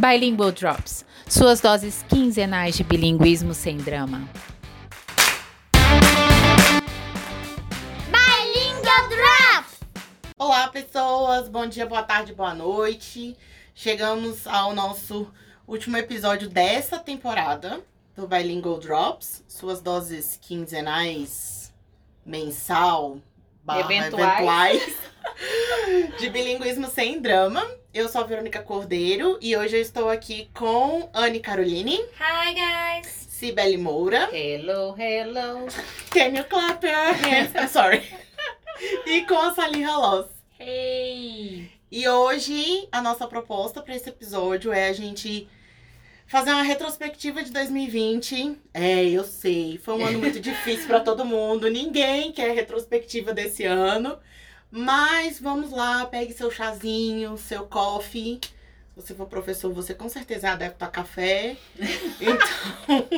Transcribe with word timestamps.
Bilingual 0.00 0.50
Drops, 0.50 1.04
suas 1.28 1.60
doses 1.60 2.02
quinzenais 2.08 2.74
de 2.74 2.82
bilinguismo 2.82 3.52
sem 3.52 3.76
drama. 3.76 4.26
Bilingual 8.08 9.08
Drops! 9.10 9.80
Olá, 10.38 10.68
pessoas! 10.68 11.50
Bom 11.50 11.66
dia, 11.66 11.84
boa 11.84 12.02
tarde, 12.02 12.32
boa 12.32 12.54
noite. 12.54 13.36
Chegamos 13.74 14.46
ao 14.46 14.74
nosso 14.74 15.30
último 15.68 15.98
episódio 15.98 16.48
dessa 16.48 16.98
temporada 16.98 17.84
do 18.16 18.26
Bilingual 18.26 18.78
Drops, 18.78 19.44
suas 19.46 19.82
doses 19.82 20.38
quinzenais, 20.40 21.74
mensal, 22.24 23.18
barra 23.62 23.80
Eventuais. 23.80 24.80
eventuais, 24.80 26.16
de 26.18 26.30
bilinguismo 26.30 26.88
sem 26.88 27.20
drama. 27.20 27.79
Eu 27.92 28.08
sou 28.08 28.20
a 28.20 28.24
Verônica 28.24 28.62
Cordeiro 28.62 29.36
e 29.40 29.56
hoje 29.56 29.76
eu 29.76 29.80
estou 29.80 30.08
aqui 30.08 30.48
com 30.54 31.10
Anne 31.12 31.40
Caroline, 31.40 31.98
Hi, 32.20 32.54
guys! 32.54 33.26
Cibele 33.28 33.76
Moura, 33.76 34.28
Hello, 34.32 34.94
hello. 34.96 35.66
Can 36.10 36.36
you 36.36 36.44
clap 36.44 36.86
your 36.86 37.12
hands? 37.14 37.52
I'm 37.54 37.68
sorry. 37.68 38.02
e 39.06 39.22
com 39.22 39.36
a 39.36 39.52
Saliha 39.54 39.96
Loss. 39.96 40.28
Hey! 40.58 41.68
E 41.90 42.08
hoje 42.08 42.86
a 42.92 43.02
nossa 43.02 43.26
proposta 43.26 43.82
para 43.82 43.96
esse 43.96 44.08
episódio 44.08 44.72
é 44.72 44.88
a 44.88 44.92
gente 44.92 45.48
fazer 46.28 46.50
uma 46.50 46.62
retrospectiva 46.62 47.42
de 47.42 47.50
2020. 47.50 48.56
É, 48.72 49.04
eu 49.04 49.24
sei, 49.24 49.78
foi 49.78 49.94
um 49.94 50.06
ano 50.06 50.18
muito 50.20 50.38
difícil 50.38 50.86
para 50.86 51.00
todo 51.00 51.24
mundo. 51.24 51.68
Ninguém 51.68 52.30
quer 52.30 52.54
retrospectiva 52.54 53.32
desse 53.34 53.64
ano. 53.64 54.16
Mas 54.70 55.40
vamos 55.40 55.70
lá, 55.70 56.06
pegue 56.06 56.32
seu 56.32 56.50
chazinho, 56.50 57.36
seu 57.36 57.66
coffee. 57.66 58.40
Se 58.42 58.96
você 58.96 59.14
for 59.14 59.26
professor, 59.26 59.72
você 59.72 59.94
com 59.94 60.08
certeza 60.08 60.48
é 60.48 60.50
adepto 60.50 60.84
a 60.84 60.88
café. 60.88 61.56
Então, 62.20 63.08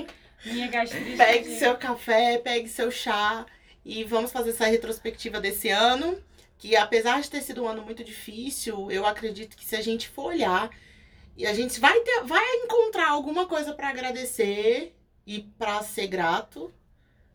Minha 0.44 0.68
gastrite. 0.68 1.16
pegue 1.16 1.58
seu 1.58 1.76
café, 1.76 2.38
pegue 2.38 2.68
seu 2.68 2.90
chá 2.90 3.46
e 3.84 4.02
vamos 4.04 4.32
fazer 4.32 4.50
essa 4.50 4.66
retrospectiva 4.66 5.40
desse 5.40 5.68
ano. 5.68 6.20
Que 6.58 6.76
apesar 6.76 7.20
de 7.20 7.30
ter 7.30 7.42
sido 7.42 7.62
um 7.64 7.68
ano 7.68 7.82
muito 7.82 8.02
difícil, 8.04 8.90
eu 8.90 9.04
acredito 9.04 9.56
que 9.56 9.64
se 9.64 9.74
a 9.76 9.80
gente 9.80 10.08
for 10.08 10.26
olhar, 10.26 10.70
e 11.36 11.46
a 11.46 11.54
gente 11.54 11.80
vai 11.80 11.98
ter, 12.00 12.22
vai 12.24 12.44
encontrar 12.56 13.08
alguma 13.10 13.46
coisa 13.46 13.72
para 13.72 13.88
agradecer 13.88 14.94
e 15.26 15.40
para 15.58 15.82
ser 15.82 16.06
grato 16.06 16.72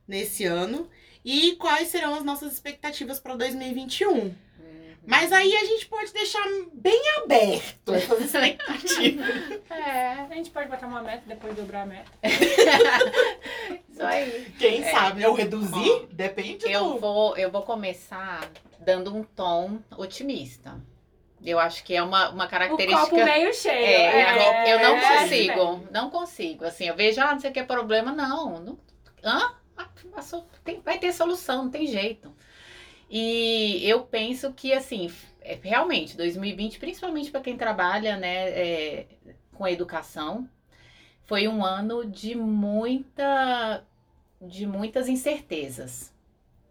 nesse 0.08 0.46
ano. 0.46 0.90
E 1.30 1.58
quais 1.58 1.90
serão 1.90 2.16
as 2.16 2.24
nossas 2.24 2.54
expectativas 2.54 3.20
para 3.20 3.36
2021? 3.36 4.34
Mas 5.06 5.32
aí 5.34 5.56
a 5.58 5.64
gente 5.66 5.86
pode 5.88 6.12
deixar 6.14 6.42
bem 6.74 7.02
aberto 7.18 7.92
essas 7.96 8.22
expectativas. 8.22 9.60
É, 9.70 10.12
a 10.22 10.34
gente 10.36 10.50
pode 10.52 10.70
botar 10.70 10.88
uma 10.88 11.02
meta 11.02 11.24
e 11.26 11.30
depois 11.30 11.54
dobrar 11.56 11.82
a 11.82 11.86
meta. 11.86 12.10
Isso 13.90 14.04
aí. 14.04 14.54
Quem 14.58 14.84
É. 14.84 14.92
sabe 14.92 15.22
eu 15.24 15.34
reduzir? 15.34 16.08
Depende 16.12 16.72
Eu 16.72 16.94
do. 16.94 17.00
vou, 17.00 17.36
eu 17.38 17.52
vou 17.52 17.62
começar 17.64 18.50
dando 18.80 19.14
um 19.16 19.24
tom 19.24 19.80
otimista. 19.98 20.80
Eu 21.44 21.60
acho 21.60 21.84
que 21.84 21.94
é 21.96 22.02
uma, 22.02 22.30
uma 22.30 22.46
O 22.46 22.50
característica. 22.50 23.10
copo 23.10 23.24
meio 23.24 23.54
cheio. 23.54 23.76
É, 23.76 24.34
minha- 24.34 24.68
eu 24.70 24.80
não 24.80 24.96
é, 24.98 25.20
consigo, 25.22 25.84
não 25.92 26.10
consigo. 26.10 26.66
Assim, 26.66 26.86
eu 26.88 26.96
vejo, 26.96 27.22
ah, 27.22 27.34
não 27.34 27.40
sei 27.40 27.50
o 27.50 27.54
que 27.54 27.60
é 27.60 27.64
problema, 27.64 28.12
não. 28.12 28.60
não 28.60 28.78
hã? 29.24 29.54
Tem- 30.64 30.82
vai 30.82 30.98
ter 31.00 31.14
solução, 31.14 31.66
não 31.66 31.72
tem 31.72 31.88
jeito. 31.88 32.34
E 33.10 33.82
eu 33.84 34.04
penso 34.04 34.54
que, 34.54 34.74
assim, 34.74 35.12
é, 35.42 35.58
realmente, 35.62 36.18
2020, 36.18 36.80
principalmente 36.80 37.32
para 37.32 37.42
quem 37.42 37.58
trabalha, 37.58 38.18
né, 38.18 38.50
é, 38.50 39.08
com 39.54 39.68
educação, 39.68 40.50
foi 41.26 41.48
um 41.48 41.64
ano 41.64 42.06
de 42.06 42.36
muita, 42.36 43.84
de 44.42 44.68
muitas 44.68 45.10
incertezas, 45.10 46.14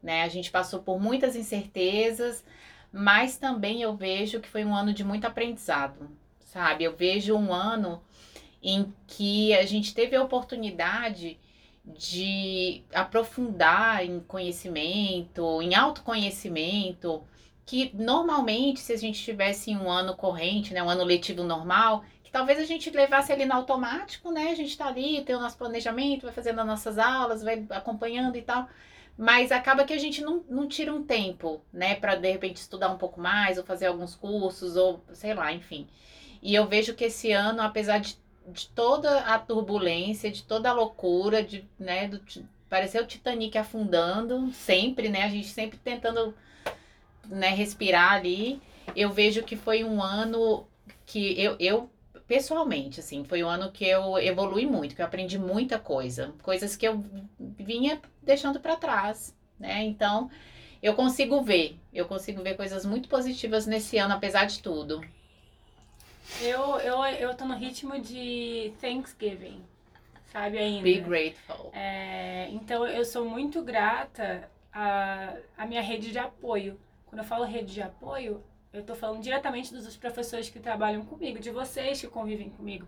né? 0.02 0.22
A 0.24 0.28
gente 0.28 0.50
passou 0.50 0.80
por 0.82 1.00
muitas 1.00 1.36
incertezas, 1.36 2.44
mas 2.92 3.36
também 3.38 3.82
eu 3.82 3.96
vejo 3.96 4.40
que 4.40 4.48
foi 4.48 4.64
um 4.64 4.74
ano 4.74 4.92
de 4.94 5.04
muito 5.04 5.26
aprendizado, 5.26 6.10
sabe? 6.40 6.84
Eu 6.84 6.96
vejo 6.96 7.36
um 7.36 7.52
ano 7.52 8.02
em 8.62 8.92
que 9.06 9.54
a 9.54 9.64
gente 9.66 9.94
teve 9.94 10.16
a 10.16 10.22
oportunidade 10.22 11.38
de 11.86 12.82
aprofundar 12.92 14.04
em 14.04 14.20
conhecimento, 14.20 15.62
em 15.62 15.74
autoconhecimento, 15.74 17.22
que 17.64 17.90
normalmente, 17.94 18.80
se 18.80 18.92
a 18.92 18.96
gente 18.96 19.22
tivesse 19.22 19.74
um 19.74 19.90
ano 19.90 20.16
corrente, 20.16 20.74
né, 20.74 20.82
um 20.82 20.90
ano 20.90 21.04
letivo 21.04 21.42
normal, 21.44 22.04
que 22.22 22.30
talvez 22.30 22.58
a 22.58 22.64
gente 22.64 22.90
levasse 22.90 23.32
ali 23.32 23.44
no 23.44 23.54
automático, 23.54 24.30
né? 24.30 24.50
A 24.50 24.54
gente 24.54 24.76
tá 24.76 24.86
ali, 24.86 25.22
tem 25.22 25.36
o 25.36 25.40
nosso 25.40 25.56
planejamento, 25.56 26.22
vai 26.22 26.32
fazendo 26.32 26.60
as 26.60 26.66
nossas 26.66 26.98
aulas, 26.98 27.42
vai 27.42 27.64
acompanhando 27.70 28.36
e 28.36 28.42
tal. 28.42 28.68
Mas 29.16 29.50
acaba 29.50 29.84
que 29.84 29.92
a 29.92 29.98
gente 29.98 30.22
não, 30.22 30.44
não 30.48 30.68
tira 30.68 30.92
um 30.92 31.02
tempo, 31.04 31.62
né, 31.72 31.94
para 31.94 32.16
de 32.16 32.30
repente 32.30 32.56
estudar 32.56 32.90
um 32.90 32.98
pouco 32.98 33.20
mais, 33.20 33.58
ou 33.58 33.64
fazer 33.64 33.86
alguns 33.86 34.14
cursos, 34.14 34.76
ou 34.76 35.02
sei 35.12 35.34
lá, 35.34 35.52
enfim. 35.52 35.88
E 36.42 36.54
eu 36.54 36.66
vejo 36.66 36.94
que 36.94 37.04
esse 37.04 37.32
ano, 37.32 37.62
apesar 37.62 37.98
de, 37.98 38.18
de 38.46 38.68
toda 38.68 39.20
a 39.20 39.38
turbulência, 39.38 40.30
de 40.30 40.42
toda 40.42 40.70
a 40.70 40.72
loucura, 40.72 41.42
de, 41.42 41.68
né, 41.78 42.08
do, 42.08 42.20
parecer 42.68 43.02
o 43.02 43.06
Titanic 43.06 43.56
afundando, 43.58 44.50
sempre, 44.52 45.08
né, 45.08 45.22
a 45.24 45.28
gente 45.28 45.48
sempre 45.48 45.78
tentando, 45.78 46.34
né, 47.26 47.48
respirar 47.50 48.12
ali. 48.12 48.60
Eu 48.94 49.10
vejo 49.10 49.42
que 49.42 49.56
foi 49.56 49.84
um 49.84 50.02
ano 50.02 50.66
que 51.04 51.40
eu, 51.40 51.56
eu 51.58 51.90
pessoalmente, 52.26 53.00
assim, 53.00 53.24
foi 53.24 53.42
um 53.42 53.48
ano 53.48 53.70
que 53.70 53.84
eu 53.84 54.18
evolui 54.18 54.66
muito, 54.66 54.94
que 54.94 55.02
eu 55.02 55.06
aprendi 55.06 55.38
muita 55.38 55.78
coisa, 55.78 56.34
coisas 56.42 56.76
que 56.76 56.86
eu 56.86 57.04
vinha 57.38 58.00
deixando 58.22 58.58
para 58.58 58.76
trás, 58.76 59.34
né? 59.58 59.84
Então, 59.84 60.28
eu 60.82 60.94
consigo 60.94 61.40
ver, 61.42 61.78
eu 61.92 62.06
consigo 62.06 62.42
ver 62.42 62.56
coisas 62.56 62.84
muito 62.84 63.08
positivas 63.08 63.66
nesse 63.66 63.98
ano, 63.98 64.14
apesar 64.14 64.44
de 64.46 64.60
tudo. 64.60 65.00
Eu, 66.40 66.78
eu, 66.80 67.04
eu 67.04 67.34
tô 67.34 67.44
no 67.44 67.54
ritmo 67.54 67.98
de 68.00 68.72
Thanksgiving, 68.80 69.64
sabe 70.32 70.58
ainda? 70.58 70.82
Be 70.82 71.00
grateful. 71.00 71.70
É, 71.72 72.48
então 72.50 72.86
eu 72.86 73.04
sou 73.04 73.24
muito 73.24 73.62
grata 73.62 74.48
à, 74.72 75.34
à 75.56 75.66
minha 75.66 75.82
rede 75.82 76.12
de 76.12 76.18
apoio. 76.18 76.78
Quando 77.06 77.20
eu 77.20 77.24
falo 77.24 77.44
rede 77.44 77.72
de 77.72 77.82
apoio, 77.82 78.42
eu 78.72 78.82
tô 78.82 78.94
falando 78.94 79.22
diretamente 79.22 79.72
dos 79.72 79.96
professores 79.96 80.50
que 80.50 80.60
trabalham 80.60 81.04
comigo, 81.04 81.38
de 81.38 81.50
vocês 81.50 82.00
que 82.00 82.08
convivem 82.08 82.50
comigo. 82.50 82.86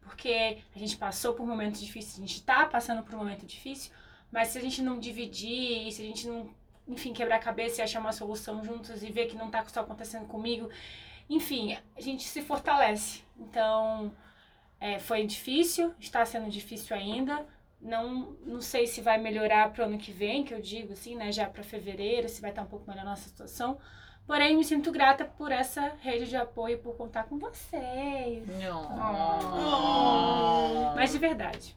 Porque 0.00 0.58
a 0.74 0.78
gente 0.78 0.96
passou 0.96 1.34
por 1.34 1.46
momentos 1.46 1.80
difíceis, 1.80 2.16
a 2.16 2.26
gente 2.26 2.42
tá 2.42 2.66
passando 2.66 3.02
por 3.02 3.14
um 3.14 3.18
momento 3.18 3.44
difícil, 3.46 3.92
mas 4.32 4.48
se 4.48 4.58
a 4.58 4.60
gente 4.60 4.82
não 4.82 4.98
dividir, 4.98 5.92
se 5.92 6.02
a 6.02 6.04
gente 6.04 6.26
não, 6.26 6.48
enfim, 6.88 7.12
quebrar 7.12 7.36
a 7.36 7.40
cabeça 7.40 7.80
e 7.80 7.84
achar 7.84 8.00
uma 8.00 8.12
solução 8.12 8.64
juntos 8.64 9.02
e 9.02 9.12
ver 9.12 9.26
que 9.26 9.36
não 9.36 9.50
tá 9.50 9.64
só 9.66 9.80
acontecendo 9.80 10.26
comigo, 10.26 10.70
enfim, 11.28 11.76
a 11.96 12.00
gente 12.00 12.24
se 12.24 12.42
fortalece. 12.42 13.22
Então, 13.38 14.12
é, 14.80 14.98
foi 14.98 15.26
difícil, 15.26 15.94
está 15.98 16.24
sendo 16.24 16.50
difícil 16.50 16.96
ainda, 16.96 17.46
não, 17.80 18.36
não 18.44 18.60
sei 18.60 18.86
se 18.86 19.00
vai 19.00 19.18
melhorar 19.18 19.72
pro 19.72 19.84
ano 19.84 19.98
que 19.98 20.10
vem, 20.10 20.44
que 20.44 20.52
eu 20.52 20.60
digo 20.60 20.92
assim, 20.92 21.14
né? 21.14 21.30
Já 21.30 21.48
para 21.48 21.62
fevereiro, 21.62 22.28
se 22.28 22.40
vai 22.40 22.50
estar 22.50 22.62
um 22.62 22.66
pouco 22.66 22.88
melhor 22.88 23.02
a 23.02 23.10
nossa 23.10 23.28
situação. 23.28 23.78
Porém, 24.26 24.56
me 24.56 24.64
sinto 24.64 24.92
grata 24.92 25.24
por 25.24 25.50
essa 25.50 25.94
rede 26.02 26.28
de 26.28 26.36
apoio, 26.36 26.78
por 26.80 26.96
contar 26.96 27.24
com 27.24 27.38
vocês. 27.38 28.44
Oh. 28.70 28.94
Mas 30.94 31.12
de 31.12 31.18
verdade. 31.18 31.74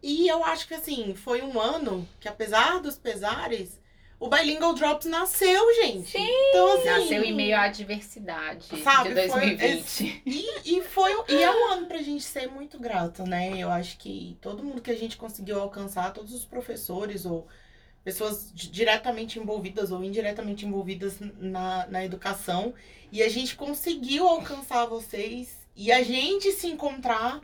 E 0.00 0.28
eu 0.28 0.44
acho 0.44 0.68
que 0.68 0.74
assim, 0.74 1.12
foi 1.14 1.42
um 1.42 1.60
ano 1.60 2.08
que, 2.20 2.28
apesar 2.28 2.80
dos 2.80 2.96
pesares, 2.96 3.80
o 4.20 4.28
Bilingual 4.28 4.74
Drops 4.74 5.06
nasceu, 5.06 5.74
gente. 5.82 6.10
Sim. 6.10 6.28
Então, 6.50 6.74
assim, 6.76 6.84
Nasceu 6.84 7.24
em 7.24 7.34
meio 7.34 7.56
à 7.56 7.62
adversidade 7.62 8.66
Sabe, 8.82 9.14
de 9.14 9.28
foi 9.28 9.56
2020. 9.56 10.22
E, 10.26 10.76
e 10.76 10.82
foi 10.82 11.10
e 11.28 11.42
é 11.42 11.50
um 11.50 11.72
ano 11.72 11.86
pra 11.86 11.98
gente 12.02 12.22
ser 12.22 12.46
muito 12.48 12.78
grato, 12.78 13.24
né? 13.24 13.56
Eu 13.58 13.70
acho 13.70 13.96
que 13.96 14.36
todo 14.40 14.62
mundo 14.62 14.80
que 14.82 14.90
a 14.90 14.96
gente 14.96 15.16
conseguiu 15.16 15.58
alcançar, 15.60 16.12
todos 16.12 16.32
os 16.34 16.44
professores 16.44 17.24
ou 17.24 17.48
pessoas 18.04 18.50
di- 18.54 18.68
diretamente 18.70 19.38
envolvidas 19.38 19.90
ou 19.90 20.04
indiretamente 20.04 20.64
envolvidas 20.66 21.16
na, 21.38 21.86
na 21.86 22.04
educação, 22.04 22.72
e 23.10 23.22
a 23.22 23.28
gente 23.28 23.56
conseguiu 23.56 24.26
alcançar 24.28 24.86
vocês 24.86 25.56
e 25.74 25.90
a 25.90 26.02
gente 26.02 26.52
se 26.52 26.66
encontrar 26.66 27.40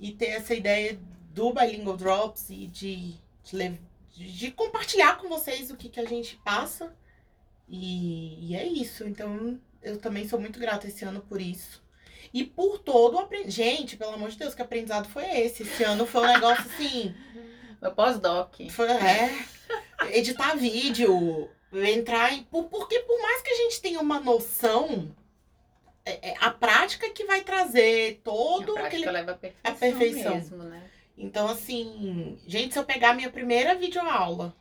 e 0.00 0.12
ter 0.12 0.26
essa 0.26 0.54
ideia 0.54 0.98
do 1.34 1.52
Bilingual 1.52 1.96
Drops 1.96 2.50
e 2.50 2.66
de, 2.66 3.12
de, 3.44 3.56
lev- 3.56 3.78
de- 4.16 4.32
de 4.32 4.50
compartilhar 4.50 5.18
com 5.18 5.28
vocês 5.28 5.70
o 5.70 5.76
que, 5.76 5.88
que 5.88 6.00
a 6.00 6.04
gente 6.06 6.36
passa. 6.44 6.94
E, 7.68 8.50
e 8.52 8.56
é 8.56 8.64
isso. 8.66 9.04
Então, 9.06 9.60
eu 9.82 9.98
também 9.98 10.28
sou 10.28 10.40
muito 10.40 10.58
grata 10.58 10.86
esse 10.86 11.04
ano 11.04 11.20
por 11.20 11.40
isso. 11.40 11.82
E 12.32 12.44
por 12.44 12.78
todo 12.78 13.14
o 13.14 13.18
aprendizado. 13.18 13.52
Gente, 13.52 13.96
pelo 13.96 14.12
amor 14.14 14.30
de 14.30 14.38
Deus, 14.38 14.54
que 14.54 14.62
aprendizado 14.62 15.08
foi 15.08 15.24
esse? 15.40 15.62
Esse 15.62 15.84
ano 15.84 16.06
foi 16.06 16.22
um 16.22 16.32
negócio 16.32 16.64
assim. 16.64 17.14
Meu 17.80 17.92
pós-doc. 17.92 18.54
Foi, 18.70 18.88
é, 18.90 19.44
editar 20.12 20.54
vídeo, 20.56 21.48
entrar 21.72 22.32
em. 22.32 22.42
por- 22.44 22.64
Porque 22.64 23.00
por 23.00 23.20
mais 23.20 23.42
que 23.42 23.50
a 23.50 23.54
gente 23.56 23.80
tenha 23.80 24.00
uma 24.00 24.18
noção 24.20 25.14
é, 26.04 26.30
é 26.30 26.34
a 26.40 26.50
prática 26.50 27.10
que 27.10 27.24
vai 27.24 27.42
trazer 27.42 28.20
todo 28.24 28.76
a 28.78 28.86
aquele. 28.86 29.10
leva 29.10 29.32
a 29.32 29.34
perfeição, 29.34 29.60
a 29.64 29.72
perfeição. 29.74 30.34
mesmo, 30.34 30.56
né? 30.64 30.82
Então, 31.16 31.48
assim, 31.48 32.38
gente, 32.46 32.72
se 32.72 32.78
eu 32.78 32.84
pegar 32.84 33.10
a 33.10 33.14
minha 33.14 33.30
primeira 33.30 33.74
videoaula 33.74 34.54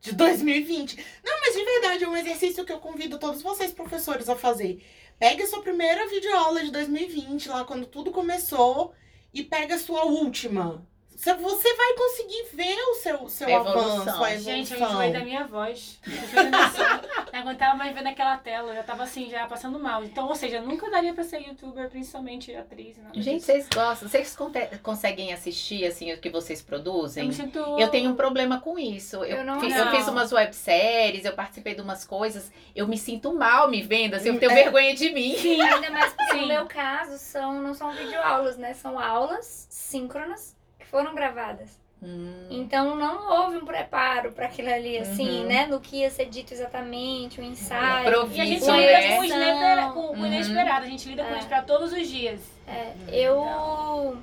de 0.00 0.12
2020. 0.12 0.96
Não, 1.24 1.40
mas 1.40 1.54
de 1.54 1.64
verdade, 1.64 2.04
é 2.04 2.08
um 2.08 2.16
exercício 2.16 2.64
que 2.64 2.72
eu 2.72 2.80
convido 2.80 3.18
todos 3.18 3.40
vocês, 3.40 3.72
professores, 3.72 4.28
a 4.28 4.36
fazer. 4.36 4.84
Pegue 5.18 5.44
a 5.44 5.46
sua 5.46 5.62
primeira 5.62 6.08
videoaula 6.08 6.62
de 6.64 6.72
2020, 6.72 7.48
lá 7.48 7.64
quando 7.64 7.86
tudo 7.86 8.10
começou, 8.10 8.92
e 9.32 9.44
pega 9.44 9.76
a 9.76 9.78
sua 9.78 10.04
última. 10.04 10.84
Você 11.22 11.34
você 11.34 11.74
vai 11.76 11.94
conseguir 11.94 12.46
ver 12.52 12.76
o 12.90 12.94
seu, 12.96 13.28
seu 13.28 13.48
evolução. 13.48 14.02
avanço, 14.02 14.24
a 14.24 14.36
Gente, 14.36 14.72
eu 14.72 14.76
evolução. 14.78 14.88
enjoei 15.04 15.12
da 15.12 15.20
minha 15.24 15.46
voz. 15.46 16.00
Eu. 16.04 17.32
Não 17.32 17.40
aguentava 17.40 17.76
mais 17.76 17.94
ver 17.94 18.02
naquela 18.02 18.36
tela. 18.38 18.70
Eu 18.70 18.74
já 18.74 18.82
tava 18.82 19.04
assim, 19.04 19.30
já 19.30 19.46
passando 19.46 19.78
mal. 19.78 20.02
Então, 20.02 20.26
ou 20.26 20.34
seja, 20.34 20.60
nunca 20.60 20.90
daria 20.90 21.14
pra 21.14 21.22
ser 21.22 21.38
youtuber, 21.46 21.88
principalmente 21.90 22.52
atriz. 22.56 22.96
Gente, 23.14 23.44
vocês 23.44 23.68
gostam? 23.72 24.08
Vocês 24.08 24.36
conseguem 24.82 25.32
assistir, 25.32 25.84
assim, 25.86 26.12
o 26.12 26.18
que 26.18 26.28
vocês 26.28 26.58
eu 26.58 26.66
produzem? 26.66 27.28
me 27.28 27.32
sinto. 27.32 27.58
Eu 27.78 27.88
tenho 27.88 28.10
um 28.10 28.16
problema 28.16 28.60
com 28.60 28.76
isso. 28.76 29.16
Eu, 29.18 29.36
Eu 29.38 29.44
não- 29.44 29.60
fiz, 29.60 29.76
eu 29.76 29.84
não. 29.84 29.92
fiz 29.94 30.08
umas 30.08 30.32
webséries, 30.32 31.24
eu 31.24 31.34
participei 31.34 31.76
de 31.76 31.82
umas 31.82 32.04
coisas. 32.04 32.50
Eu 32.74 32.88
me 32.88 32.98
sinto 32.98 33.32
mal 33.32 33.70
me 33.70 33.80
vendo, 33.80 34.14
assim, 34.14 34.30
eu 34.30 34.40
tenho 34.40 34.50
É. 34.50 34.54
vergonha 34.56 34.92
de 34.92 35.08
mim. 35.12 35.36
Sim, 35.36 35.60
Ainda 35.60 35.88
mais 35.90 36.12
porque 36.14 36.32
Sim. 36.32 36.40
no 36.40 36.46
meu 36.48 36.66
caso 36.66 37.16
são, 37.16 37.62
não 37.62 37.74
são 37.74 37.92
videoaulas, 37.92 38.56
né? 38.56 38.74
São 38.74 38.98
aulas 38.98 39.68
síncronas 39.70 40.60
foram 40.92 41.12
gravadas. 41.14 41.80
Hum, 42.02 42.48
Então 42.50 42.94
não 42.96 43.30
houve 43.44 43.56
um 43.58 43.64
preparo 43.64 44.32
para 44.32 44.46
aquilo 44.46 44.72
ali, 44.72 44.98
assim, 44.98 45.40
Uhum. 45.42 45.46
né? 45.46 45.66
No 45.66 45.80
que 45.80 45.98
ia 45.98 46.10
ser 46.10 46.26
dito 46.26 46.52
exatamente, 46.52 47.40
o 47.40 47.44
ensaio. 47.44 48.08
Improviso, 48.08 48.38
E 48.38 48.40
a 48.40 48.44
gente 48.44 48.64
Uma 48.64 48.76
lida 48.76 49.76
né? 49.76 49.90
com 49.94 50.00
o 50.00 50.10
o 50.10 50.12
Uhum. 50.16 50.26
inesperado. 50.26 50.84
A 50.84 50.88
gente 50.88 51.08
lida 51.08 51.24
com 51.24 51.34
É. 51.34 51.38
isso 51.38 51.48
pra 51.48 51.62
todos 51.62 51.92
os 51.92 52.08
dias. 52.08 52.40
É, 52.66 52.92
eu. 53.08 54.20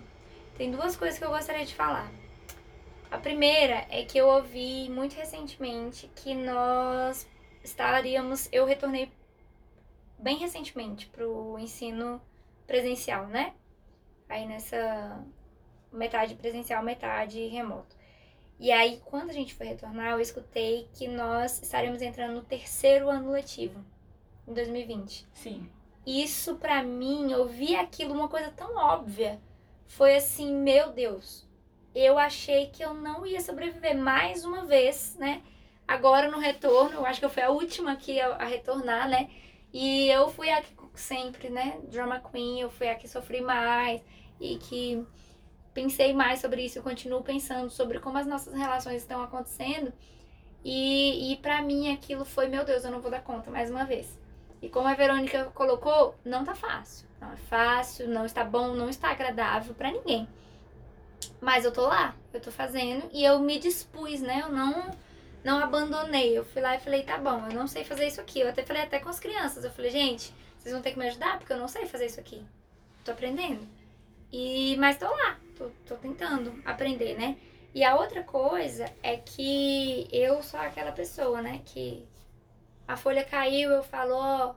Tem 0.58 0.70
duas 0.72 0.96
coisas 0.98 1.18
que 1.18 1.24
eu 1.26 1.30
gostaria 1.30 1.66
de 1.66 1.74
falar. 1.74 2.12
A 3.10 3.18
primeira 3.18 3.86
é 3.90 4.04
que 4.04 4.18
eu 4.18 4.28
ouvi 4.28 4.90
muito 4.90 5.14
recentemente 5.16 6.12
que 6.16 6.36
nós 6.36 7.26
estaríamos. 7.64 8.48
Eu 8.52 8.66
retornei 8.66 9.10
bem 10.18 10.38
recentemente 10.38 11.08
pro 11.08 11.58
ensino 11.58 12.22
presencial, 12.68 13.26
né? 13.28 13.54
Aí 14.28 14.46
nessa 14.46 15.24
metade 15.92 16.36
presencial, 16.36 16.84
metade 16.84 17.46
remoto. 17.48 17.96
E 18.60 18.72
aí, 18.72 19.02
quando 19.06 19.30
a 19.30 19.34
gente 19.34 19.54
foi 19.54 19.68
retornar, 19.68 20.12
eu 20.12 20.20
escutei 20.20 20.90
que 20.94 21.08
nós 21.08 21.62
estaremos 21.62 22.02
entrando 22.02 22.34
no 22.34 22.42
terceiro 22.42 23.10
ano 23.10 23.32
letivo, 23.32 23.84
em 24.48 24.54
2020. 24.54 25.26
Sim. 25.34 25.70
Isso 26.06 26.56
pra 26.56 26.84
mim, 26.84 27.32
eu 27.32 27.48
vi 27.48 27.76
aquilo 27.76 28.14
uma 28.14 28.28
coisa 28.28 28.52
tão 28.52 28.76
óbvia. 28.76 29.40
Foi 29.88 30.16
assim, 30.16 30.54
meu 30.54 30.92
Deus. 30.92 31.48
Eu 31.96 32.18
achei 32.18 32.68
que 32.68 32.84
eu 32.84 32.94
não 32.94 33.26
ia 33.26 33.42
sobreviver 33.42 33.98
mais 33.98 34.44
uma 34.44 34.66
vez, 34.66 35.16
né? 35.18 35.42
Agora 35.88 36.30
no 36.30 36.38
retorno, 36.38 36.98
eu 36.98 37.06
acho 37.06 37.20
que 37.20 37.26
eu 37.26 37.30
fui 37.30 37.42
a 37.42 37.50
última 37.50 37.94
aqui 37.94 38.20
a, 38.20 38.36
a 38.36 38.46
retornar, 38.46 39.10
né? 39.10 39.30
E 39.74 40.08
eu 40.10 40.30
fui 40.30 40.50
a 40.50 40.62
que 40.62 40.76
sempre, 40.96 41.50
né? 41.50 41.80
Drama 41.90 42.20
Queen, 42.20 42.60
eu 42.60 42.70
fui 42.70 42.90
a 42.90 42.96
que 42.96 43.08
sofri 43.08 43.42
mais 43.42 44.02
e 44.40 44.58
que 44.58 45.06
pensei 45.82 46.14
mais 46.14 46.42
sobre 46.42 46.66
isso, 46.66 46.78
eu 46.78 46.84
continuo 46.84 47.24
pensando 47.24 47.70
sobre 47.70 48.00
como 48.00 48.18
as 48.18 48.28
nossas 48.28 48.54
relações 48.54 48.98
estão 49.02 49.24
acontecendo. 49.24 49.94
E, 50.64 51.32
e 51.32 51.38
para 51.38 51.62
mim 51.62 51.94
aquilo 51.94 52.26
foi, 52.26 52.50
meu 52.50 52.66
Deus, 52.66 52.84
eu 52.84 52.92
não 52.92 53.00
vou 53.00 53.10
dar 53.10 53.22
conta 53.22 53.50
mais 53.50 53.72
uma 53.72 53.86
vez. 53.86 54.20
E 54.62 54.68
como 54.68 54.90
a 54.90 54.94
Verônica 54.94 55.46
colocou, 55.56 56.16
não 56.26 56.44
tá 56.44 56.54
fácil. 56.54 57.08
Não 57.22 57.32
é 57.32 57.38
fácil, 57.38 58.10
não 58.10 58.26
está 58.26 58.44
bom, 58.44 58.74
não 58.74 58.90
está 58.90 59.10
agradável 59.12 59.74
pra 59.74 59.90
ninguém. 59.90 60.28
Mas 61.40 61.64
eu 61.64 61.72
tô 61.72 61.88
lá, 61.88 62.14
eu 62.34 62.42
tô 62.42 62.52
fazendo 62.52 63.10
e 63.14 63.24
eu 63.24 63.40
me 63.40 63.58
dispus, 63.58 64.20
né? 64.20 64.42
Eu 64.44 64.52
não 64.52 64.92
não 65.42 65.60
abandonei. 65.60 66.38
Eu 66.38 66.44
fui 66.44 66.62
lá 66.62 66.76
e 66.76 66.82
falei, 66.82 67.04
tá 67.04 67.18
bom, 67.18 67.48
eu 67.48 67.56
não 67.56 67.68
sei 67.68 67.86
fazer 67.86 68.06
isso 68.06 68.20
aqui. 68.20 68.42
Eu 68.42 68.50
até 68.50 68.64
falei 68.64 68.84
até 68.84 69.00
com 69.00 69.08
as 69.08 69.20
crianças, 69.20 69.64
eu 69.64 69.72
falei, 69.72 69.92
gente, 69.92 70.34
vocês 70.58 70.74
vão 70.74 70.82
ter 70.82 70.92
que 70.92 71.00
me 71.00 71.08
ajudar 71.08 71.38
porque 71.38 71.54
eu 71.54 71.58
não 71.58 71.70
sei 71.70 71.86
fazer 71.86 72.08
isso 72.08 72.20
aqui. 72.20 72.44
Tô 73.06 73.12
aprendendo. 73.12 73.66
E 74.32 74.76
mas 74.78 74.98
tô 74.98 75.06
lá, 75.06 75.40
tô, 75.60 75.70
tô 75.86 75.96
tentando 75.96 76.54
aprender, 76.66 77.16
né? 77.18 77.36
E 77.76 77.84
a 77.84 77.96
outra 77.96 78.24
coisa 78.24 78.86
é 79.04 79.16
que 79.18 80.08
eu 80.12 80.42
sou 80.42 80.60
aquela 80.60 80.92
pessoa, 80.92 81.40
né, 81.42 81.62
que 81.66 82.04
a 82.88 82.98
folha 82.98 83.24
caiu, 83.24 83.70
eu 83.70 83.84
falo, 83.84 84.16
ó, 84.16 84.56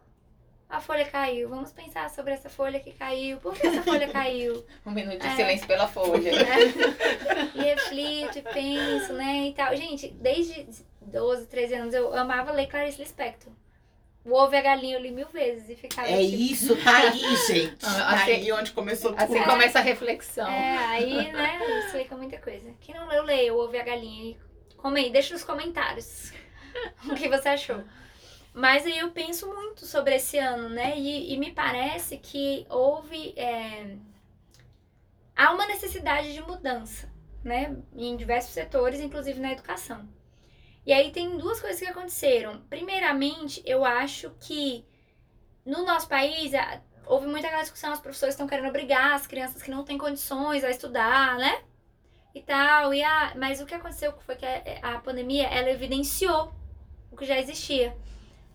a 0.71 0.81
folha 0.81 1.05
caiu, 1.05 1.51
vamos 1.51 1.71
pensar 1.73 2.09
sobre 2.09 2.33
essa 2.33 2.49
folha 2.49 2.81
que 2.81 2.93
caiu, 2.93 3.37
por 3.37 3.53
que 3.55 3.67
essa 3.67 3.83
folha 3.83 4.09
caiu? 4.09 4.65
um 4.87 4.91
minuto 4.93 5.19
de 5.19 5.27
É. 5.27 5.37
silêncio 5.37 5.67
pela 5.67 5.87
folha. 5.87 6.33
né? 6.33 6.47
E 7.55 7.61
reflito 7.61 8.43
penso, 8.55 9.13
né, 9.13 9.49
e 9.49 9.53
tal. 9.53 9.77
Gente, 9.77 10.09
desde 10.09 10.67
12, 11.03 11.47
13 11.49 11.75
anos 11.75 11.95
eu 11.95 12.15
amava 12.17 12.51
ler 12.53 12.67
Clarice 12.69 12.99
Lispector. 13.03 13.53
O 14.25 14.33
Ovo 14.35 14.55
e 14.55 14.57
a 14.59 14.63
Galinha 14.63 14.97
eu 14.97 15.01
li 15.01 15.11
mil 15.11 15.27
vezes 15.29 15.69
e 15.69 15.75
ficava 15.75 16.09
É 16.09 16.17
tipo, 16.25 16.37
isso, 16.43 16.77
tá 16.77 16.97
aí, 16.97 17.19
gente. 17.47 17.85
Ah, 17.85 17.95
Tá 17.95 18.11
assim- 18.23 18.33
aí 18.33 18.53
onde 18.53 18.71
começou 18.73 19.11
tudo. 19.13 19.21
Assim 19.23 19.43
começa 19.43 19.79
a 19.81 19.83
reflexão. 19.83 20.47
É, 20.49 20.79
aí, 20.87 21.33
né, 21.33 21.59
explica 21.87 22.17
muita 22.17 22.39
coisa. 22.39 22.73
Quem 22.81 22.95
não 22.95 23.09
leu, 23.09 23.25
leia 23.25 23.53
o 23.53 23.59
Ovo 23.59 23.75
e 23.75 23.81
a 23.81 23.85
Galinha. 23.85 24.31
E 24.31 24.75
Comente, 24.77 25.11
deixa 25.11 25.33
nos 25.35 25.43
comentários 25.45 26.33
o 27.11 27.15
que 27.15 27.29
você 27.29 27.49
achou. 27.51 27.83
Mas 28.55 28.85
aí 28.87 28.99
eu 28.99 29.11
penso 29.11 29.47
muito 29.53 29.87
sobre 29.87 30.15
esse 30.17 30.37
ano, 30.39 30.69
né? 30.69 30.95
E, 30.99 31.33
e 31.33 31.37
me 31.39 31.51
parece 31.53 32.17
que 32.19 32.67
houve. 32.69 33.33
é, 33.37 33.97
há 35.35 35.53
uma 35.53 35.67
necessidade 35.67 36.33
de 36.33 36.43
mudança, 36.43 37.09
né? 37.43 37.77
Em 37.97 38.17
diversos 38.17 38.53
setores, 38.53 39.01
inclusive 39.01 39.41
na 39.41 39.53
educação. 39.53 40.07
E 40.87 40.93
aí 40.93 41.13
tem 41.13 41.37
duas 41.37 41.61
coisas 41.61 41.79
que 41.81 41.87
aconteceram. 41.87 42.63
Primeiramente, 42.69 43.63
eu 43.65 43.85
acho 43.85 44.31
que 44.41 44.85
no 45.65 45.85
nosso 45.85 46.09
país 46.09 46.53
houve 47.07 47.27
muita 47.27 47.47
aquela 47.47 47.63
discussão, 47.63 47.93
os 47.93 48.01
professores 48.01 48.35
estão 48.35 48.47
querendo 48.47 48.69
obrigar 48.69 49.15
as 49.15 49.27
crianças 49.27 49.63
que 49.63 49.71
não 49.71 49.85
têm 49.85 49.99
condições 49.99 50.65
a 50.65 50.71
estudar, 50.71 51.37
né? 51.39 51.63
E 52.35 52.43
tal. 52.43 52.95
E 52.95 53.03
a, 53.03 53.35
mas 53.37 53.61
o 53.61 53.67
que 53.67 53.75
aconteceu 53.75 54.13
foi 54.21 54.37
que 54.37 54.47
a, 54.47 54.95
a 54.97 55.01
pandemia 55.01 55.47
ela 55.49 55.71
evidenciou 55.71 56.53
o 57.11 57.17
que 57.17 57.25
já 57.27 57.39
existia. 57.39 57.97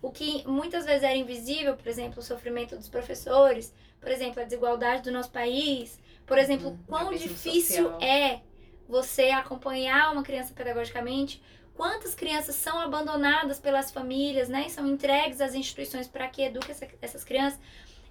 O 0.02 0.10
que 0.12 0.46
muitas 0.46 0.84
vezes 0.84 1.02
era 1.02 1.16
invisível, 1.16 1.76
por 1.76 1.86
exemplo, 1.88 2.20
o 2.20 2.22
sofrimento 2.22 2.76
dos 2.76 2.88
professores, 2.88 3.74
por 4.00 4.10
exemplo, 4.10 4.40
a 4.40 4.44
desigualdade 4.44 5.02
do 5.02 5.12
nosso 5.12 5.30
país, 5.30 6.00
por 6.26 6.38
exemplo, 6.38 6.70
Uhum, 6.70 6.78
quão 6.86 7.14
difícil 7.14 7.90
social. 7.90 7.98
é 8.00 8.42
você 8.88 9.30
acompanhar 9.30 10.12
uma 10.12 10.22
criança 10.22 10.54
pedagogicamente, 10.54 11.42
quantas 11.78 12.12
crianças 12.12 12.56
são 12.56 12.76
abandonadas 12.80 13.60
pelas 13.60 13.92
famílias, 13.92 14.48
né, 14.48 14.64
e 14.66 14.70
são 14.70 14.84
entregues 14.84 15.40
às 15.40 15.54
instituições 15.54 16.08
para 16.08 16.26
que 16.26 16.42
eduquem 16.42 16.72
essa- 16.72 16.88
essas 17.00 17.22
crianças. 17.22 17.60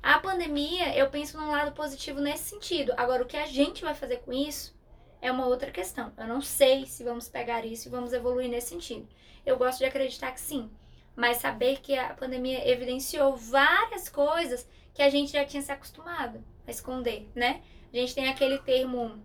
A 0.01 0.19
pandemia, 0.19 0.95
eu 0.95 1.09
penso 1.09 1.37
num 1.37 1.51
lado 1.51 1.73
positivo 1.73 2.21
nesse 2.21 2.45
sentido. 2.45 2.93
Agora, 2.95 3.23
o 3.23 3.25
que 3.25 3.35
a 3.35 3.45
gente 3.45 3.83
vai 3.83 3.93
fazer 3.93 4.19
com 4.19 4.31
isso 4.31 4.73
é 5.21 5.29
uma 5.29 5.45
outra 5.47 5.69
questão. 5.69 6.13
Eu 6.17 6.27
não 6.27 6.39
sei 6.39 6.85
se 6.85 7.03
vamos 7.03 7.27
pegar 7.27 7.65
isso 7.65 7.89
e 7.89 7.91
vamos 7.91 8.13
evoluir 8.13 8.49
nesse 8.49 8.69
sentido. 8.69 9.05
Eu 9.45 9.57
gosto 9.57 9.79
de 9.79 9.85
acreditar 9.85 10.31
que 10.31 10.39
sim, 10.39 10.71
mas 11.13 11.37
saber 11.37 11.81
que 11.81 11.97
a 11.97 12.13
pandemia 12.13 12.65
evidenciou 12.69 13.35
várias 13.35 14.07
coisas 14.07 14.65
que 14.93 15.01
a 15.01 15.09
gente 15.09 15.33
já 15.33 15.43
tinha 15.43 15.61
se 15.61 15.73
acostumado 15.73 16.41
a 16.65 16.71
esconder, 16.71 17.29
né? 17.35 17.61
A 17.93 17.97
gente 17.97 18.15
tem 18.15 18.29
aquele 18.29 18.59
termo 18.59 19.21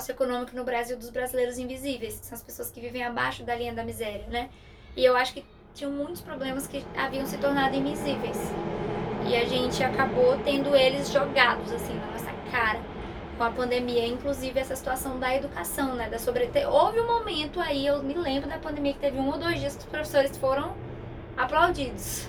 socioeconômico 0.00 0.56
no 0.56 0.64
Brasil 0.64 0.96
dos 0.96 1.10
brasileiros 1.10 1.58
invisíveis, 1.58 2.18
que 2.18 2.26
são 2.26 2.34
as 2.36 2.42
pessoas 2.42 2.70
que 2.70 2.80
vivem 2.80 3.04
abaixo 3.04 3.42
da 3.44 3.54
linha 3.54 3.74
da 3.74 3.84
miséria, 3.84 4.26
né? 4.28 4.48
E 4.96 5.04
eu 5.04 5.14
acho 5.16 5.34
que 5.34 5.44
tinham 5.74 5.92
muitos 5.92 6.20
problemas 6.22 6.66
que 6.66 6.84
haviam 6.96 7.26
se 7.26 7.36
tornado 7.38 7.76
invisíveis. 7.76 8.38
E 9.28 9.36
a 9.36 9.44
gente 9.44 9.82
acabou 9.82 10.38
tendo 10.44 10.74
eles 10.74 11.12
jogados 11.12 11.70
assim 11.72 11.94
na 11.94 12.06
nossa 12.06 12.32
cara 12.50 12.80
com 13.36 13.44
a 13.44 13.50
pandemia, 13.50 14.06
inclusive 14.06 14.58
essa 14.58 14.76
situação 14.76 15.18
da 15.18 15.34
educação, 15.34 15.94
né, 15.94 16.08
da 16.08 16.18
sobrete... 16.18 16.64
Houve 16.66 17.00
um 17.00 17.06
momento 17.06 17.60
aí, 17.60 17.86
eu 17.86 18.02
me 18.02 18.14
lembro 18.14 18.48
da 18.48 18.58
pandemia 18.58 18.92
que 18.92 18.98
teve 18.98 19.18
um 19.18 19.28
ou 19.28 19.38
dois 19.38 19.58
dias 19.60 19.74
que 19.74 19.82
os 19.82 19.88
professores 19.88 20.36
foram 20.36 20.74
aplaudidos. 21.36 22.28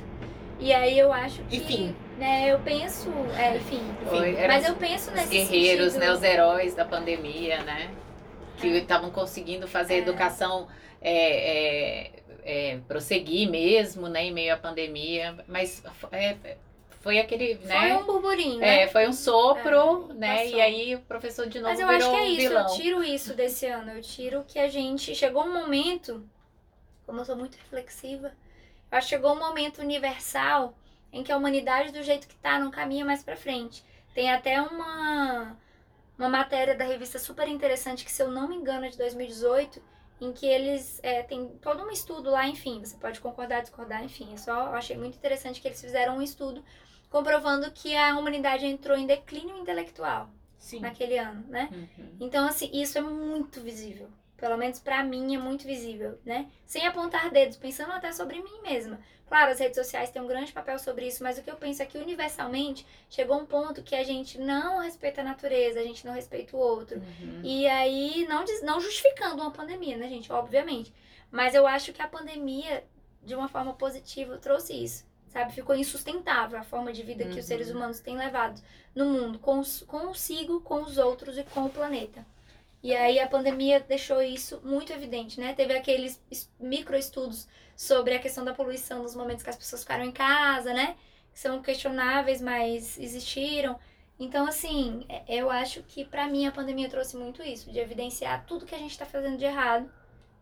E 0.60 0.74
aí 0.74 0.98
eu 0.98 1.12
acho 1.12 1.42
que, 1.44 1.58
Enfim. 1.58 1.96
Né, 2.18 2.52
eu 2.52 2.60
penso, 2.60 3.10
é, 3.38 3.58
enfim, 3.58 3.82
Foi, 4.08 4.36
mas 4.48 4.66
eu 4.68 4.76
penso 4.76 5.10
Os 5.10 5.16
nesse 5.16 5.30
guerreiros, 5.30 5.94
sentido, 5.94 6.00
né? 6.00 6.12
Os 6.14 6.24
heróis 6.24 6.76
da 6.76 6.86
pandemia, 6.86 7.64
né? 7.64 7.92
Que 8.58 8.68
É. 8.68 8.78
estavam 8.78 9.10
conseguindo 9.12 9.68
fazer 9.68 9.96
a 9.96 9.98
É. 9.98 10.00
educação 10.00 10.68
é, 11.02 12.80
prosseguir 12.88 13.50
mesmo, 13.50 14.08
né? 14.08 14.26
Em 14.26 14.32
meio 14.32 14.54
à 14.54 14.58
pandemia. 14.58 15.38
Mas 15.48 15.84
foi 17.02 17.20
aquele, 17.20 17.56
Foi 17.56 17.68
né? 17.68 17.98
um 17.98 18.06
burburinho, 18.06 18.60
né? 18.60 18.84
É, 18.84 18.88
foi 18.88 19.08
um 19.08 19.14
sopro, 19.14 20.10
É, 20.12 20.14
né? 20.14 20.38
passou. 20.44 20.58
E 20.58 20.62
aí 20.62 20.96
o 20.96 21.00
professor 21.02 21.48
de 21.48 21.60
novo 21.60 21.72
Mas 21.72 21.80
eu 21.80 21.88
acho 21.90 22.10
que 22.10 22.16
é 22.16 22.28
isso, 22.28 22.50
vilão. 22.50 22.68
eu 22.68 22.76
tiro 22.76 23.04
isso 23.04 23.34
desse 23.34 23.66
ano. 23.66 23.92
Eu 23.92 24.02
tiro 24.02 24.44
que 24.48 24.60
a 24.60 24.68
gente. 24.68 25.14
Chegou 25.16 25.44
um 25.44 25.54
momento, 25.54 26.24
como 27.06 27.20
eu 27.20 27.26
sou 27.26 27.36
muito 27.36 27.56
reflexiva, 27.58 28.32
eu 28.92 28.98
acho 28.98 29.08
que 29.08 29.16
chegou 29.16 29.34
um 29.34 29.40
momento 29.40 29.80
universal 29.82 30.74
em 31.14 31.24
que 31.24 31.32
a 31.32 31.38
humanidade 31.38 31.94
do 31.94 32.04
jeito 32.04 32.28
que 32.28 32.36
tá 32.36 32.60
não 32.60 32.72
caminha 32.72 33.06
mais 33.06 33.24
para 33.24 33.38
frente. 33.38 33.86
Tem 34.14 34.32
até 34.32 34.62
uma 34.62 35.56
uma 36.18 36.30
matéria 36.30 36.76
da 36.76 36.86
revista 36.86 37.18
super 37.18 37.48
interessante 37.48 38.06
que 38.06 38.12
se 38.12 38.22
eu 38.22 38.30
não 38.30 38.48
me 38.48 38.56
engano 38.56 38.86
é 38.86 38.90
de 38.90 38.98
2018, 38.98 39.82
em 40.22 40.32
que 40.32 40.46
eles 40.46 41.00
é, 41.04 41.24
tem 41.24 41.48
todo 41.62 41.84
um 41.84 41.90
estudo 41.90 42.30
lá, 42.30 42.48
enfim, 42.48 42.84
você 42.84 42.96
pode 42.98 43.20
concordar, 43.20 43.62
discordar, 43.62 44.04
enfim, 44.04 44.34
é 44.34 44.38
só 44.38 44.68
eu 44.68 44.76
achei 44.76 44.98
muito 44.98 45.18
interessante 45.18 45.60
que 45.60 45.68
eles 45.68 45.82
fizeram 45.82 46.18
um 46.18 46.22
estudo 46.22 46.64
comprovando 47.10 47.70
que 47.72 47.96
a 47.96 48.18
humanidade 48.18 48.66
entrou 48.66 48.98
em 48.98 49.06
declínio 49.06 49.58
intelectual 49.58 50.30
Sim. 50.58 50.80
naquele 50.80 51.18
ano, 51.18 51.46
né? 51.48 51.70
Uhum. 51.72 52.18
Então, 52.20 52.48
assim, 52.48 52.70
isso 52.74 52.98
é 52.98 53.02
muito 53.02 53.62
visível. 53.62 54.10
Pelo 54.38 54.58
menos 54.58 54.80
pra 54.80 55.04
mim 55.04 55.36
é 55.36 55.38
muito 55.38 55.66
visível, 55.66 56.20
né? 56.26 56.50
Sem 56.66 56.88
apontar 56.88 57.30
dedos, 57.30 57.56
pensando 57.56 57.92
até 57.92 58.12
sobre 58.12 58.42
mim 58.42 58.62
mesma. 58.64 59.00
Claro, 59.34 59.52
as 59.52 59.58
redes 59.60 59.76
sociais 59.78 60.12
têm 60.12 60.22
um 60.22 60.28
grande 60.28 60.52
papel 60.54 60.78
sobre 60.78 61.08
isso, 61.08 61.24
mas 61.24 61.40
o 61.40 61.42
que 61.42 61.50
eu 61.50 61.56
penso 61.56 61.82
é 61.82 61.88
que 61.88 61.98
universalmente 61.98 62.86
chegou 63.10 63.36
um 63.36 63.48
ponto 63.48 63.82
que 63.82 63.96
a 63.96 64.04
gente 64.04 64.40
não 64.40 64.78
respeita 64.78 65.22
a 65.22 65.24
natureza, 65.24 65.80
a 65.80 65.84
gente 65.84 66.06
não 66.06 66.14
respeita 66.14 66.56
o 66.56 66.60
outro. 66.60 66.98
Uhum. 67.00 67.42
E 67.44 67.66
aí, 67.66 68.28
não, 68.30 68.46
não 68.62 68.80
justificando 68.80 69.42
uma 69.42 69.50
pandemia, 69.50 69.98
né, 69.98 70.08
gente? 70.08 70.32
Obviamente. 70.32 70.94
Mas 71.32 71.56
eu 71.56 71.66
acho 71.66 71.92
que 71.92 72.00
a 72.00 72.08
pandemia, 72.08 72.84
de 73.24 73.34
uma 73.34 73.48
forma 73.48 73.74
positiva, 73.74 74.38
trouxe 74.38 74.72
isso. 74.84 75.04
Sabe? 75.30 75.52
Ficou 75.52 75.76
insustentável 75.76 76.60
a 76.60 76.64
forma 76.64 76.94
de 76.94 77.02
vida 77.02 77.24
que 77.24 77.32
os 77.32 77.38
Uhum. 77.38 77.42
seres 77.42 77.72
humanos 77.72 78.00
têm 78.00 78.16
levado 78.16 78.62
no 78.94 79.06
mundo, 79.08 79.40
cons- 79.40 79.82
consigo, 79.88 80.62
com 80.62 80.84
os 80.84 81.00
outros 81.00 81.40
e 81.40 81.44
com 81.44 81.66
o 81.66 81.70
planeta. 81.72 82.24
E 82.84 82.94
aí 82.94 83.18
a 83.20 83.28
pandemia 83.28 83.80
deixou 83.80 84.22
isso 84.22 84.62
muito 84.64 84.92
evidente, 84.92 85.40
né? 85.40 85.54
Teve 85.54 85.74
aqueles 85.76 86.22
es- 86.30 86.52
microestudos 86.60 87.48
sobre 87.76 88.14
a 88.14 88.20
questão 88.20 88.44
da 88.44 88.54
poluição 88.54 89.02
nos 89.04 89.16
momentos 89.16 89.42
que 89.42 89.50
as 89.50 89.56
pessoas 89.56 89.82
ficaram 89.84 90.04
em 90.04 90.12
casa, 90.12 90.74
né? 90.74 90.96
Que 91.34 91.40
são 91.40 91.62
questionáveis, 91.62 92.42
mas 92.42 93.00
existiram. 93.00 93.80
Então, 94.20 94.46
assim, 94.46 95.06
é- 95.10 95.24
eu 95.28 95.50
acho 95.50 95.82
que 95.84 96.04
pra 96.06 96.28
mim 96.28 96.46
a 96.46 96.52
pandemia 96.52 96.90
trouxe 96.90 97.16
muito 97.16 97.42
isso, 97.42 97.72
de 97.72 97.80
evidenciar 97.80 98.46
tudo 98.46 98.66
que 98.66 98.76
a 98.76 98.78
gente 98.78 98.98
tá 98.98 99.06
fazendo 99.06 99.38
de 99.38 99.46
errado 99.46 99.90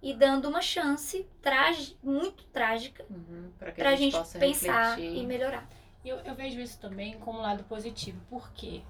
e 0.01 0.11
dando 0.13 0.49
uma 0.49 0.61
chance 0.61 1.25
tragi- 1.43 1.95
muito 2.01 2.43
trágica 2.45 3.05
Uhum. 3.09 3.51
Pra 3.59 3.69
a 3.69 3.95
gente, 3.95 3.99
gente 3.99 4.17
possa 4.17 4.39
pensar 4.39 4.95
refletir. 4.95 5.17
e 5.19 5.25
melhorar. 5.27 5.69
Eu, 6.03 6.17
eu 6.17 6.33
vejo 6.33 6.59
isso 6.59 6.79
também 6.79 7.19
como 7.19 7.37
um 7.37 7.41
lado 7.43 7.63
positivo. 7.65 8.19
Por 8.27 8.51
quê? 8.51 8.81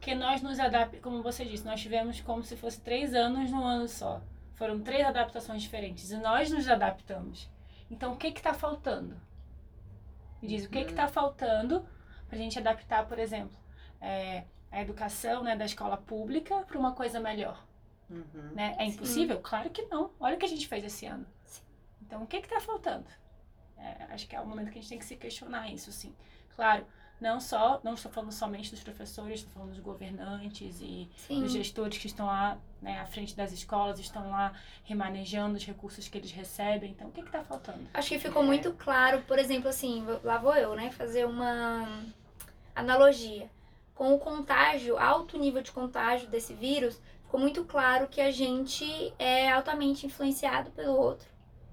Porque 0.00 0.14
nós 0.14 0.40
nos 0.40 0.58
adaptamos, 0.58 1.04
como 1.04 1.22
você 1.22 1.44
disse, 1.44 1.62
nós 1.62 1.78
tivemos 1.78 2.22
como 2.22 2.42
se 2.42 2.56
fosse 2.56 2.80
três 2.80 3.12
anos 3.12 3.50
num 3.50 3.62
ano 3.62 3.86
só. 3.86 4.22
Foram 4.54 4.80
três 4.80 5.06
adaptações 5.06 5.60
diferentes 5.60 6.10
e 6.10 6.16
nós 6.16 6.50
nos 6.50 6.66
adaptamos. 6.66 7.50
Então, 7.90 8.14
o 8.14 8.16
que 8.16 8.32
que 8.32 8.40
tá 8.40 8.54
faltando? 8.54 9.14
Me 10.40 10.48
diz, 10.48 10.64
o 10.64 10.70
que 10.70 10.86
que 10.86 10.94
tá 10.94 11.06
faltando 11.06 11.86
pra 12.26 12.38
gente 12.38 12.58
adaptar, 12.58 13.06
por 13.06 13.18
exemplo, 13.18 13.54
é, 14.00 14.44
a 14.72 14.80
educação 14.80 15.42
né, 15.42 15.54
da 15.54 15.66
escola 15.66 15.98
pública 15.98 16.62
para 16.62 16.78
uma 16.78 16.92
coisa 16.92 17.20
melhor? 17.20 17.62
Uhum. 18.08 18.52
né? 18.54 18.74
É 18.78 18.86
impossível? 18.86 19.38
Claro 19.40 19.68
que 19.68 19.82
não. 19.82 20.12
Olha 20.18 20.36
o 20.36 20.38
que 20.38 20.46
a 20.46 20.48
gente 20.48 20.66
fez 20.66 20.82
esse 20.82 21.04
ano. 21.04 21.26
Então, 22.00 22.22
o 22.22 22.26
que 22.26 22.38
está 22.38 22.58
faltando? 22.58 23.06
É, 23.76 24.04
acho 24.14 24.26
que 24.26 24.34
é 24.34 24.40
o 24.40 24.46
momento 24.46 24.70
que 24.70 24.78
a 24.78 24.80
gente 24.80 24.88
tem 24.88 24.98
que 24.98 25.04
se 25.04 25.16
questionar 25.16 25.70
isso, 25.70 25.92
sim. 25.92 26.16
Claro, 26.56 26.86
não 27.20 27.38
só, 27.38 27.80
não 27.84 27.94
estou 27.94 28.10
falando 28.10 28.32
somente 28.32 28.70
dos 28.70 28.82
professores, 28.82 29.40
estou 29.40 29.52
falando 29.52 29.70
dos 29.70 29.80
governantes 29.80 30.80
e 30.80 31.08
Sim. 31.16 31.42
dos 31.42 31.52
gestores 31.52 31.98
que 31.98 32.06
estão 32.06 32.26
lá 32.26 32.56
né, 32.80 32.98
à 32.98 33.06
frente 33.06 33.36
das 33.36 33.52
escolas, 33.52 34.00
estão 34.00 34.30
lá 34.30 34.54
remanejando 34.84 35.56
os 35.56 35.64
recursos 35.64 36.08
que 36.08 36.16
eles 36.16 36.32
recebem. 36.32 36.92
Então, 36.92 37.08
o 37.08 37.12
que 37.12 37.20
está 37.20 37.44
faltando? 37.44 37.86
Acho 37.92 38.08
que 38.08 38.18
ficou 38.18 38.42
muito 38.42 38.72
claro, 38.72 39.22
por 39.22 39.38
exemplo, 39.38 39.68
assim, 39.68 40.04
lá 40.24 40.38
vou 40.38 40.54
eu, 40.54 40.74
né, 40.74 40.90
fazer 40.90 41.26
uma 41.26 41.86
analogia. 42.74 43.50
Com 43.94 44.14
o 44.14 44.18
contágio, 44.18 44.96
alto 44.96 45.38
nível 45.38 45.60
de 45.60 45.72
contágio 45.72 46.26
desse 46.28 46.54
vírus, 46.54 46.98
ficou 47.22 47.38
muito 47.38 47.64
claro 47.64 48.08
que 48.08 48.20
a 48.20 48.30
gente 48.30 49.12
é 49.18 49.50
altamente 49.50 50.06
influenciado 50.06 50.70
pelo 50.70 50.96
outro. 50.96 51.28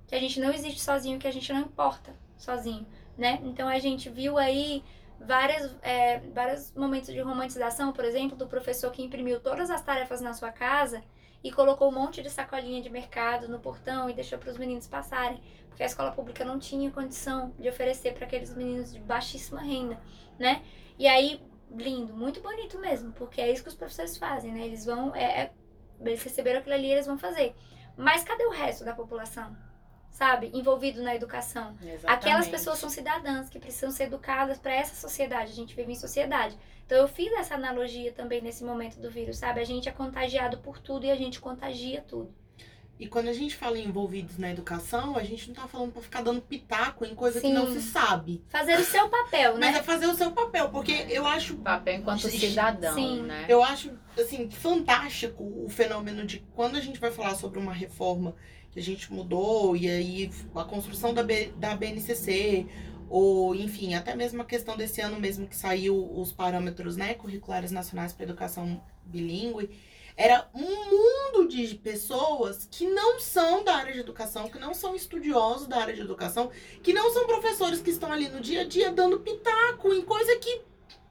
Que 0.08 0.16
a 0.16 0.20
gente 0.20 0.39
não 0.42 0.51
existe 0.51 0.82
sozinho, 0.82 1.20
que 1.20 1.27
a 1.27 1.32
gente 1.32 1.51
não 1.54 1.62
importa 1.62 2.13
sozinho, 2.38 2.86
né? 3.18 3.39
Então 3.44 3.68
a 3.68 3.80
gente 3.80 4.10
viu 4.10 4.38
aí 4.38 4.84
várias, 5.19 5.75
é, 5.81 6.19
vários 6.33 6.74
momentos 6.74 7.13
de 7.13 7.19
romantização, 7.19 7.91
por 7.93 8.05
exemplo, 8.05 8.38
do 8.38 8.47
professor 8.47 8.91
que 8.91 9.03
imprimiu 9.03 9.39
todas 9.39 9.69
as 9.69 9.81
tarefas 9.81 10.21
na 10.21 10.33
sua 10.33 10.51
casa 10.51 11.03
e 11.43 11.51
colocou 11.51 11.89
um 11.89 11.93
monte 11.93 12.21
de 12.21 12.29
sacolinha 12.29 12.81
de 12.81 12.89
mercado 12.89 13.47
no 13.47 13.59
portão 13.59 14.09
e 14.09 14.13
deixou 14.13 14.38
para 14.39 14.50
os 14.50 14.57
meninos 14.57 14.88
passarem 14.88 15.41
porque 15.77 15.83
a 15.83 15.86
escola 15.86 16.12
pública 16.12 16.43
não 16.43 16.57
tinha 16.57 16.89
condição 16.89 17.53
de 17.59 17.69
oferecer 17.69 18.13
para 18.15 18.25
aqueles 18.25 18.51
meninos 18.55 18.91
de 18.91 19.00
baixíssima 19.00 19.62
renda, 19.62 20.00
né? 20.39 20.63
E 20.97 21.05
aí, 21.07 21.39
lindo, 21.69 22.15
muito 22.15 22.41
bonito 22.41 22.79
mesmo, 22.79 23.12
porque 23.13 23.39
é 23.39 23.51
isso 23.51 23.62
que 23.62 23.69
os 23.69 23.75
professores 23.75 24.17
fazem, 24.17 24.51
né? 24.51 24.65
Eles 24.65 24.86
vão, 24.86 25.15
é, 25.15 25.41
é- 25.43 25.53
eles 26.00 26.24
receberam 26.24 26.59
aquilo 26.62 26.74
ali, 26.74 26.91
eles 26.91 27.05
vão 27.05 27.15
fazer. 27.19 27.55
Mas 27.95 28.24
cadê 28.24 28.43
o 28.45 28.50
resto 28.50 28.83
da 28.83 28.95
população? 28.95 29.55
Sabe? 30.11 30.49
Envolvido 30.53 31.01
na 31.03 31.15
educação. 31.15 31.75
Exatamente. 31.81 32.05
Aquelas 32.07 32.47
pessoas 32.47 32.79
são 32.79 32.89
cidadãs 32.89 33.49
que 33.49 33.59
precisam 33.59 33.91
ser 33.91 34.05
educadas 34.05 34.57
para 34.57 34.73
essa 34.73 34.95
sociedade. 34.95 35.51
A 35.51 35.55
gente 35.55 35.75
vive 35.75 35.91
em 35.91 35.95
sociedade. 35.95 36.57
Então 36.85 36.97
eu 36.97 37.07
fiz 37.07 37.31
essa 37.33 37.55
analogia 37.55 38.11
também 38.11 38.41
nesse 38.41 38.63
momento 38.63 38.97
do 38.99 39.11
vírus, 39.11 39.37
sabe? 39.37 39.59
A 39.59 39.65
gente 39.65 39.87
é 39.87 39.91
contagiado 39.91 40.57
por 40.59 40.79
tudo 40.79 41.05
e 41.05 41.11
a 41.11 41.15
gente 41.15 41.39
contagia 41.39 42.01
tudo. 42.01 42.33
E 42.99 43.07
quando 43.07 43.27
a 43.27 43.33
gente 43.33 43.55
fala 43.55 43.77
em 43.77 43.85
envolvidos 43.85 44.39
na 44.39 44.49
educação, 44.49 45.15
a 45.15 45.23
gente 45.23 45.49
não 45.49 45.55
tá 45.55 45.67
falando 45.67 45.91
pra 45.91 46.01
ficar 46.01 46.23
dando 46.23 46.41
pitaco 46.41 47.05
em 47.05 47.13
coisa 47.13 47.39
que 47.39 47.45
Sim. 47.45 47.53
não 47.53 47.71
se 47.71 47.79
sabe. 47.81 48.43
Fazer 48.49 48.79
o 48.79 48.83
seu 48.83 49.07
papel, 49.07 49.53
Mas 49.59 49.73
né? 49.73 49.79
é 49.79 49.83
fazer 49.83 50.07
o 50.07 50.15
seu 50.15 50.31
papel, 50.31 50.69
porque 50.69 51.05
eu 51.09 51.27
acho 51.27 51.57
Papel 51.57 51.95
enquanto 51.95 52.27
cidadão, 52.27 52.95
Sim. 52.95 53.21
né? 53.21 53.45
Eu 53.47 53.63
acho, 53.63 53.91
assim, 54.17 54.49
fantástico 54.49 55.43
o 55.43 55.69
fenômeno 55.69 56.25
de 56.25 56.39
quando 56.55 56.75
a 56.75 56.81
gente 56.81 56.99
vai 56.99 57.11
falar 57.11 57.35
sobre 57.35 57.59
uma 57.59 57.73
reforma 57.73 58.35
que 58.66 58.66
a 58.79 58.84
gente 58.84 59.12
mudou, 59.12 59.75
e 59.75 59.89
aí 59.89 60.31
a 60.55 60.63
construção 60.63 61.13
da, 61.13 61.24
B, 61.24 61.51
da 61.57 61.75
BNCC, 61.75 62.65
ou 63.10 63.55
enfim, 63.55 63.93
até 63.96 64.15
mesmo 64.15 64.41
a 64.41 64.46
questão 64.46 64.75
desse 64.77 65.01
ano 65.01 65.19
mesmo 65.19 65.48
que 65.48 65.55
saiu 65.55 65.96
os 66.19 66.31
parâmetros 66.31 66.98
né, 66.98 67.13
curriculares 67.13 67.72
nacionais 67.72 68.13
para 68.13 68.24
educação 68.25 68.81
bilíngue, 69.05 69.69
era 70.15 70.50
um 70.53 70.62
mundo 70.62 71.48
de 71.48 71.75
pessoas 71.75 72.67
que 72.72 72.88
não 72.88 73.19
são 73.19 73.63
da 73.63 73.75
área 73.75 73.93
de 73.93 74.00
educação, 74.00 74.50
que 74.50 74.57
não 74.57 74.74
são 74.74 74.96
estudiosos 74.96 75.67
da 75.67 75.77
área 75.77 75.93
de 75.93 76.01
educação, 76.01 76.50
que 76.81 76.91
não 76.91 77.13
são 77.13 77.27
professores 77.27 77.79
que 77.81 77.91
estão 77.91 78.12
ali 78.12 78.27
no 78.27 78.41
dia 78.41 78.62
a 78.62 78.63
dia 78.63 78.91
dando 78.91 79.19
pitaco 79.19 79.93
em 79.93 80.01
coisa 80.01 80.36
que 80.38 80.62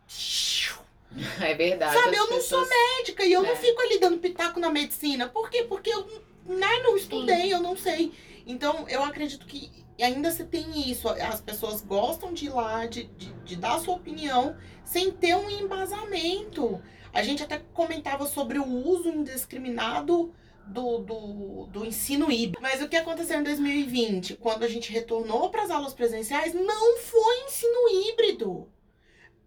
É 1.40 1.54
verdade. 1.54 1.98
Sabe, 1.98 2.16
eu 2.16 2.28
não 2.28 2.40
sou 2.40 2.66
médica 2.68 3.24
e 3.24 3.32
eu 3.32 3.44
É. 3.44 3.48
não 3.48 3.56
fico 3.56 3.80
ali 3.80 3.98
dando 3.98 4.18
pitaco 4.18 4.60
na 4.60 4.70
medicina. 4.70 5.28
Por 5.28 5.48
quê? 5.48 5.64
Porque 5.64 5.90
eu 5.90 6.06
né, 6.48 6.78
não 6.82 6.96
estudei, 6.96 7.52
eu 7.52 7.60
não 7.60 7.76
sei. 7.76 8.12
Então, 8.46 8.86
eu 8.88 9.02
acredito 9.02 9.46
que 9.46 9.70
ainda 10.00 10.30
se 10.30 10.44
tem 10.44 10.90
isso. 10.90 11.08
As 11.08 11.40
pessoas 11.40 11.80
gostam 11.80 12.32
de 12.32 12.46
ir 12.46 12.50
lá, 12.50 12.86
de, 12.86 13.04
de, 13.04 13.32
de 13.32 13.56
dar 13.56 13.74
a 13.74 13.80
sua 13.80 13.94
opinião, 13.94 14.56
sem 14.84 15.10
ter 15.10 15.34
um 15.34 15.50
embasamento. 15.50 16.80
A 17.12 17.22
gente 17.22 17.42
até 17.42 17.58
comentava 17.72 18.26
sobre 18.26 18.58
o 18.58 18.66
uso 18.66 19.08
indiscriminado 19.08 20.32
do, 20.66 20.98
do, 20.98 21.66
do 21.66 21.84
ensino 21.84 22.30
híbrido. 22.30 22.58
Mas 22.60 22.82
o 22.82 22.88
que 22.88 22.96
aconteceu 22.96 23.40
em 23.40 23.44
2020, 23.44 24.36
quando 24.36 24.64
a 24.64 24.68
gente 24.68 24.92
retornou 24.92 25.48
para 25.50 25.62
as 25.62 25.70
aulas 25.70 25.94
presenciais, 25.94 26.52
não 26.52 26.98
foi 26.98 27.44
ensino 27.46 27.88
híbrido. 27.88 28.68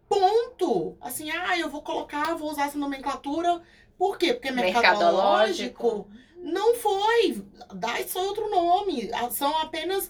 Ponto. 0.07 0.97
Assim, 0.99 1.29
ah, 1.29 1.57
eu 1.57 1.69
vou 1.69 1.81
colocar, 1.81 2.35
vou 2.35 2.49
usar 2.49 2.65
essa 2.65 2.77
nomenclatura. 2.77 3.61
Por 3.97 4.17
quê? 4.17 4.33
Porque 4.33 4.47
é 4.47 4.51
mercadológico. 4.51 5.83
Mercadológico. 5.83 6.07
Não 6.41 6.75
foi. 6.75 7.43
Dá 7.73 7.95
só 8.07 8.23
outro 8.25 8.49
nome. 8.49 9.09
Ah, 9.13 9.29
São 9.29 9.57
apenas 9.59 10.09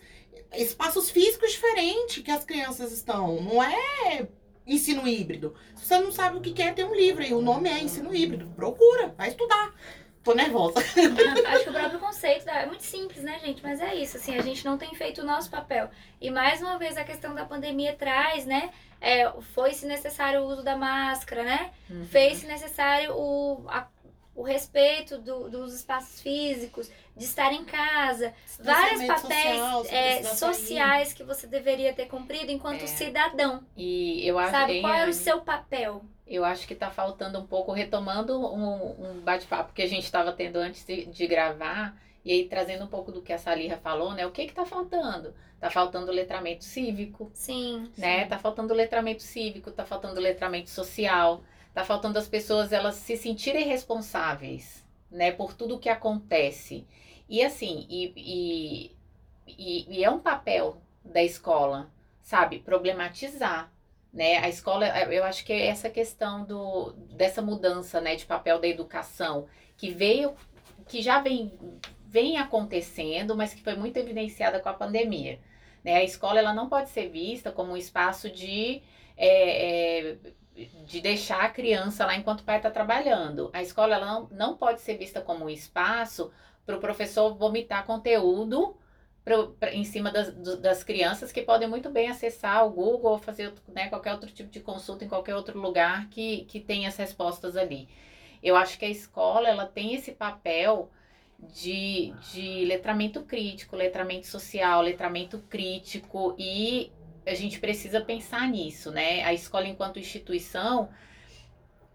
espaços 0.56 1.10
físicos 1.10 1.52
diferentes 1.52 2.24
que 2.24 2.32
as 2.32 2.44
crianças 2.46 2.92
estão. 2.92 3.42
Não 3.42 3.62
é 3.64 4.28
ensino 4.66 5.08
híbrido. 5.08 5.56
Se 5.76 5.86
você 5.86 6.00
não 6.00 6.12
sabe 6.12 6.38
o 6.38 6.42
que 6.42 6.62
é, 6.62 6.72
tem 6.72 6.86
um 6.86 6.94
livro 6.96 7.24
aí. 7.24 7.34
O 7.34 7.42
nome 7.42 7.70
é 7.70 7.80
ensino 7.84 8.14
híbrido. 8.14 8.48
Procura, 8.56 9.14
vai 9.18 9.30
estudar. 9.30 9.74
Tô 10.24 10.34
nervosa. 10.36 10.80
Acho 11.48 11.64
que 11.64 11.70
o 11.70 11.74
próprio 11.74 12.00
conceito 12.00 12.48
é 12.50 12.66
muito 12.66 12.84
simples, 12.84 13.24
né, 13.24 13.40
gente? 13.40 13.64
Mas 13.64 13.80
é 13.80 13.96
isso, 13.96 14.18
assim, 14.18 14.38
a 14.38 14.42
gente 14.42 14.66
não 14.66 14.78
tem 14.78 14.94
feito 14.94 15.22
o 15.22 15.26
nosso 15.26 15.50
papel. 15.50 15.90
E 16.20 16.30
mais 16.30 16.62
uma 16.62 16.78
vez 16.78 16.98
a 16.98 17.04
questão 17.06 17.34
da 17.34 17.46
pandemia 17.46 17.96
traz, 17.96 18.46
né? 18.46 18.70
É, 19.00 19.32
foi-se 19.54 19.86
necessário 19.86 20.42
o 20.42 20.46
uso 20.46 20.62
da 20.62 20.76
máscara, 20.76 21.44
né? 21.44 21.72
Uhum. 21.90 22.06
Fez-se 22.06 22.46
necessário 22.46 23.14
o, 23.16 23.64
a- 23.70 23.88
o 24.39 24.43
respeito 24.43 25.17
do- 25.17 25.50
dos 25.50 25.74
espaços 25.74 26.22
físicos, 26.22 26.89
de 27.15 27.25
estar 27.25 27.51
em 27.51 27.65
casa. 27.65 28.34
Vários 28.60 29.05
papéis 29.05 29.60
social, 29.60 29.86
é, 29.89 30.24
sociais 30.24 31.13
que 31.13 31.24
você 31.24 31.46
deveria 31.46 31.93
ter 31.93 32.05
cumprido 32.05 32.50
enquanto 32.50 32.84
É. 32.84 32.88
cidadão. 32.88 33.62
E 33.75 34.25
eu 34.25 34.39
acho 34.39 34.51
Sabe? 34.51 34.74
hein, 34.75 34.81
Qual 34.81 34.93
era 34.93 35.10
o 35.10 35.13
seu 35.13 35.41
papel? 35.41 36.01
Eu 36.25 36.46
acho 36.46 36.65
que 36.67 36.74
tá 36.75 36.89
faltando 36.89 37.38
um 37.39 37.46
pouco, 37.46 37.74
retomando 37.74 38.39
um, 38.39 39.17
um 39.17 39.19
bate-papo 39.19 39.74
que 39.74 39.81
a 39.81 39.88
gente 39.88 40.05
estava 40.05 40.31
tendo 40.31 40.55
antes 40.58 40.86
de, 40.86 41.05
de 41.05 41.27
gravar, 41.27 41.96
E 42.24 42.31
aí, 42.34 42.46
trazendo 42.50 42.84
um 42.84 42.88
pouco 42.88 43.12
do 43.13 43.22
que 43.22 43.31
a 43.31 43.38
Salira 43.38 43.77
falou, 43.77 44.13
né? 44.13 44.25
O 44.27 44.31
que 44.31 44.46
que 44.46 44.53
tá 44.53 44.65
faltando? 44.65 45.34
Tá 45.60 45.69
faltando 45.69 46.12
letramento 46.12 46.65
cívico, 46.65 47.31
Sim. 47.34 47.89
né? 47.98 48.25
Tá 48.25 48.38
faltando 48.38 48.74
letramento 48.74 49.24
cívico, 49.24 49.72
tá 49.72 49.86
faltando 49.86 50.19
letramento 50.19 50.69
social, 50.69 51.41
tá 51.74 51.84
faltando 51.84 52.20
as 52.20 52.28
pessoas 52.28 52.72
elas 52.72 52.96
se 52.96 53.16
sentirem 53.18 53.68
responsáveis, 53.68 54.86
né, 55.10 55.32
por 55.32 55.54
tudo 55.54 55.76
o 55.76 55.80
que 55.80 55.90
acontece. 55.90 56.86
E 57.28 57.44
assim, 57.44 57.86
e, 57.90 58.14
e, 58.16 58.96
e, 59.48 59.98
e 60.00 60.04
é 60.04 60.10
um 60.10 60.20
papel 60.20 60.82
da 61.04 61.24
escola, 61.24 61.90
sabe, 62.24 62.60
problematizar, 62.60 63.72
né? 64.12 64.38
A 64.38 64.50
escola, 64.50 64.88
eu 65.12 65.24
acho 65.24 65.46
que 65.46 65.54
é 65.54 65.68
essa 65.68 65.90
questão 65.90 66.44
do, 66.44 66.94
dessa 67.12 67.42
mudança, 67.42 68.02
né, 68.02 68.16
de 68.16 68.26
papel 68.26 68.60
da 68.60 68.68
educação, 68.68 69.48
que 69.78 69.92
veio, 69.92 70.34
que 70.88 71.02
já 71.02 71.22
vem, 71.22 71.54
vem 72.08 72.38
acontecendo, 72.38 73.36
mas 73.36 73.54
que 73.54 73.62
foi 73.62 73.76
muito 73.76 73.98
evidenciada 73.98 74.60
com 74.60 74.70
a 74.70 74.74
pandemia. 74.74 75.40
Né? 75.84 75.96
A 75.96 76.04
escola 76.04 76.40
ela 76.40 76.54
não 76.54 76.68
pode 76.68 76.90
ser 76.90 77.10
vista 77.10 77.52
como 77.52 77.74
um 77.74 77.78
espaço 77.78 78.30
de, 78.30 78.82
é, 79.16 80.10
é, 80.10 80.18
de 80.86 81.01
deixar 81.01 81.42
a 81.42 81.50
criança 81.50 82.06
lá 82.06 82.16
enquanto 82.16 82.42
o 82.42 82.44
pai 82.44 82.58
está 82.58 82.72
trabalhando. 82.72 83.50
A 83.54 83.62
escola 83.62 83.96
ela 83.96 84.06
não, 84.06 84.28
não 84.32 84.58
pode 84.58 84.82
ser 84.82 84.98
vista 84.98 85.22
como 85.22 85.46
um 85.46 85.50
espaço 85.50 86.32
para 86.66 86.78
o 86.78 86.80
professor 86.80 87.34
vomitar 87.36 87.86
conteúdo 87.86 88.75
pra, 89.24 89.48
pra, 89.60 89.74
em 89.74 89.84
cima 89.84 90.12
das, 90.12 90.34
das 90.60 90.84
crianças 90.84 91.32
que 91.32 91.42
podem 91.42 91.68
muito 91.68 91.89
bem 91.89 92.10
acessar 92.10 92.66
o 92.66 92.72
Google 92.72 93.12
ou 93.12 93.18
fazer 93.18 93.54
né, 93.68 93.89
qualquer 93.89 94.13
outro 94.13 94.30
tipo 94.30 94.50
de 94.50 94.60
consulta 94.60 95.06
em 95.06 95.10
qualquer 95.10 95.36
outro 95.36 95.60
lugar 95.60 96.10
que, 96.10 96.46
que 96.46 96.60
tenha 96.60 96.88
as 96.88 96.98
respostas 96.98 97.56
ali. 97.56 97.88
Eu 98.42 98.56
acho 98.56 98.78
que 98.78 98.86
a 98.86 98.89
escola 98.89 99.50
ela 99.50 99.66
tem 99.66 99.94
esse 99.94 100.12
papel 100.12 100.89
de, 101.39 102.13
de 102.32 102.66
letramento 102.66 103.22
crítico, 103.24 103.75
letramento 103.75 104.28
social, 104.28 104.82
letramento 104.82 105.39
crítico 105.50 106.36
e 106.38 106.92
a 107.30 107.36
gente 107.36 107.60
precisa 107.60 108.02
pensar 108.02 108.48
nisso, 108.48 108.92
né? 108.92 109.24
A 109.24 109.34
escola 109.34 109.68
enquanto 109.68 110.00
instituição, 110.00 110.90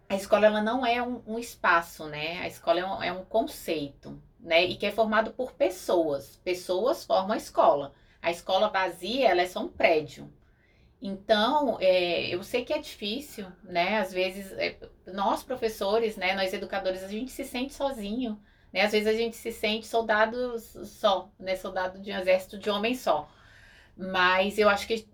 a 0.09 0.15
escola 0.15 0.47
ela 0.47 0.63
não 0.63 0.85
é 0.85 1.03
um, 1.03 1.23
um 1.27 1.39
espaço, 1.39 2.07
né? 2.07 2.41
A 2.41 2.47
escola 2.47 2.81
é 2.81 2.87
um, 2.87 3.03
é 3.03 3.13
um 3.13 3.25
conceito, 3.25 4.21
né? 4.41 4.65
E 4.65 4.77
que 4.77 4.87
é 4.87 4.91
formado 4.91 5.33
por 5.33 5.53
pessoas. 5.53 6.37
Pessoas 6.45 7.05
formam 7.05 7.33
a 7.33 7.37
escola. 7.37 7.93
A 8.23 8.31
escola 8.31 8.71
vazia, 8.71 9.29
ela 9.29 9.43
é 9.43 9.47
só 9.47 9.61
um 9.61 9.69
prédio. 9.69 10.33
Então, 11.03 11.77
é, 11.81 12.35
eu 12.35 12.43
sei 12.43 12.65
que 12.65 12.73
é 12.73 12.79
difícil, 12.79 13.47
né? 13.63 13.99
Às 13.99 14.13
vezes, 14.13 14.53
é, 14.53 14.79
nós 15.07 15.43
professores, 15.43 16.17
né? 16.17 16.35
Nós 16.35 16.53
educadores, 16.53 17.03
a 17.03 17.09
gente 17.09 17.31
se 17.31 17.45
sente 17.45 17.75
sozinho 17.75 18.41
né? 18.75 18.81
Às 18.83 18.91
vezes 18.91 19.07
a 19.07 19.13
gente 19.13 19.37
se 19.37 19.53
sente 19.53 19.87
soldado 19.87 20.59
só, 20.59 21.31
né? 21.39 21.55
Soldado 21.55 22.01
de 22.01 22.11
um 22.11 22.19
exército 22.19 22.59
de 22.59 22.69
homem 22.69 22.97
só. 22.97 23.31
Mas 23.97 24.59
eu 24.59 24.69
acho 24.69 24.89
que 24.89 25.09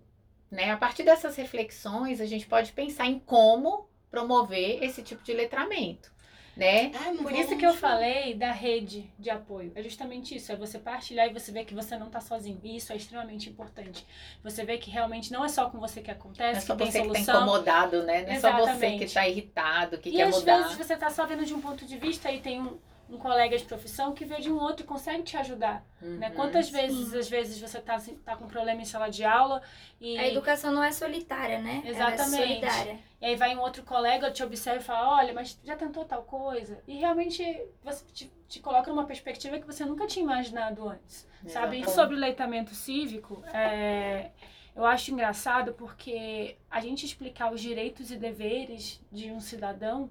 né, 0.51 0.71
a 0.71 0.77
partir 0.77 1.03
dessas 1.03 1.35
reflexões 1.37 2.19
a 2.21 2.25
gente 2.25 2.45
pode 2.45 2.71
pensar 2.73 3.07
em 3.07 3.17
como 3.19 3.87
promover 4.09 4.83
esse 4.83 5.01
tipo 5.01 5.23
de 5.23 5.33
letramento. 5.33 6.11
Né? 6.55 6.91
Ah, 6.93 7.13
Por 7.23 7.31
isso 7.31 7.57
que 7.57 7.65
eu 7.65 7.73
falei 7.73 8.33
da 8.35 8.51
rede 8.51 9.09
de 9.17 9.29
apoio. 9.29 9.71
É 9.73 9.81
justamente 9.81 10.35
isso, 10.35 10.51
é 10.51 10.55
você 10.55 10.77
partilhar 10.77 11.27
e 11.29 11.33
você 11.33 11.49
ver 11.49 11.63
que 11.63 11.73
você 11.73 11.97
não 11.97 12.07
está 12.07 12.19
sozinho. 12.19 12.59
E 12.61 12.75
isso 12.75 12.91
é 12.91 12.97
extremamente 12.97 13.49
importante. 13.49 14.05
Você 14.43 14.65
vê 14.65 14.77
que 14.77 14.91
realmente 14.91 15.31
não 15.31 15.45
é 15.45 15.47
só 15.47 15.69
com 15.69 15.79
você 15.79 16.01
que 16.01 16.11
acontece, 16.11 16.51
não 16.51 16.57
é 16.57 16.61
só 16.61 16.75
que 16.75 16.83
você 16.85 16.91
tem 16.91 17.03
solução. 17.03 17.13
que 17.13 17.19
está 17.21 17.33
incomodado, 17.37 18.03
né? 18.03 18.23
Não 18.23 18.29
é 18.31 18.35
Exatamente. 18.35 18.67
só 18.67 18.73
você 18.75 18.97
que 18.97 19.03
está 19.05 19.25
irritado, 19.27 19.97
que 19.97 20.09
e 20.09 20.13
quer 20.17 20.23
às 20.23 20.35
mudar. 20.35 20.57
vezes 20.63 20.77
você 20.77 20.93
está 20.93 21.09
só 21.09 21.25
vendo 21.25 21.45
de 21.45 21.53
um 21.53 21.61
ponto 21.61 21.85
de 21.85 21.97
vista 21.97 22.29
e 22.29 22.41
tem 22.41 22.61
um, 22.61 22.77
um 23.11 23.17
colega 23.17 23.57
de 23.57 23.65
profissão 23.65 24.13
que 24.13 24.23
vê 24.23 24.37
de 24.37 24.49
um 24.49 24.57
outro 24.57 24.85
e 24.85 24.87
consegue 24.87 25.21
te 25.23 25.35
ajudar. 25.35 25.85
Uhum. 26.01 26.17
Né? 26.17 26.29
Quantas 26.31 26.69
vezes, 26.69 27.13
às 27.13 27.29
vezes, 27.29 27.59
você 27.59 27.77
está 27.77 28.01
tá 28.23 28.37
com 28.37 28.47
problema 28.47 28.81
em 28.81 28.85
sala 28.85 29.09
de 29.09 29.25
aula 29.25 29.61
e. 29.99 30.17
A 30.17 30.27
educação 30.27 30.71
não 30.71 30.83
é 30.83 30.91
solitária, 30.91 31.59
né? 31.59 31.83
Exatamente. 31.85 32.35
Ela 32.35 32.43
é 32.43 32.47
solidária. 32.47 32.99
E 33.19 33.25
aí 33.25 33.35
vai 33.35 33.55
um 33.55 33.59
outro 33.59 33.83
colega, 33.83 34.31
te 34.31 34.41
observa 34.41 34.79
e 34.79 34.83
fala, 34.83 35.17
olha, 35.17 35.33
mas 35.33 35.59
já 35.63 35.75
tentou 35.75 36.05
tal 36.05 36.23
coisa? 36.23 36.81
E 36.87 36.97
realmente 36.97 37.43
você 37.83 38.05
te, 38.13 38.31
te 38.47 38.59
coloca 38.59 38.89
numa 38.89 39.05
perspectiva 39.05 39.59
que 39.59 39.67
você 39.67 39.85
nunca 39.85 40.07
tinha 40.07 40.23
imaginado 40.23 40.87
antes. 40.87 41.27
Sabe? 41.47 41.77
E 41.77 41.79
Exatamente. 41.81 41.91
sobre 41.91 42.15
o 42.15 42.19
leitamento 42.19 42.73
cívico, 42.73 43.43
é, 43.53 44.31
eu 44.75 44.85
acho 44.85 45.11
engraçado 45.11 45.73
porque 45.73 46.55
a 46.69 46.79
gente 46.79 47.05
explicar 47.05 47.51
os 47.51 47.59
direitos 47.59 48.09
e 48.09 48.15
deveres 48.15 49.01
de 49.11 49.31
um 49.31 49.39
cidadão, 49.39 50.09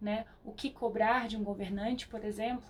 né? 0.00 0.24
O 0.44 0.52
que 0.52 0.70
cobrar 0.70 1.28
de 1.28 1.36
um 1.36 1.44
governante, 1.44 2.06
por 2.06 2.24
exemplo, 2.24 2.64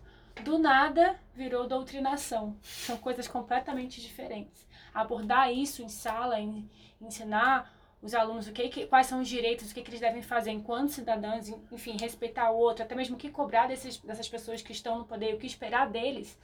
do 0.44 0.58
nada 0.58 1.18
virou 1.34 1.66
doutrinação. 1.68 2.56
São 2.62 2.96
coisas 2.96 3.28
completamente 3.28 4.00
diferentes. 4.00 4.66
Abordar 4.92 5.52
isso 5.52 5.82
em 5.82 5.88
sala, 5.88 6.40
em, 6.40 6.68
ensinar 7.00 7.72
os 8.02 8.14
alunos 8.14 8.46
o 8.48 8.52
que, 8.52 8.68
que 8.70 8.86
quais 8.86 9.06
são 9.06 9.20
os 9.20 9.28
direitos, 9.28 9.70
o 9.70 9.74
que, 9.74 9.82
que 9.82 9.90
eles 9.90 10.00
devem 10.00 10.22
fazer 10.22 10.50
enquanto 10.50 10.88
cidadãos, 10.90 11.48
en- 11.48 11.62
enfim, 11.70 11.96
respeitar 12.00 12.50
o 12.50 12.56
outro, 12.56 12.82
até 12.82 12.94
mesmo 12.94 13.14
o 13.14 13.18
que 13.18 13.30
cobrar 13.30 13.68
desses, 13.68 13.98
dessas 13.98 14.28
pessoas 14.28 14.62
que 14.62 14.72
estão 14.72 14.98
no 14.98 15.04
poder, 15.04 15.34
o 15.34 15.38
que 15.38 15.46
esperar 15.46 15.88
deles, 15.90 16.36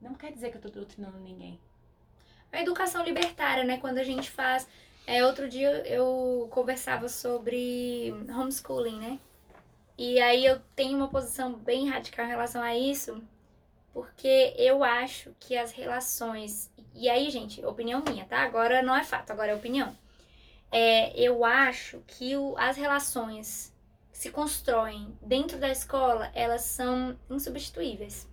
não 0.00 0.14
quer 0.14 0.32
dizer 0.32 0.50
que 0.50 0.56
eu 0.56 0.58
estou 0.66 0.72
doutrinando 0.72 1.18
ninguém. 1.18 1.58
A 2.52 2.60
educação 2.60 3.04
libertária, 3.04 3.64
né? 3.64 3.78
Quando 3.78 3.98
a 3.98 4.04
gente 4.04 4.30
faz. 4.30 4.68
É, 5.06 5.24
outro 5.24 5.48
dia 5.48 5.70
eu 5.86 6.48
conversava 6.50 7.08
sobre 7.08 8.12
homeschooling, 8.28 8.98
né? 8.98 9.18
E 9.96 10.20
aí 10.20 10.44
eu 10.44 10.60
tenho 10.76 10.96
uma 10.96 11.08
posição 11.08 11.52
bem 11.54 11.88
radical 11.88 12.24
em 12.24 12.28
relação 12.28 12.62
a 12.62 12.76
isso, 12.76 13.22
porque 13.92 14.54
eu 14.58 14.84
acho 14.84 15.34
que 15.40 15.56
as 15.56 15.72
relações. 15.72 16.70
E 16.94 17.08
aí, 17.08 17.30
gente, 17.30 17.64
opinião 17.64 18.02
minha, 18.06 18.24
tá? 18.26 18.40
Agora 18.42 18.82
não 18.82 18.96
é 18.96 19.04
fato, 19.04 19.30
agora 19.32 19.52
é 19.52 19.54
opinião. 19.54 19.96
É, 20.72 21.18
eu 21.20 21.44
acho 21.44 22.02
que 22.06 22.36
o- 22.36 22.56
as 22.58 22.76
relações 22.76 23.72
que 24.12 24.18
se 24.18 24.30
constroem 24.30 25.16
dentro 25.22 25.58
da 25.58 25.70
escola, 25.70 26.30
elas 26.34 26.62
são 26.62 27.18
insubstituíveis, 27.30 28.28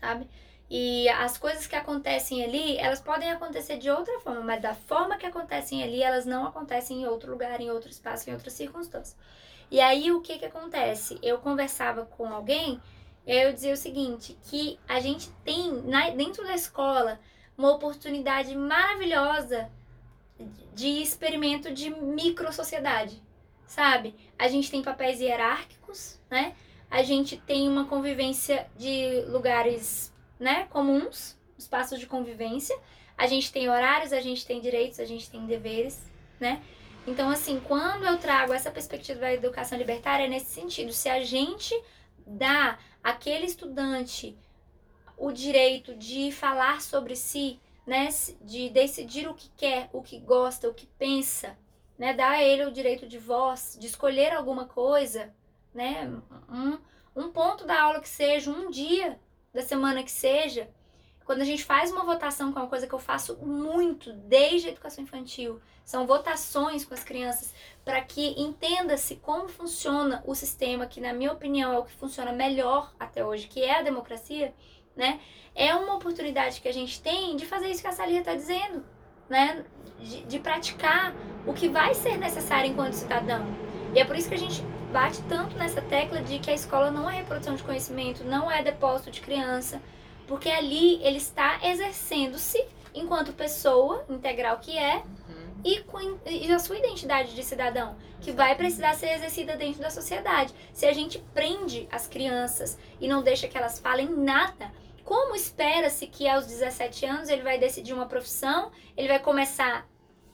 sabe? 0.00 0.28
E 0.70 1.08
as 1.10 1.36
coisas 1.36 1.66
que 1.66 1.74
acontecem 1.76 2.44
ali, 2.44 2.76
elas 2.78 3.00
podem 3.00 3.30
acontecer 3.30 3.76
de 3.78 3.90
outra 3.90 4.20
forma, 4.20 4.40
mas 4.42 4.62
da 4.62 4.74
forma 4.74 5.16
que 5.18 5.26
acontecem 5.26 5.82
ali, 5.82 6.02
elas 6.02 6.24
não 6.26 6.46
acontecem 6.46 7.02
em 7.02 7.06
outro 7.06 7.30
lugar, 7.32 7.60
em 7.60 7.70
outro 7.70 7.90
espaço, 7.90 8.30
em 8.30 8.32
outra 8.32 8.50
circunstância. 8.50 9.16
E 9.70 9.80
aí 9.80 10.10
o 10.10 10.20
que 10.20 10.38
que 10.38 10.44
acontece? 10.44 11.18
Eu 11.22 11.38
conversava 11.38 12.04
com 12.04 12.26
alguém, 12.26 12.80
e 13.26 13.32
aí 13.32 13.42
eu 13.44 13.52
dizia 13.52 13.72
o 13.72 13.76
seguinte, 13.76 14.36
que 14.44 14.78
a 14.88 14.98
gente 15.00 15.30
tem 15.44 15.70
na- 15.82 16.10
dentro 16.10 16.42
da 16.44 16.54
escola 16.54 17.20
uma 17.56 17.70
oportunidade 17.70 18.56
maravilhosa 18.56 19.70
de 20.74 21.02
experimento 21.02 21.72
de 21.72 21.90
micro 21.90 22.52
sociedade, 22.52 23.22
sabe? 23.66 24.14
A 24.38 24.48
gente 24.48 24.70
tem 24.70 24.82
papéis 24.82 25.20
hierárquicos, 25.20 26.18
né? 26.30 26.54
A 26.90 27.02
gente 27.02 27.36
tem 27.36 27.68
uma 27.68 27.84
convivência 27.84 28.66
de 28.76 29.20
lugares, 29.28 30.12
né, 30.38 30.66
comuns, 30.70 31.38
espaços 31.56 32.00
de 32.00 32.06
convivência. 32.06 32.76
A 33.16 33.26
gente 33.26 33.52
tem 33.52 33.68
horários, 33.68 34.12
a 34.12 34.20
gente 34.20 34.44
tem 34.46 34.60
direitos, 34.60 34.98
a 34.98 35.04
gente 35.04 35.30
tem 35.30 35.46
deveres, 35.46 36.02
né? 36.40 36.60
Então, 37.06 37.30
assim, 37.30 37.60
quando 37.60 38.04
eu 38.04 38.18
trago 38.18 38.52
essa 38.52 38.70
perspectiva 38.70 39.20
da 39.20 39.32
educação 39.32 39.76
libertária, 39.76 40.24
é 40.24 40.28
nesse 40.28 40.52
sentido. 40.52 40.92
Se 40.92 41.08
a 41.08 41.22
gente 41.24 41.74
dá 42.26 42.78
àquele 43.02 43.46
estudante 43.46 44.36
o 45.16 45.32
direito 45.32 45.94
de 45.94 46.32
falar 46.32 46.80
sobre 46.80 47.14
si, 47.14 47.60
né? 47.86 48.08
De 48.40 48.70
decidir 48.70 49.28
o 49.28 49.34
que 49.34 49.50
quer, 49.56 49.90
o 49.92 50.02
que 50.02 50.18
gosta, 50.18 50.68
o 50.68 50.74
que 50.74 50.86
pensa, 50.86 51.58
né? 51.98 52.14
Dar 52.14 52.30
a 52.30 52.42
ele 52.42 52.64
o 52.64 52.72
direito 52.72 53.06
de 53.06 53.18
voz, 53.18 53.76
de 53.78 53.86
escolher 53.86 54.32
alguma 54.32 54.66
coisa, 54.66 55.34
né? 55.74 56.10
Um, 56.48 56.78
um 57.14 57.30
ponto 57.30 57.66
da 57.66 57.80
aula 57.82 58.00
que 58.00 58.08
seja, 58.08 58.50
um 58.50 58.70
dia 58.70 59.18
da 59.52 59.62
semana 59.62 60.02
que 60.02 60.10
seja. 60.10 60.70
Quando 61.24 61.42
a 61.42 61.44
gente 61.44 61.64
faz 61.64 61.92
uma 61.92 62.04
votação, 62.04 62.52
que 62.52 62.58
é 62.58 62.62
uma 62.62 62.68
coisa 62.68 62.86
que 62.86 62.94
eu 62.94 62.98
faço 62.98 63.36
muito 63.38 64.12
desde 64.12 64.68
a 64.68 64.72
educação 64.72 65.04
infantil, 65.04 65.60
são 65.90 66.06
votações 66.06 66.84
com 66.84 66.94
as 66.94 67.02
crianças 67.02 67.52
para 67.84 68.00
que 68.00 68.40
entenda-se 68.40 69.16
como 69.16 69.48
funciona 69.48 70.22
o 70.24 70.36
sistema, 70.36 70.86
que 70.86 71.00
na 71.00 71.12
minha 71.12 71.32
opinião 71.32 71.72
é 71.72 71.78
o 71.80 71.84
que 71.84 71.90
funciona 71.90 72.30
melhor 72.30 72.94
até 72.98 73.24
hoje, 73.24 73.48
que 73.48 73.60
é 73.60 73.80
a 73.80 73.82
democracia, 73.82 74.54
né? 74.94 75.18
É 75.52 75.74
uma 75.74 75.96
oportunidade 75.96 76.60
que 76.60 76.68
a 76.68 76.72
gente 76.72 77.02
tem 77.02 77.34
de 77.34 77.44
fazer 77.44 77.66
isso 77.68 77.82
que 77.82 77.88
a 77.88 77.92
Salia 77.92 78.20
está 78.20 78.36
dizendo, 78.36 78.84
né? 79.28 79.64
De, 79.98 80.22
de 80.22 80.38
praticar 80.38 81.12
o 81.44 81.52
que 81.52 81.68
vai 81.68 81.92
ser 81.92 82.16
necessário 82.18 82.70
enquanto 82.70 82.92
cidadão. 82.92 83.44
E 83.92 83.98
é 83.98 84.04
por 84.04 84.14
isso 84.14 84.28
que 84.28 84.36
a 84.36 84.38
gente 84.38 84.62
bate 84.92 85.20
tanto 85.22 85.56
nessa 85.56 85.82
tecla 85.82 86.22
de 86.22 86.38
que 86.38 86.52
a 86.52 86.54
escola 86.54 86.92
não 86.92 87.10
é 87.10 87.16
reprodução 87.16 87.56
de 87.56 87.64
conhecimento, 87.64 88.22
não 88.22 88.48
é 88.48 88.62
depósito 88.62 89.10
de 89.10 89.20
criança, 89.20 89.82
porque 90.28 90.50
ali 90.50 91.02
ele 91.02 91.16
está 91.16 91.58
exercendo-se 91.64 92.64
enquanto 92.94 93.32
pessoa 93.32 94.04
integral 94.08 94.58
que 94.58 94.78
é 94.78 95.02
Uhum. 95.30 95.39
E, 95.64 95.80
com, 95.82 96.18
e 96.26 96.50
a 96.52 96.58
sua 96.58 96.78
identidade 96.78 97.34
de 97.34 97.42
cidadão, 97.42 97.96
que 98.20 98.32
vai 98.32 98.54
precisar 98.54 98.94
ser 98.94 99.10
exercida 99.10 99.56
dentro 99.56 99.80
da 99.80 99.90
sociedade. 99.90 100.54
Se 100.72 100.86
a 100.86 100.92
gente 100.92 101.18
prende 101.34 101.88
as 101.90 102.06
crianças 102.06 102.78
e 103.00 103.08
não 103.08 103.22
deixa 103.22 103.48
que 103.48 103.56
elas 103.56 103.78
falem 103.78 104.08
nada, 104.08 104.70
Como 105.10 105.34
espera-se 105.34 106.06
que 106.06 106.28
aos 106.28 106.46
17 106.46 107.04
anos 107.04 107.28
ele 107.28 107.42
vai 107.42 107.58
decidir 107.58 107.92
uma 107.92 108.06
profissão, 108.06 108.70
ele 108.96 109.08
vai 109.08 109.18
começar 109.18 109.84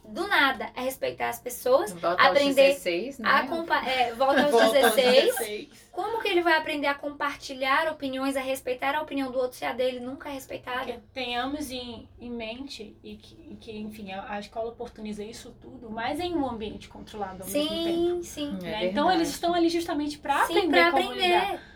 do 0.09 0.27
nada 0.27 0.71
a 0.75 0.81
respeitar 0.81 1.29
as 1.29 1.38
pessoas, 1.38 1.92
Volta 1.92 2.23
aprender 2.23 2.69
aos 2.69 2.83
16, 2.83 3.19
né? 3.19 3.29
a 3.29 3.47
compa 3.47 3.77
é, 3.77 4.12
volta 4.14 4.42
aos 4.42 4.51
Volta 4.57 4.66
aos 4.66 4.95
16. 4.95 5.25
16. 5.37 5.87
Como 5.92 6.21
que 6.21 6.29
ele 6.29 6.42
vai 6.42 6.57
aprender 6.59 6.87
a 6.87 6.95
compartilhar 6.95 7.90
opiniões, 7.90 8.37
a 8.37 8.40
respeitar 8.40 8.95
a 8.95 9.03
opinião 9.03 9.31
do 9.31 9.38
outro 9.38 9.57
se 9.57 9.64
a 9.64 9.73
dele 9.73 9.99
nunca 10.01 10.29
é 10.29 10.33
respeitada? 10.33 10.85
Que 10.92 10.99
tenhamos 11.14 11.71
em, 11.71 12.09
em 12.21 12.31
mente 12.31 12.97
e 13.03 13.16
que, 13.16 13.35
e 13.51 13.57
que, 13.57 13.77
enfim, 13.79 14.12
a, 14.12 14.33
a 14.35 14.40
escola 14.40 14.69
oportuniza 14.69 15.25
isso 15.25 15.55
tudo, 15.61 15.90
mas 15.90 16.21
em 16.21 16.35
um 16.35 16.49
ambiente 16.49 16.88
controlado 16.88 17.42
ao 17.42 17.49
mesmo 17.49 17.69
tempo. 17.69 17.87
Sim, 17.87 18.21
sim. 18.23 18.59
É 18.62 18.71
né? 18.71 18.87
Então 18.87 19.05
verdade. 19.05 19.16
eles 19.19 19.29
estão 19.31 19.55
ali 19.55 19.69
justamente 19.69 20.19
para 20.19 20.45
Sim, 20.47 20.59
aprender 20.59 20.90
pra 20.90 20.90
como 20.90 21.12
lidar. 21.12 21.42
aprender. 21.42 21.76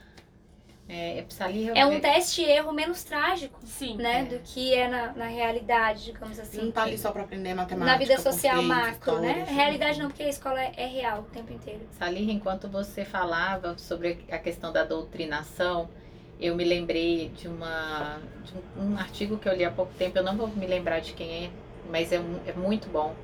É, 0.92 1.24
ali 1.38 1.70
É 1.72 1.86
um 1.86 2.00
teste 2.00 2.42
e 2.42 2.50
erro 2.50 2.72
menos 2.72 3.04
trágico, 3.04 3.60
Sim. 3.64 3.96
né? 3.96 4.22
É. 4.22 4.24
Do 4.24 4.40
que 4.40 4.74
é 4.74 4.88
na, 4.88 5.12
na 5.12 5.26
realidade, 5.26 6.06
digamos 6.06 6.36
Não 6.36 6.42
assim. 6.42 6.70
tá 6.72 6.82
ali 6.82 6.98
só 6.98 7.12
pra 7.12 7.22
aprender 7.22 7.54
matemática. 7.54 7.92
Na 7.92 7.96
vida 7.96 8.18
social 8.18 8.60
macro, 8.60 9.20
né? 9.20 9.46
Realidade 9.48 10.00
não, 10.00 10.08
porque 10.08 10.24
a 10.24 10.28
escola 10.28 10.60
é, 10.60 10.72
é 10.76 10.86
real 10.86 11.20
o 11.20 11.22
tempo 11.32 11.52
inteiro. 11.52 11.82
Salir, 11.92 12.28
enquanto 12.28 12.66
você 12.66 13.04
falava 13.04 13.78
sobre 13.78 14.26
a 14.28 14.38
questão 14.38 14.72
da 14.72 14.82
doutrinação, 14.82 15.88
eu 16.40 16.56
me 16.56 16.64
lembrei 16.64 17.28
de, 17.28 17.46
uma, 17.46 18.18
de 18.42 18.52
um, 18.76 18.90
um 18.90 18.98
artigo 18.98 19.38
que 19.38 19.48
eu 19.48 19.54
li 19.54 19.64
há 19.64 19.70
pouco 19.70 19.92
tempo, 19.94 20.18
eu 20.18 20.24
não 20.24 20.36
vou 20.36 20.48
me 20.48 20.66
lembrar 20.66 20.98
de 20.98 21.12
quem 21.12 21.44
é, 21.44 21.50
mas 21.88 22.10
é, 22.12 22.20
é 22.46 22.52
muito 22.52 22.88
bom. 22.88 23.14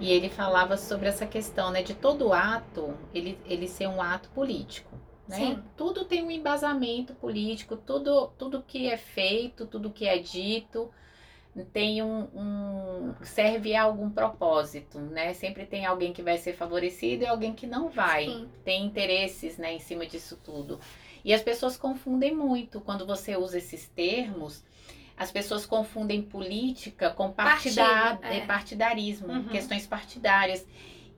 E 0.00 0.10
ele 0.10 0.28
falava 0.28 0.76
sobre 0.76 1.06
essa 1.06 1.26
questão, 1.26 1.70
né, 1.70 1.80
de 1.80 1.94
todo 1.94 2.32
ato, 2.32 2.92
ele, 3.14 3.38
ele 3.46 3.68
ser 3.68 3.86
um 3.86 4.02
ato 4.02 4.28
político. 4.30 5.03
Né? 5.28 5.36
Sim. 5.36 5.62
Tudo 5.76 6.04
tem 6.04 6.22
um 6.22 6.30
embasamento 6.30 7.14
político, 7.14 7.76
tudo, 7.76 8.28
tudo 8.38 8.62
que 8.66 8.88
é 8.88 8.96
feito, 8.96 9.66
tudo 9.66 9.90
que 9.90 10.06
é 10.06 10.18
dito 10.18 10.90
tem 11.72 12.02
um, 12.02 12.24
um- 12.34 13.14
serve 13.22 13.76
a 13.76 13.84
algum 13.84 14.10
propósito, 14.10 14.98
né? 14.98 15.32
Sempre 15.34 15.64
tem 15.64 15.86
alguém 15.86 16.12
que 16.12 16.20
vai 16.20 16.36
ser 16.36 16.52
favorecido 16.54 17.22
e 17.22 17.26
alguém 17.28 17.52
que 17.52 17.64
não 17.66 17.88
vai. 17.88 18.26
Sim. 18.26 18.48
Tem 18.64 18.84
interesses, 18.84 19.56
né, 19.56 19.72
em 19.72 19.78
cima 19.78 20.04
disso 20.04 20.36
tudo. 20.42 20.80
E 21.24 21.32
as 21.32 21.42
pessoas 21.42 21.76
confundem 21.76 22.34
muito 22.34 22.80
quando 22.80 23.06
você 23.06 23.36
usa 23.36 23.58
esses 23.58 23.88
termos. 23.88 24.64
As 25.16 25.30
pessoas 25.30 25.64
confundem 25.64 26.20
política 26.22 27.08
com 27.10 27.30
partida- 27.30 27.84
Partido, 27.84 28.24
é. 28.24 28.40
partidarismo, 28.46 29.28
Uhum. 29.32 29.44
questões 29.44 29.86
partidárias. 29.86 30.66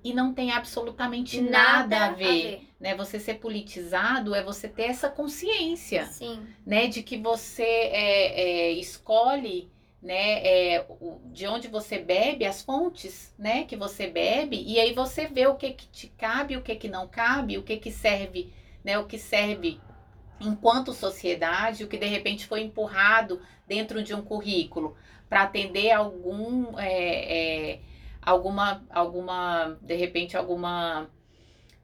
E 0.04 0.14
não 0.14 0.32
tem 0.32 0.52
absolutamente 0.52 1.40
Nada, 1.40 1.98
nada, 1.98 2.06
a 2.06 2.10
ver. 2.12 2.62
Né? 2.78 2.94
Você 2.94 3.18
ser 3.18 3.34
politizado 3.34 4.34
é 4.34 4.42
você 4.42 4.68
ter 4.68 4.84
essa 4.84 5.08
consciência 5.08 6.06
Sim. 6.06 6.40
né, 6.64 6.86
de 6.86 7.02
que 7.02 7.16
você 7.16 7.62
é, 7.62 8.40
é, 8.40 8.70
escolhe, 8.72 9.70
né, 10.02 10.44
é, 10.44 10.86
de 11.32 11.46
onde 11.48 11.68
você 11.68 11.98
bebe, 11.98 12.44
as 12.44 12.62
fontes, 12.62 13.34
né, 13.38 13.64
que 13.64 13.74
você 13.74 14.06
bebe, 14.06 14.62
e 14.64 14.78
aí 14.78 14.92
você 14.92 15.26
vê 15.26 15.46
o 15.46 15.56
que 15.56 15.72
que 15.72 15.86
te 15.88 16.06
cabe, 16.08 16.56
o 16.56 16.62
que 16.62 16.76
que 16.76 16.88
não 16.88 17.08
cabe, 17.08 17.58
o 17.58 17.62
que 17.62 17.76
que 17.76 17.90
serve, 17.90 18.52
né, 18.84 18.98
o 18.98 19.06
que 19.06 19.18
serve 19.18 19.80
enquanto 20.40 20.92
sociedade, 20.92 21.82
o 21.82 21.88
que 21.88 21.96
de 21.96 22.06
repente 22.06 22.46
foi 22.46 22.60
empurrado 22.62 23.40
dentro 23.66 24.02
de 24.02 24.14
um 24.14 24.22
currículo 24.22 24.96
para 25.28 25.42
atender 25.42 25.90
algum, 25.90 26.78
é, 26.78 27.72
é, 27.72 27.80
alguma, 28.26 28.84
alguma, 28.90 29.78
de 29.80 29.94
repente 29.94 30.36
alguma, 30.36 31.08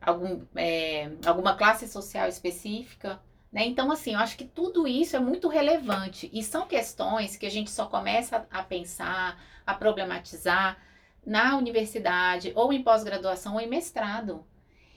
algum, 0.00 0.42
é, 0.56 1.12
alguma 1.24 1.54
classe 1.54 1.86
social 1.86 2.28
específica, 2.28 3.22
né? 3.52 3.64
Então, 3.64 3.92
assim, 3.92 4.14
eu 4.14 4.18
acho 4.18 4.36
que 4.36 4.44
tudo 4.44 4.88
isso 4.88 5.14
é 5.14 5.20
muito 5.20 5.46
relevante 5.46 6.28
e 6.32 6.42
são 6.42 6.66
questões 6.66 7.36
que 7.36 7.46
a 7.46 7.50
gente 7.50 7.70
só 7.70 7.86
começa 7.86 8.46
a 8.50 8.62
pensar, 8.62 9.40
a 9.64 9.72
problematizar 9.72 10.76
na 11.24 11.56
universidade, 11.56 12.52
ou 12.56 12.72
em 12.72 12.82
pós-graduação, 12.82 13.54
ou 13.54 13.60
em 13.60 13.68
mestrado. 13.68 14.44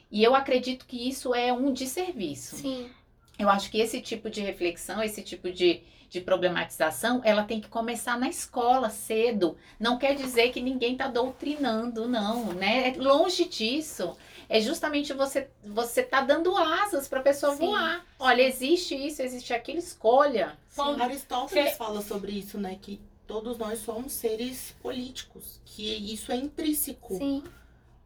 E 0.09 0.23
eu 0.23 0.33
acredito 0.33 0.87
que 0.87 1.07
isso 1.07 1.35
é 1.35 1.53
um 1.53 1.71
desserviço. 1.71 2.55
Sim. 2.55 2.89
Eu 3.37 3.49
acho 3.49 3.69
que 3.69 3.79
esse 3.79 4.01
tipo 4.01 4.29
de 4.29 4.41
reflexão, 4.41 5.03
esse 5.03 5.21
tipo 5.21 5.51
de, 5.51 5.83
de 6.09 6.21
problematização, 6.21 7.21
ela 7.23 7.43
tem 7.43 7.59
que 7.59 7.67
começar 7.67 8.17
na 8.17 8.27
escola 8.29 8.89
cedo. 8.89 9.57
Não 9.79 9.97
quer 9.97 10.15
dizer 10.15 10.51
que 10.51 10.61
ninguém 10.61 10.93
está 10.93 11.07
doutrinando, 11.07 12.07
não, 12.07 12.53
né? 12.53 12.89
É 12.89 12.93
longe 12.97 13.45
disso. 13.45 14.15
É 14.47 14.61
justamente 14.61 15.11
você 15.13 15.49
você 15.63 16.03
tá 16.03 16.21
dando 16.21 16.55
asas 16.55 17.07
para 17.07 17.19
a 17.19 17.23
pessoa 17.23 17.55
Sim. 17.55 17.65
voar. 17.67 18.05
Olha, 18.19 18.43
existe 18.43 18.95
isso, 18.95 19.21
existe 19.21 19.53
aquilo, 19.53 19.79
escolha. 19.79 20.57
Bom, 20.75 21.01
Aristóteles 21.01 21.71
Cê- 21.71 21.75
fala 21.75 22.01
sobre 22.01 22.31
isso, 22.31 22.57
né? 22.59 22.77
Que 22.81 23.01
todos 23.25 23.57
nós 23.57 23.79
somos 23.79 24.13
seres 24.13 24.75
políticos. 24.81 25.59
Que 25.65 26.13
isso 26.13 26.31
é 26.31 26.35
intrínseco. 26.35 27.17
Sim. 27.17 27.43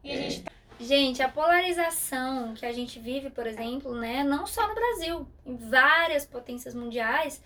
E 0.03 0.11
a 0.11 0.15
gente 0.15 0.43
Gente, 0.81 1.21
a 1.21 1.27
polarização 1.27 2.53
que 2.53 2.65
a 2.65 2.71
gente 2.71 2.99
vive, 2.99 3.29
por 3.29 3.45
exemplo, 3.45 3.93
né, 3.93 4.23
não 4.23 4.47
só 4.47 4.65
no 4.65 4.73
Brasil, 4.73 5.27
em 5.45 5.57
várias 5.57 6.25
potências 6.25 6.73
mundiais, 6.73 7.41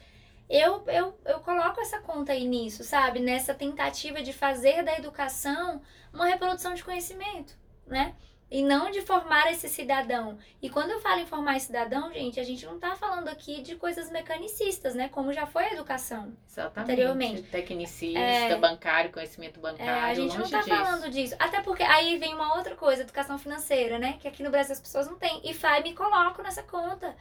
eu, 0.49 0.83
eu, 0.87 1.17
eu 1.25 1.39
coloco 1.39 1.79
essa 1.81 1.99
conta 1.99 2.31
aí 2.33 2.45
nisso, 2.45 2.83
sabe? 2.83 3.19
Nessa 3.19 3.53
tentativa 3.53 4.21
de 4.21 4.33
fazer 4.33 4.83
da 4.83 4.97
educação 4.97 5.81
uma 6.13 6.25
reprodução 6.27 6.73
de 6.73 6.83
conhecimento, 6.83 7.55
né? 7.87 8.13
E 8.51 8.61
não 8.61 8.91
de 8.91 9.01
formar 9.01 9.51
esse 9.51 9.67
cidadão. 9.67 10.37
E 10.61 10.69
quando 10.69 10.91
eu 10.91 10.99
falo 11.01 11.21
em 11.21 11.25
formar 11.25 11.57
esse 11.57 11.67
cidadão, 11.67 12.13
gente, 12.13 12.39
a 12.39 12.43
gente 12.43 12.63
não 12.67 12.77
tá 12.79 12.95
falando 12.95 13.27
aqui 13.27 13.63
de 13.63 13.75
coisas 13.75 14.11
mecanicistas, 14.11 14.93
né? 14.93 15.09
Como 15.09 15.33
já 15.33 15.47
foi 15.47 15.63
a 15.63 15.73
educação. 15.73 16.31
Exatamente. 16.47 16.91
Anteriormente. 16.91 17.41
Tecnicista, 17.43 18.19
É. 18.19 18.55
bancário, 18.55 19.11
conhecimento 19.11 19.57
É, 19.59 19.63
bancário, 19.63 20.03
a 20.11 20.13
gente 20.13 20.37
não 20.37 20.47
tá 20.47 20.59
disso. 20.61 20.69
falando 20.69 21.09
disso. 21.09 21.35
Até 21.39 21.61
porque 21.61 21.81
aí 21.81 22.19
vem 22.19 22.35
uma 22.35 22.55
outra 22.55 22.75
coisa, 22.75 23.01
educação 23.01 23.39
financeira, 23.39 23.97
né? 23.97 24.17
Que 24.19 24.27
aqui 24.27 24.43
no 24.43 24.51
Brasil 24.51 24.73
as 24.73 24.81
pessoas 24.81 25.07
não 25.07 25.15
têm. 25.17 25.41
E 25.43 25.51
FAI 25.51 25.81
me 25.81 25.95
coloco 25.95 26.43
nessa 26.43 26.61
conta. 26.61 27.15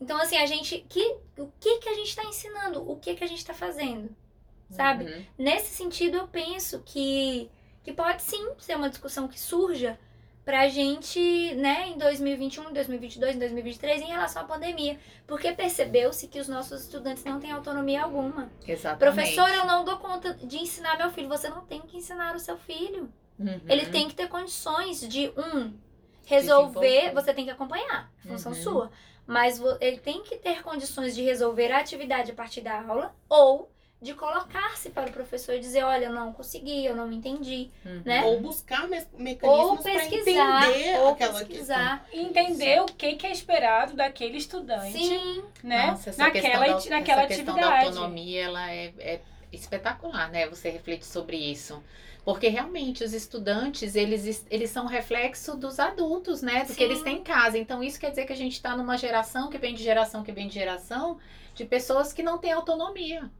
Então, 0.00 0.16
assim, 0.20 0.36
a 0.36 0.46
gente. 0.46 0.84
Que, 0.88 1.16
o 1.38 1.48
que 1.58 1.78
que 1.78 1.88
a 1.88 1.94
gente 1.94 2.14
tá 2.14 2.24
ensinando? 2.24 2.88
O 2.90 2.96
que 2.96 3.14
que 3.14 3.24
a 3.24 3.26
gente 3.26 3.44
tá 3.44 3.54
fazendo? 3.54 4.14
Sabe? 4.70 5.04
Uhum. 5.04 5.24
Nesse 5.38 5.74
sentido, 5.74 6.16
eu 6.16 6.28
penso 6.28 6.82
que, 6.84 7.48
que 7.84 7.92
pode 7.92 8.22
sim 8.22 8.50
ser 8.58 8.76
uma 8.76 8.90
discussão 8.90 9.28
que 9.28 9.38
surja 9.38 9.98
pra 10.44 10.68
gente, 10.68 11.54
né, 11.56 11.88
em 11.88 11.98
2021, 11.98 12.72
2022, 12.72 13.34
em 13.34 13.38
2023, 13.38 14.02
em 14.02 14.06
relação 14.06 14.42
à 14.42 14.44
pandemia. 14.44 14.98
Porque 15.26 15.52
percebeu-se 15.52 16.28
que 16.28 16.38
os 16.38 16.48
nossos 16.48 16.82
estudantes 16.82 17.24
não 17.24 17.40
têm 17.40 17.50
autonomia 17.50 18.02
alguma. 18.02 18.50
Exatamente. 18.66 18.98
Professor, 19.14 19.48
eu 19.48 19.66
não 19.66 19.84
dou 19.84 19.96
conta 19.96 20.34
de 20.34 20.56
ensinar 20.58 20.98
meu 20.98 21.10
filho. 21.10 21.28
Você 21.28 21.48
não 21.48 21.62
tem 21.62 21.80
que 21.80 21.96
ensinar 21.96 22.34
o 22.36 22.38
seu 22.38 22.56
filho. 22.58 23.12
Uhum. 23.38 23.60
Ele 23.68 23.86
tem 23.86 24.08
que 24.08 24.14
ter 24.14 24.28
condições 24.28 25.00
de, 25.00 25.32
um, 25.36 25.72
resolver. 26.26 27.12
Você 27.14 27.32
tem 27.32 27.44
que 27.44 27.50
acompanhar, 27.50 28.12
é 28.24 28.28
função 28.28 28.52
Uhum. 28.52 28.62
sua. 28.62 28.90
Mas 29.26 29.60
ele 29.80 29.98
tem 29.98 30.22
que 30.22 30.36
ter 30.36 30.62
condições 30.62 31.14
de 31.14 31.22
resolver 31.22 31.72
a 31.72 31.78
atividade 31.80 32.30
a 32.30 32.34
partir 32.34 32.60
da 32.60 32.80
aula 32.82 33.14
ou 33.28 33.70
de 34.00 34.12
colocar-se 34.14 34.90
para 34.90 35.08
o 35.08 35.12
professor 35.12 35.54
e 35.54 35.58
dizer: 35.58 35.82
olha, 35.82 36.04
eu 36.06 36.12
não 36.12 36.32
consegui, 36.32 36.84
eu 36.84 36.94
não 36.94 37.10
entendi, 37.10 37.70
Uhum. 37.84 38.02
né? 38.04 38.22
Ou 38.24 38.40
buscar 38.40 38.86
me 38.86 38.98
Ou 38.98 39.18
mecanismos 39.18 39.80
para 39.82 39.92
pesquisar, 39.94 40.68
entender 40.70 40.98
ou 41.00 41.08
aquela 41.08 41.38
pesquisar. 41.40 42.06
entender 42.12 42.80
o 42.82 42.86
que, 42.86 43.16
que 43.16 43.26
é 43.26 43.32
esperado 43.32 43.94
daquele 43.94 44.36
estudante, 44.36 44.92
Sim, 44.92 45.42
né? 45.62 45.86
Nossa, 45.88 46.10
essa 46.10 46.22
naquela, 46.22 46.64
questão 46.64 46.90
da, 46.90 46.96
naquela 47.00 47.22
essa 47.22 47.28
questão 47.34 47.54
da 47.56 47.60
atividade. 47.62 47.86
autonomia, 47.86 48.44
ela 48.44 48.70
é, 48.70 48.92
é 48.98 49.20
espetacular, 49.50 50.30
né? 50.30 50.46
Você 50.48 50.70
refletir 50.70 51.06
sobre 51.06 51.36
isso. 51.36 51.82
Porque 52.26 52.48
realmente 52.48 53.04
os 53.04 53.12
estudantes, 53.12 53.94
eles, 53.94 54.44
eles 54.50 54.68
são 54.70 54.84
reflexo 54.86 55.56
dos 55.56 55.78
adultos, 55.78 56.42
né? 56.42 56.64
Do 56.64 56.70
Sim. 56.70 56.74
que 56.74 56.82
eles 56.82 57.00
têm 57.00 57.18
em 57.18 57.22
casa. 57.22 57.56
Então, 57.56 57.84
isso 57.84 58.00
quer 58.00 58.10
dizer 58.10 58.26
que 58.26 58.32
a 58.32 58.36
gente 58.36 58.54
está 58.54 58.76
numa 58.76 58.98
geração 58.98 59.48
que 59.48 59.56
vem 59.56 59.72
de 59.76 59.84
geração 59.84 60.24
que 60.24 60.32
vem 60.32 60.48
de 60.48 60.54
geração 60.54 61.20
de 61.54 61.64
pessoas 61.64 62.12
que 62.12 62.24
não 62.24 62.36
têm 62.36 62.50
autonomia, 62.50 63.30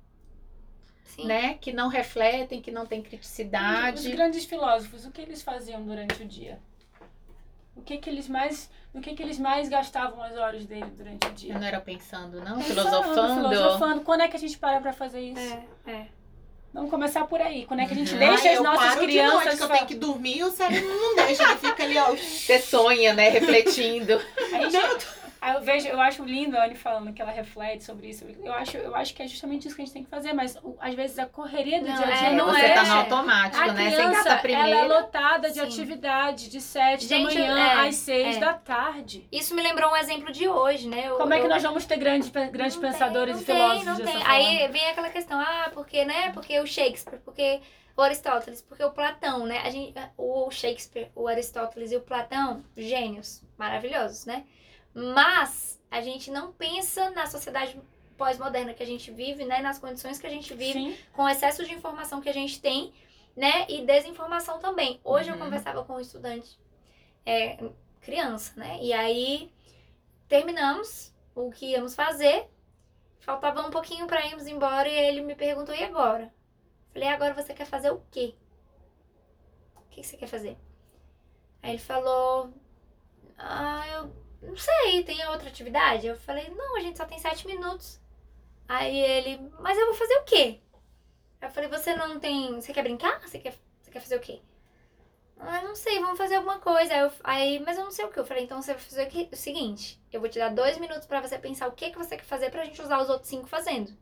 sim. 1.03 1.27
né? 1.27 1.55
Que 1.55 1.72
não 1.72 1.88
refletem, 1.88 2.62
que 2.62 2.70
não 2.70 2.87
têm 2.87 3.01
Os 3.01 3.09
criticidade. 3.09 4.09
grandes 4.12 4.44
filósofos, 4.44 5.05
o 5.05 5.11
que 5.11 5.20
eles 5.20 5.42
faziam 5.42 5.83
durante 5.85 6.22
o 6.22 6.25
dia? 6.25 6.61
O 7.75 7.83
que 7.83 7.99
que 7.99 8.09
eles 8.09 8.29
mais, 8.29 8.70
no 8.94 9.01
que 9.01 9.16
que 9.16 9.22
eles 9.22 9.40
mais 9.40 9.68
gastavam 9.68 10.22
as 10.22 10.37
horas 10.37 10.64
dele 10.64 10.92
durante 10.96 11.27
o 11.27 11.33
dia? 11.33 11.55
Eu 11.55 11.59
não 11.59 11.66
era 11.66 11.81
pensando, 11.81 12.40
não? 12.40 12.59
Pensando, 12.59 13.03
filosofando. 13.03 13.49
filosofando. 13.49 14.01
Quando 14.03 14.20
é 14.20 14.29
que 14.29 14.37
a 14.37 14.40
gente 14.40 14.57
para 14.57 14.81
pra 14.81 14.92
fazer 14.92 15.22
isso? 15.22 15.40
É, 15.87 15.90
é. 15.90 16.15
Vamos 16.76 16.90
começar 16.90 17.26
por 17.26 17.40
aí. 17.40 17.64
Quando 17.64 17.80
é 17.80 17.86
que 17.86 17.94
a 17.94 17.96
gente 17.96 18.12
Uhum. 18.12 18.18
deixa 18.18 18.42
Ai, 18.44 18.48
as 18.50 18.56
eu 18.58 18.62
nossas 18.62 18.78
paro 18.80 18.90
de 18.92 18.96
noite 18.98 19.12
crianças 19.12 19.54
que 19.56 19.62
eu 19.64 19.68
tenho 19.68 19.86
que 19.86 19.94
dormir 19.94 20.42
o 20.44 20.50
cérebro 20.50 20.88
não 20.88 21.16
deixa, 21.16 21.42
ele 21.42 21.56
fica 21.56 21.82
ali, 21.82 21.96
ó. 21.98 22.14
Você 22.14 22.58
sonha, 22.60 23.14
né? 23.14 23.30
Refletindo. 23.30 24.20
A 24.52 24.58
gente, 24.58 24.72
Não, 24.74 24.84
a 24.84 25.25
Aí 25.46 25.54
eu 25.54 25.61
vejo, 25.62 25.87
eu 25.87 26.00
acho 26.00 26.24
lindo 26.24 26.59
a 26.59 26.64
Anne 26.64 26.74
falando 26.74 27.12
que 27.12 27.22
ela 27.22 27.30
reflete 27.30 27.85
sobre 27.85 28.09
isso. 28.09 28.24
Eu 28.42 28.52
acho, 28.52 28.76
eu 28.78 28.96
acho 28.96 29.14
que 29.14 29.22
é 29.22 29.28
justamente 29.28 29.68
isso 29.68 29.76
que 29.76 29.82
a 29.82 29.85
gente 29.85 29.94
tem 29.94 30.02
que 30.02 30.11
fazer, 30.11 30.32
mas 30.32 30.59
às 30.80 30.94
vezes 30.96 31.20
a 31.20 31.26
correria 31.26 31.78
do 31.80 31.87
Não, 31.87 31.94
dia 31.94 32.04
a 32.04 32.11
dia 32.16 32.26
é, 32.26 32.32
não 32.32 32.46
você 32.46 32.62
é. 32.62 32.74
tá 32.74 32.82
no 32.82 32.94
automático, 32.94 33.62
a 33.62 33.72
né? 33.72 33.90
Você 33.90 33.94
criança, 33.96 34.11
engata 34.20 34.28
ela 34.28 34.35
é 34.35 34.40
primeiro. 34.40 34.88
lotada 34.88 35.48
de 35.48 35.54
Sim. 35.54 35.61
atividade 35.61 36.50
de 36.50 36.61
sete 36.61 37.06
da 37.09 37.16
Gente, 37.16 37.38
manhã 37.38 37.59
é, 37.59 37.87
às 37.88 37.94
seis 37.94 38.37
é. 38.38 38.40
da 38.40 38.54
tarde. 38.54 39.28
Isso 39.30 39.54
me 39.54 39.62
lembrou 39.62 39.92
um 39.92 39.96
exemplo 39.96 40.32
de 40.32 40.48
hoje, 40.48 40.88
né? 40.88 41.04
Eu- 41.06 41.16
Como 41.16 41.32
é 41.32 41.38
que 41.38 41.44
eu- 41.44 41.48
nós 41.48 41.62
vamos 41.62 41.85
ter 41.85 41.96
grandes, 41.96 42.28
grandes 42.28 42.74
Não 42.74 42.82
tem, 42.82 42.90
pensadores 42.90 43.37
não 43.37 43.42
e 43.42 43.44
tem, 43.44 43.54
filósofos 43.54 43.87
não 43.87 43.94
dessa 43.98 44.11
tem. 44.11 44.20
forma? 44.20 44.35
Aí 44.35 44.66
vem 44.66 44.88
aquela 44.90 45.11
questão, 45.11 45.38
ah, 45.40 45.70
porque, 45.72 46.04
né? 46.04 46.32
Porque 46.32 46.59
o 46.59 46.66
Shakespeare, 46.66 47.20
porque 47.24 47.61
o 47.96 48.02
Aristóteles, 48.02 48.62
porque 48.62 48.82
o 48.82 48.90
Platão, 48.90 49.46
né? 49.46 49.61
A 49.64 49.70
gente, 49.70 49.94
o 50.18 50.50
Shakespeare, 50.50 51.09
o 51.14 51.28
Aristóteles 51.28 51.92
e 51.92 51.96
o 51.96 52.00
Platão, 52.00 52.64
gênios, 52.76 53.44
maravilhosos, 53.56 54.26
né? 54.26 54.42
Mas 54.96 55.78
a 55.90 56.00
gente 56.00 56.30
não 56.30 56.52
pensa 56.52 57.11
na 57.11 57.26
sociedade 57.26 57.78
pós-moderna 58.16 58.72
que 58.72 58.82
a 58.82 58.87
gente 58.87 59.11
vive, 59.11 59.44
né? 59.44 59.61
Nas 59.61 59.78
condições 59.78 60.18
que 60.18 60.26
a 60.26 60.30
gente 60.30 60.54
vive, 60.54 60.72
Sim. 60.72 60.96
com 61.12 61.24
o 61.24 61.28
excesso 61.28 61.64
de 61.66 61.74
informação 61.74 62.18
que 62.22 62.30
a 62.30 62.32
gente 62.32 62.61
tem, 62.62 62.94
né? 63.37 63.66
E 63.68 63.85
desinformação 63.85 64.59
também. 64.59 64.98
Hoje 65.04 65.28
eu 65.28 65.35
Uhum. 65.35 65.42
conversava 65.42 65.85
com 65.85 65.96
um 65.96 66.00
estudante, 66.00 66.59
é, 67.26 67.59
criança, 68.00 68.59
né? 68.59 68.78
E 68.80 68.92
aí 68.94 69.52
terminamos 70.28 71.12
o 71.35 71.50
que 71.50 71.66
íamos 71.72 71.94
fazer. 71.94 72.48
Faltava 73.20 73.61
um 73.66 73.70
pouquinho 73.70 74.06
para 74.06 74.24
irmos 74.26 74.46
embora 74.46 74.88
e 74.88 74.98
ele 74.98 75.20
me 75.20 75.35
perguntou: 75.35 75.74
e 75.74 75.85
agora? 75.85 76.32
Falei: 76.92 77.09
agora 77.09 77.35
você 77.35 77.52
quer 77.52 77.66
fazer 77.66 77.90
o 77.90 78.00
quê? 78.11 78.35
O 79.76 79.80
que 79.90 80.00
que 80.00 80.06
você 80.06 80.16
quer 80.16 80.26
fazer? 80.28 80.56
Aí 81.62 81.72
ele 81.72 81.78
falou: 81.78 82.50
ah, 83.37 83.85
eu 83.94 84.25
não 84.42 84.57
sei, 84.57 85.05
tem 85.05 85.27
outra 85.29 85.49
atividade? 85.49 86.07
Eu 86.07 86.16
falei: 86.16 86.49
não, 86.51 86.77
a 86.77 86.81
gente 86.81 86.99
só 86.99 87.05
tem 87.07 87.18
sete 87.18 87.46
minutos. 87.46 88.01
Aí 88.68 88.96
ele: 88.99 89.38
mas 89.61 89.79
eu 89.79 89.87
vou 89.87 89.94
fazer 89.94 90.14
o 90.18 90.25
quê? 90.25 90.61
Eu 91.42 91.51
falei: 91.51 91.68
você 91.70 91.94
não 91.96 92.20
tem. 92.20 92.55
Você 92.61 92.72
quer 92.72 92.83
brincar? 92.83 93.20
Você 93.22 93.38
quer, 93.38 93.55
você 93.83 93.90
quer 93.90 94.01
fazer 94.01 94.16
o 94.16 94.20
quê? 94.20 94.40
Ah, 95.38 95.62
não 95.62 95.75
sei, 95.75 95.99
vamos 96.01 96.18
fazer 96.18 96.37
alguma 96.37 96.59
coisa. 96.59 96.92
Aí, 96.94 97.01
eu- 97.01 97.12
aí, 97.25 97.59
mas 97.61 97.79
eu 97.79 97.85
não 97.85 97.90
sei 97.90 98.05
o 98.05 98.11
que. 98.11 98.18
Eu 98.20 98.25
falei, 98.27 98.44
então 98.44 98.61
você 98.62 98.72
vai 98.75 98.83
fazer 98.83 99.09
o, 99.33 99.37
seguinte: 99.37 100.01
eu 100.12 100.20
vou 100.20 100.29
te 100.29 100.38
dar 100.38 100.51
dois 100.51 100.79
minutos 100.79 101.07
pra 101.07 101.20
você 101.22 101.38
pensar 101.38 101.68
o 101.68 101.72
que, 101.72 101.90
que 101.90 101.99
você 101.99 102.16
quer 102.16 102.25
fazer 102.25 102.51
pra 102.51 102.64
gente 102.64 102.81
usar 102.83 102.99
os 103.01 103.09
outros 103.11 103.29
cinco 103.31 103.46
fazendo. 103.49 103.92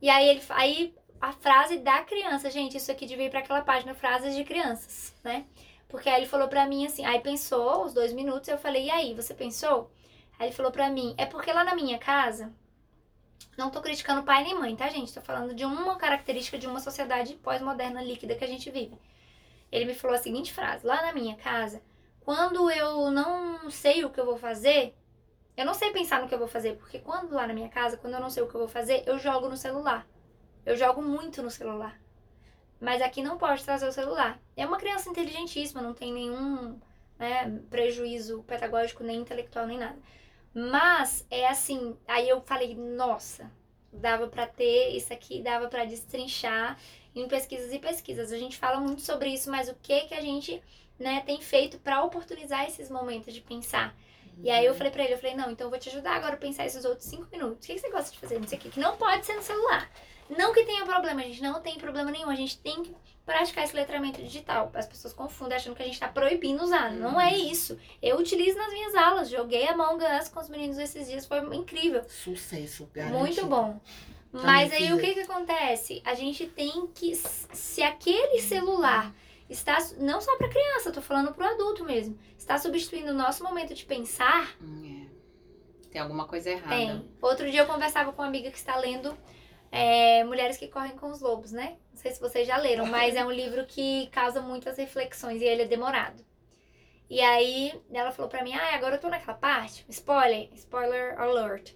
E 0.00 0.08
aí 0.10 0.28
ele 0.28 0.42
aí 0.50 0.94
a 1.20 1.32
frase 1.32 1.78
da 1.78 2.02
criança, 2.02 2.50
gente, 2.50 2.76
isso 2.76 2.92
aqui 2.92 3.06
devia 3.06 3.26
ir 3.26 3.30
pra 3.30 3.40
aquela 3.40 3.62
página 3.62 3.94
frases 3.94 4.34
de 4.34 4.44
crianças, 4.44 5.14
né? 5.24 5.46
Porque 5.94 6.08
aí 6.08 6.22
ele 6.22 6.26
falou 6.26 6.48
pra 6.48 6.66
mim 6.66 6.84
assim, 6.84 7.04
aí 7.04 7.20
pensou 7.20 7.84
os 7.84 7.94
dois 7.94 8.12
minutos, 8.12 8.48
eu 8.48 8.58
falei, 8.58 8.86
e 8.86 8.90
aí, 8.90 9.14
você 9.14 9.32
pensou? 9.32 9.92
Aí 10.36 10.48
ele 10.48 10.52
falou 10.52 10.72
pra 10.72 10.90
mim, 10.90 11.14
é 11.16 11.24
porque 11.24 11.52
lá 11.52 11.62
na 11.62 11.72
minha 11.72 11.98
casa, 11.98 12.52
não 13.56 13.70
tô 13.70 13.80
criticando 13.80 14.24
pai 14.24 14.42
nem 14.42 14.58
mãe, 14.58 14.74
tá, 14.74 14.88
gente? 14.88 15.14
Tô 15.14 15.20
falando 15.20 15.54
de 15.54 15.64
uma 15.64 15.94
característica 15.94 16.58
de 16.58 16.66
uma 16.66 16.80
sociedade 16.80 17.36
pós-moderna 17.36 18.02
líquida 18.02 18.34
que 18.34 18.42
a 18.42 18.48
gente 18.48 18.72
vive. 18.72 18.98
Ele 19.70 19.84
me 19.84 19.94
falou 19.94 20.16
a 20.16 20.20
seguinte 20.20 20.52
frase: 20.52 20.84
lá 20.84 21.00
na 21.00 21.12
minha 21.12 21.36
casa, 21.36 21.80
quando 22.24 22.68
eu 22.72 23.12
não 23.12 23.70
sei 23.70 24.04
o 24.04 24.10
que 24.10 24.18
eu 24.18 24.26
vou 24.26 24.36
fazer, 24.36 24.96
eu 25.56 25.64
não 25.64 25.74
sei 25.74 25.92
pensar 25.92 26.20
no 26.20 26.26
que 26.26 26.34
eu 26.34 26.40
vou 26.40 26.48
fazer, 26.48 26.76
porque 26.76 26.98
quando 26.98 27.32
lá 27.32 27.46
na 27.46 27.54
minha 27.54 27.68
casa, 27.68 27.96
quando 27.96 28.14
eu 28.14 28.20
não 28.20 28.30
sei 28.30 28.42
o 28.42 28.48
que 28.48 28.56
eu 28.56 28.62
vou 28.62 28.68
fazer, 28.68 29.04
eu 29.06 29.16
jogo 29.16 29.48
no 29.48 29.56
celular. 29.56 30.04
Eu 30.66 30.76
jogo 30.76 31.00
muito 31.00 31.40
no 31.40 31.52
celular. 31.52 31.96
Mas 32.84 33.00
aqui 33.00 33.22
não 33.22 33.38
pode 33.38 33.64
trazer 33.64 33.88
o 33.88 33.92
celular. 33.92 34.38
É 34.54 34.66
uma 34.66 34.76
criança 34.76 35.08
inteligentíssima, 35.08 35.80
não 35.80 35.94
tem 35.94 36.12
nenhum 36.12 36.78
né, 37.18 37.60
prejuízo 37.70 38.42
pedagógico, 38.42 39.02
nem 39.02 39.20
intelectual, 39.20 39.66
nem 39.66 39.78
nada. 39.78 39.96
Mas 40.52 41.26
é 41.30 41.48
assim, 41.48 41.96
aí 42.06 42.28
eu 42.28 42.42
falei, 42.42 42.74
nossa, 42.74 43.50
dava 43.90 44.26
pra 44.26 44.46
ter 44.46 44.90
isso 44.90 45.12
aqui, 45.14 45.40
dava 45.42 45.66
pra 45.68 45.86
destrinchar 45.86 46.78
em 47.14 47.26
pesquisas 47.26 47.72
e 47.72 47.78
pesquisas. 47.78 48.30
A 48.30 48.36
gente 48.36 48.58
fala 48.58 48.78
muito 48.78 49.00
sobre 49.00 49.30
isso, 49.30 49.50
mas 49.50 49.70
o 49.70 49.74
que 49.76 50.02
que 50.02 50.14
a 50.14 50.20
gente, 50.20 50.62
né, 50.98 51.22
tem 51.24 51.40
feito 51.40 51.78
pra 51.78 52.04
oportunizar 52.04 52.66
esses 52.66 52.90
momentos 52.90 53.32
de 53.32 53.40
pensar? 53.40 53.96
E 54.42 54.50
aí 54.50 54.66
eu 54.66 54.74
falei 54.74 54.92
pra 54.92 55.04
ele, 55.04 55.14
eu 55.14 55.18
falei, 55.18 55.34
não, 55.34 55.50
então 55.50 55.68
eu 55.68 55.70
vou 55.70 55.78
te 55.78 55.88
ajudar 55.88 56.16
agora 56.16 56.34
a 56.34 56.36
pensar 56.36 56.66
esses 56.66 56.84
outros 56.84 57.08
cinco 57.08 57.26
minutos. 57.32 57.64
O 57.64 57.66
que 57.66 57.74
que 57.74 57.80
você 57.80 57.90
gosta 57.90 58.12
de 58.12 58.18
fazer 58.18 58.38
nisso 58.38 58.54
aqui? 58.54 58.68
Que 58.68 58.80
não 58.80 58.96
pode 58.98 59.24
ser 59.24 59.34
no 59.34 59.42
celular. 59.42 59.90
Não 60.36 60.52
que 60.52 60.64
tenha 60.64 60.84
problema, 60.84 61.20
a 61.20 61.24
gente 61.24 61.42
não 61.42 61.60
tem 61.60 61.78
problema 61.78 62.10
nenhum. 62.10 62.30
A 62.30 62.34
gente 62.34 62.58
tem 62.58 62.82
que 62.82 62.94
praticar 63.24 63.64
esse 63.64 63.74
letramento 63.74 64.22
digital. 64.22 64.70
As 64.74 64.86
pessoas 64.86 65.14
confundem 65.14 65.56
achando 65.56 65.74
que 65.74 65.82
a 65.82 65.86
gente 65.86 65.98
tá 65.98 66.08
proibindo 66.08 66.62
usar. 66.62 66.92
Não 66.92 67.20
é 67.20 67.34
isso. 67.36 67.78
Eu 68.02 68.18
utilizo 68.18 68.58
nas 68.58 68.72
minhas 68.72 68.94
aulas. 68.94 69.30
Joguei 69.30 69.66
Among 69.68 70.04
Us 70.20 70.28
com 70.28 70.40
os 70.40 70.48
meninos 70.48 70.78
esses 70.78 71.08
dias, 71.08 71.26
foi 71.26 71.38
incrível. 71.56 72.04
Sucesso, 72.08 72.88
garantido. 72.92 73.18
Muito 73.18 73.46
bom. 73.46 73.80
Também 74.30 74.46
Mas 74.46 74.72
aí 74.72 74.92
o 74.92 74.98
que 74.98 75.14
que 75.14 75.20
acontece? 75.20 76.02
A 76.04 76.14
gente 76.14 76.46
tem 76.46 76.88
que 76.88 77.14
se 77.14 77.82
aquele 77.82 78.40
celular 78.40 79.14
está 79.48 79.78
não 79.98 80.20
só 80.20 80.36
para 80.36 80.48
criança, 80.48 80.90
tô 80.90 81.00
falando 81.00 81.32
pro 81.32 81.44
adulto 81.46 81.84
mesmo, 81.84 82.18
está 82.36 82.58
substituindo 82.58 83.10
o 83.12 83.14
nosso 83.14 83.44
momento 83.44 83.74
de 83.74 83.84
pensar, 83.84 84.56
Hum, 84.60 85.06
é. 85.10 85.88
Tem 85.90 86.00
alguma 86.00 86.26
coisa 86.26 86.50
errada. 86.50 86.74
tem. 86.74 87.08
Outro 87.22 87.48
dia 87.48 87.60
eu 87.60 87.66
conversava 87.66 88.12
com 88.12 88.20
uma 88.22 88.26
amiga 88.26 88.50
que 88.50 88.58
está 88.58 88.74
lendo 88.76 89.16
é, 89.74 90.22
Mulheres 90.22 90.56
que 90.56 90.68
Correm 90.68 90.96
com 90.96 91.10
os 91.10 91.20
Lobos, 91.20 91.50
né? 91.50 91.76
Não 91.92 91.98
sei 91.98 92.12
se 92.12 92.20
vocês 92.20 92.46
já 92.46 92.56
leram, 92.56 92.86
mas 92.86 93.16
é 93.16 93.24
um 93.24 93.30
livro 93.30 93.66
que 93.66 94.06
causa 94.12 94.40
muitas 94.40 94.78
reflexões 94.78 95.42
e 95.42 95.44
ele 95.44 95.62
é 95.62 95.66
demorado. 95.66 96.24
E 97.10 97.20
aí 97.20 97.82
ela 97.92 98.12
falou 98.12 98.30
pra 98.30 98.44
mim, 98.44 98.54
ah, 98.54 98.76
agora 98.76 98.94
eu 98.94 99.00
tô 99.00 99.08
naquela 99.08 99.36
parte, 99.36 99.84
spoiler, 99.88 100.48
spoiler 100.54 101.20
alert. 101.20 101.74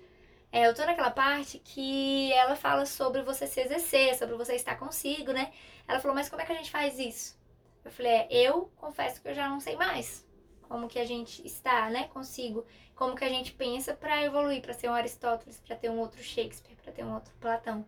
É, 0.52 0.68
eu 0.68 0.74
tô 0.74 0.86
naquela 0.86 1.10
parte 1.10 1.58
que 1.58 2.32
ela 2.34 2.54
fala 2.54 2.86
sobre 2.86 3.22
você 3.22 3.48
se 3.48 3.60
exercer, 3.60 4.14
sobre 4.14 4.36
você 4.36 4.54
estar 4.54 4.76
consigo, 4.76 5.32
né? 5.32 5.52
Ela 5.88 5.98
falou, 5.98 6.14
mas 6.14 6.28
como 6.28 6.40
é 6.40 6.46
que 6.46 6.52
a 6.52 6.54
gente 6.56 6.70
faz 6.70 7.00
isso? 7.00 7.36
Eu 7.84 7.90
falei, 7.90 8.12
é, 8.12 8.28
eu 8.30 8.70
confesso 8.76 9.20
que 9.20 9.28
eu 9.28 9.34
já 9.34 9.48
não 9.48 9.58
sei 9.58 9.74
mais 9.74 10.24
como 10.68 10.88
que 10.88 10.98
a 10.98 11.04
gente 11.04 11.44
está, 11.46 11.88
né, 11.88 12.08
consigo, 12.12 12.64
como 12.94 13.16
que 13.16 13.24
a 13.24 13.28
gente 13.28 13.52
pensa 13.52 13.94
pra 13.94 14.22
evoluir, 14.22 14.60
pra 14.60 14.74
ser 14.74 14.88
um 14.88 14.94
Aristóteles, 14.94 15.60
pra 15.66 15.74
ter 15.74 15.90
um 15.90 15.98
outro 15.98 16.22
Shakespeare, 16.22 16.76
pra 16.82 16.92
ter 16.92 17.04
um 17.04 17.14
outro 17.14 17.32
Platão. 17.40 17.84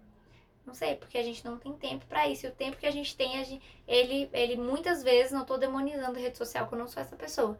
Não 0.64 0.74
sei, 0.74 0.94
porque 0.94 1.18
a 1.18 1.22
gente 1.22 1.44
não 1.44 1.58
tem 1.58 1.72
tempo 1.72 2.04
pra 2.06 2.28
isso. 2.28 2.46
E 2.46 2.48
o 2.48 2.52
tempo 2.52 2.76
que 2.76 2.86
a 2.86 2.90
gente 2.90 3.16
tem, 3.16 3.38
a 3.38 3.44
gente, 3.44 3.62
ele, 3.88 4.30
ele 4.32 4.56
muitas 4.56 5.02
vezes, 5.02 5.32
não 5.32 5.44
tô 5.44 5.56
demonizando 5.56 6.16
a 6.16 6.20
rede 6.20 6.38
social, 6.38 6.66
que 6.68 6.74
eu 6.74 6.78
não 6.78 6.86
sou 6.86 7.02
essa 7.02 7.16
pessoa. 7.16 7.58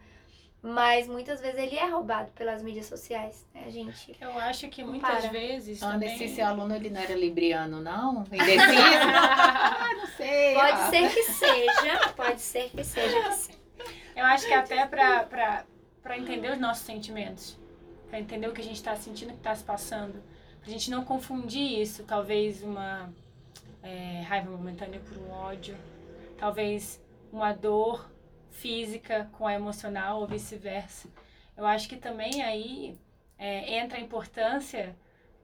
Mas 0.62 1.08
muitas 1.08 1.40
vezes 1.40 1.58
ele 1.58 1.76
é 1.76 1.88
roubado 1.88 2.30
pelas 2.32 2.62
mídias 2.62 2.84
sociais, 2.84 3.46
né, 3.54 3.64
a 3.66 3.70
gente? 3.70 4.14
Eu 4.20 4.38
acho 4.38 4.68
que 4.68 4.84
muitas 4.84 5.22
para. 5.22 5.30
vezes 5.30 5.82
Ana, 5.82 5.94
também... 5.94 6.14
esse 6.14 6.34
seu 6.34 6.46
aluno 6.46 6.74
ele 6.76 6.90
não 6.90 7.00
era 7.00 7.14
libriano, 7.14 7.80
não? 7.80 8.24
Indeciso? 8.24 8.60
ah, 9.10 9.88
não 9.96 10.06
sei. 10.08 10.54
Pode 10.54 10.72
ah. 10.72 10.90
ser 10.90 11.14
que 11.14 11.22
seja, 11.22 12.08
pode 12.14 12.40
ser 12.42 12.70
que 12.70 12.84
seja 12.84 13.22
que 13.22 13.34
sim. 13.36 13.59
Eu 14.14 14.24
acho 14.24 14.46
que 14.46 14.52
até 14.52 14.86
pra 14.86 16.18
entender 16.18 16.52
os 16.52 16.58
nossos 16.58 16.84
sentimentos, 16.84 17.58
pra 18.08 18.18
entender 18.18 18.48
o 18.48 18.52
que 18.52 18.60
a 18.60 18.64
gente 18.64 18.82
tá 18.82 18.96
sentindo, 18.96 19.30
o 19.32 19.36
que 19.36 19.40
tá 19.40 19.54
se 19.54 19.64
passando, 19.64 20.22
pra 20.60 20.70
gente 20.70 20.90
não 20.90 21.04
confundir 21.04 21.80
isso, 21.80 22.04
talvez 22.04 22.62
uma 22.62 23.12
é, 23.82 24.22
raiva 24.22 24.50
momentânea 24.50 25.00
por 25.00 25.16
um 25.16 25.30
ódio, 25.30 25.76
talvez 26.36 27.00
uma 27.32 27.52
dor 27.52 28.10
física 28.50 29.30
com 29.32 29.46
a 29.46 29.54
emocional 29.54 30.20
ou 30.20 30.26
vice-versa. 30.26 31.08
Eu 31.56 31.66
acho 31.66 31.88
que 31.88 31.96
também 31.96 32.42
aí 32.42 32.98
é, 33.38 33.78
entra 33.78 33.98
a 33.98 34.00
importância 34.00 34.94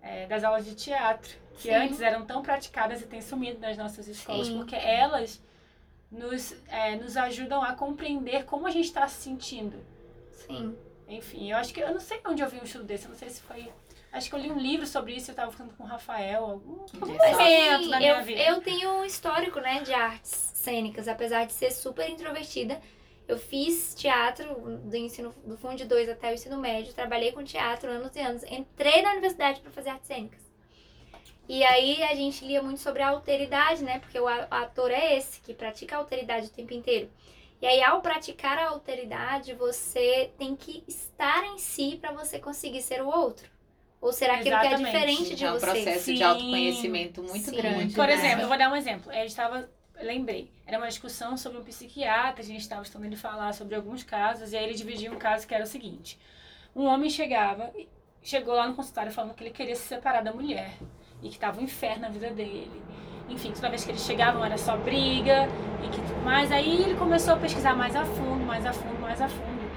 é, 0.02 0.26
das 0.26 0.44
aulas 0.44 0.64
de 0.64 0.74
teatro, 0.74 1.32
que 1.54 1.68
Sim. 1.68 1.74
antes 1.74 2.00
eram 2.00 2.26
tão 2.26 2.42
praticadas 2.42 3.00
e 3.00 3.06
têm 3.06 3.20
sumido 3.20 3.58
nas 3.60 3.76
nossas 3.76 4.06
escolas, 4.08 4.48
Sim. 4.48 4.58
porque 4.58 4.74
elas 4.74 5.42
nos, 6.10 6.54
é, 6.68 6.96
nos 6.96 7.16
ajudam 7.16 7.62
a 7.62 7.74
compreender 7.74 8.44
como 8.44 8.66
a 8.66 8.70
gente 8.70 8.86
está 8.86 9.06
se 9.08 9.22
sentindo. 9.22 9.76
Sim. 10.32 10.76
Enfim, 11.08 11.50
eu 11.50 11.56
acho 11.56 11.72
que 11.72 11.80
eu 11.80 11.92
não 11.92 12.00
sei 12.00 12.20
onde 12.24 12.42
eu 12.42 12.48
vi 12.48 12.58
um 12.58 12.64
estudo 12.64 12.84
desse, 12.84 13.04
eu 13.04 13.10
não 13.10 13.16
sei 13.16 13.28
se 13.30 13.40
foi. 13.42 13.72
Acho 14.12 14.28
que 14.28 14.34
eu 14.34 14.40
li 14.40 14.50
um 14.50 14.58
livro 14.58 14.86
sobre 14.86 15.14
isso, 15.14 15.30
eu 15.30 15.34
estava 15.34 15.52
falando 15.52 15.76
com 15.76 15.84
o 15.84 15.86
Rafael, 15.86 16.42
algum, 16.42 16.76
momento 16.98 17.22
Sim, 17.22 17.90
da 17.90 17.98
minha 17.98 18.18
eu, 18.18 18.24
vida. 18.24 18.40
eu 18.40 18.60
tenho 18.60 19.00
um 19.00 19.04
histórico, 19.04 19.60
né, 19.60 19.82
de 19.82 19.92
artes 19.92 20.52
cênicas, 20.54 21.06
apesar 21.06 21.44
de 21.44 21.52
ser 21.52 21.70
super 21.70 22.08
introvertida. 22.08 22.80
Eu 23.28 23.38
fiz 23.38 23.94
teatro 23.94 24.78
do 24.78 24.96
ensino 24.96 25.34
do 25.44 25.56
fundo 25.56 25.76
de 25.76 25.84
2 25.84 26.08
até 26.08 26.30
o 26.30 26.34
ensino 26.34 26.58
médio, 26.58 26.94
trabalhei 26.94 27.32
com 27.32 27.42
teatro 27.42 27.90
anos 27.90 28.14
e 28.14 28.20
anos, 28.20 28.42
entrei 28.44 29.02
na 29.02 29.10
universidade 29.10 29.60
para 29.60 29.70
fazer 29.70 29.90
artes 29.90 30.06
cênicas. 30.06 30.45
E 31.48 31.62
aí 31.64 32.02
a 32.02 32.14
gente 32.14 32.44
lia 32.44 32.60
muito 32.62 32.80
sobre 32.80 33.02
a 33.02 33.10
alteridade, 33.10 33.84
né? 33.84 33.98
Porque 34.00 34.18
o 34.18 34.26
ator 34.26 34.90
é 34.90 35.16
esse 35.16 35.40
que 35.40 35.54
pratica 35.54 35.96
a 35.96 35.98
alteridade 35.98 36.46
o 36.46 36.50
tempo 36.50 36.74
inteiro. 36.74 37.08
E 37.60 37.66
aí 37.66 37.82
ao 37.82 38.00
praticar 38.02 38.58
a 38.58 38.68
alteridade, 38.68 39.54
você 39.54 40.30
tem 40.36 40.56
que 40.56 40.82
estar 40.86 41.44
em 41.44 41.58
si 41.58 41.98
para 42.00 42.12
você 42.12 42.38
conseguir 42.38 42.82
ser 42.82 43.00
o 43.02 43.08
outro. 43.08 43.48
Ou 44.00 44.12
ser 44.12 44.28
aquilo 44.28 44.58
que 44.60 44.66
é 44.66 44.74
diferente 44.74 45.34
de 45.34 45.44
É 45.44 45.50
um 45.50 45.54
você. 45.54 45.66
processo 45.66 46.04
Sim. 46.04 46.14
de 46.14 46.22
autoconhecimento 46.22 47.22
muito 47.22 47.50
Sim. 47.50 47.56
grande. 47.56 47.94
Por 47.94 48.06
né? 48.06 48.12
exemplo, 48.12 48.42
eu 48.42 48.48
vou 48.48 48.58
dar 48.58 48.70
um 48.70 48.76
exemplo. 48.76 49.10
A 49.10 49.14
gente 49.14 49.28
estava, 49.28 49.70
lembrei, 50.00 50.50
era 50.66 50.76
uma 50.78 50.88
discussão 50.88 51.36
sobre 51.36 51.58
um 51.58 51.64
psiquiatra, 51.64 52.42
a 52.42 52.44
gente 52.44 52.60
estava 52.60 52.82
estudando 52.82 53.06
ele 53.06 53.16
falar 53.16 53.54
sobre 53.54 53.74
alguns 53.74 54.02
casos, 54.02 54.52
e 54.52 54.56
aí 54.56 54.64
ele 54.64 54.74
dividiu 54.74 55.12
um 55.12 55.18
caso 55.18 55.46
que 55.46 55.54
era 55.54 55.64
o 55.64 55.66
seguinte. 55.66 56.18
Um 56.74 56.84
homem 56.84 57.08
chegava, 57.08 57.72
chegou 58.22 58.54
lá 58.54 58.68
no 58.68 58.74
consultório 58.74 59.10
falando 59.10 59.34
que 59.34 59.42
ele 59.42 59.50
queria 59.50 59.74
se 59.74 59.88
separar 59.88 60.22
da 60.22 60.32
mulher 60.32 60.74
e 61.22 61.28
que 61.28 61.38
tava 61.38 61.60
um 61.60 61.64
inferno 61.64 62.02
na 62.02 62.08
vida 62.08 62.30
dele. 62.30 62.82
Enfim, 63.28 63.52
toda 63.52 63.68
vez 63.68 63.84
que 63.84 63.90
eles 63.90 64.02
chegavam 64.02 64.44
era 64.44 64.56
só 64.56 64.76
briga 64.76 65.48
e 65.82 65.88
que 65.88 66.00
mas 66.22 66.52
aí 66.52 66.82
ele 66.82 66.94
começou 66.94 67.34
a 67.34 67.36
pesquisar 67.36 67.74
mais 67.74 67.94
a 67.96 68.04
fundo, 68.04 68.44
mais 68.44 68.64
a 68.64 68.72
fundo, 68.72 69.00
mais 69.00 69.20
a 69.20 69.28
fundo. 69.28 69.70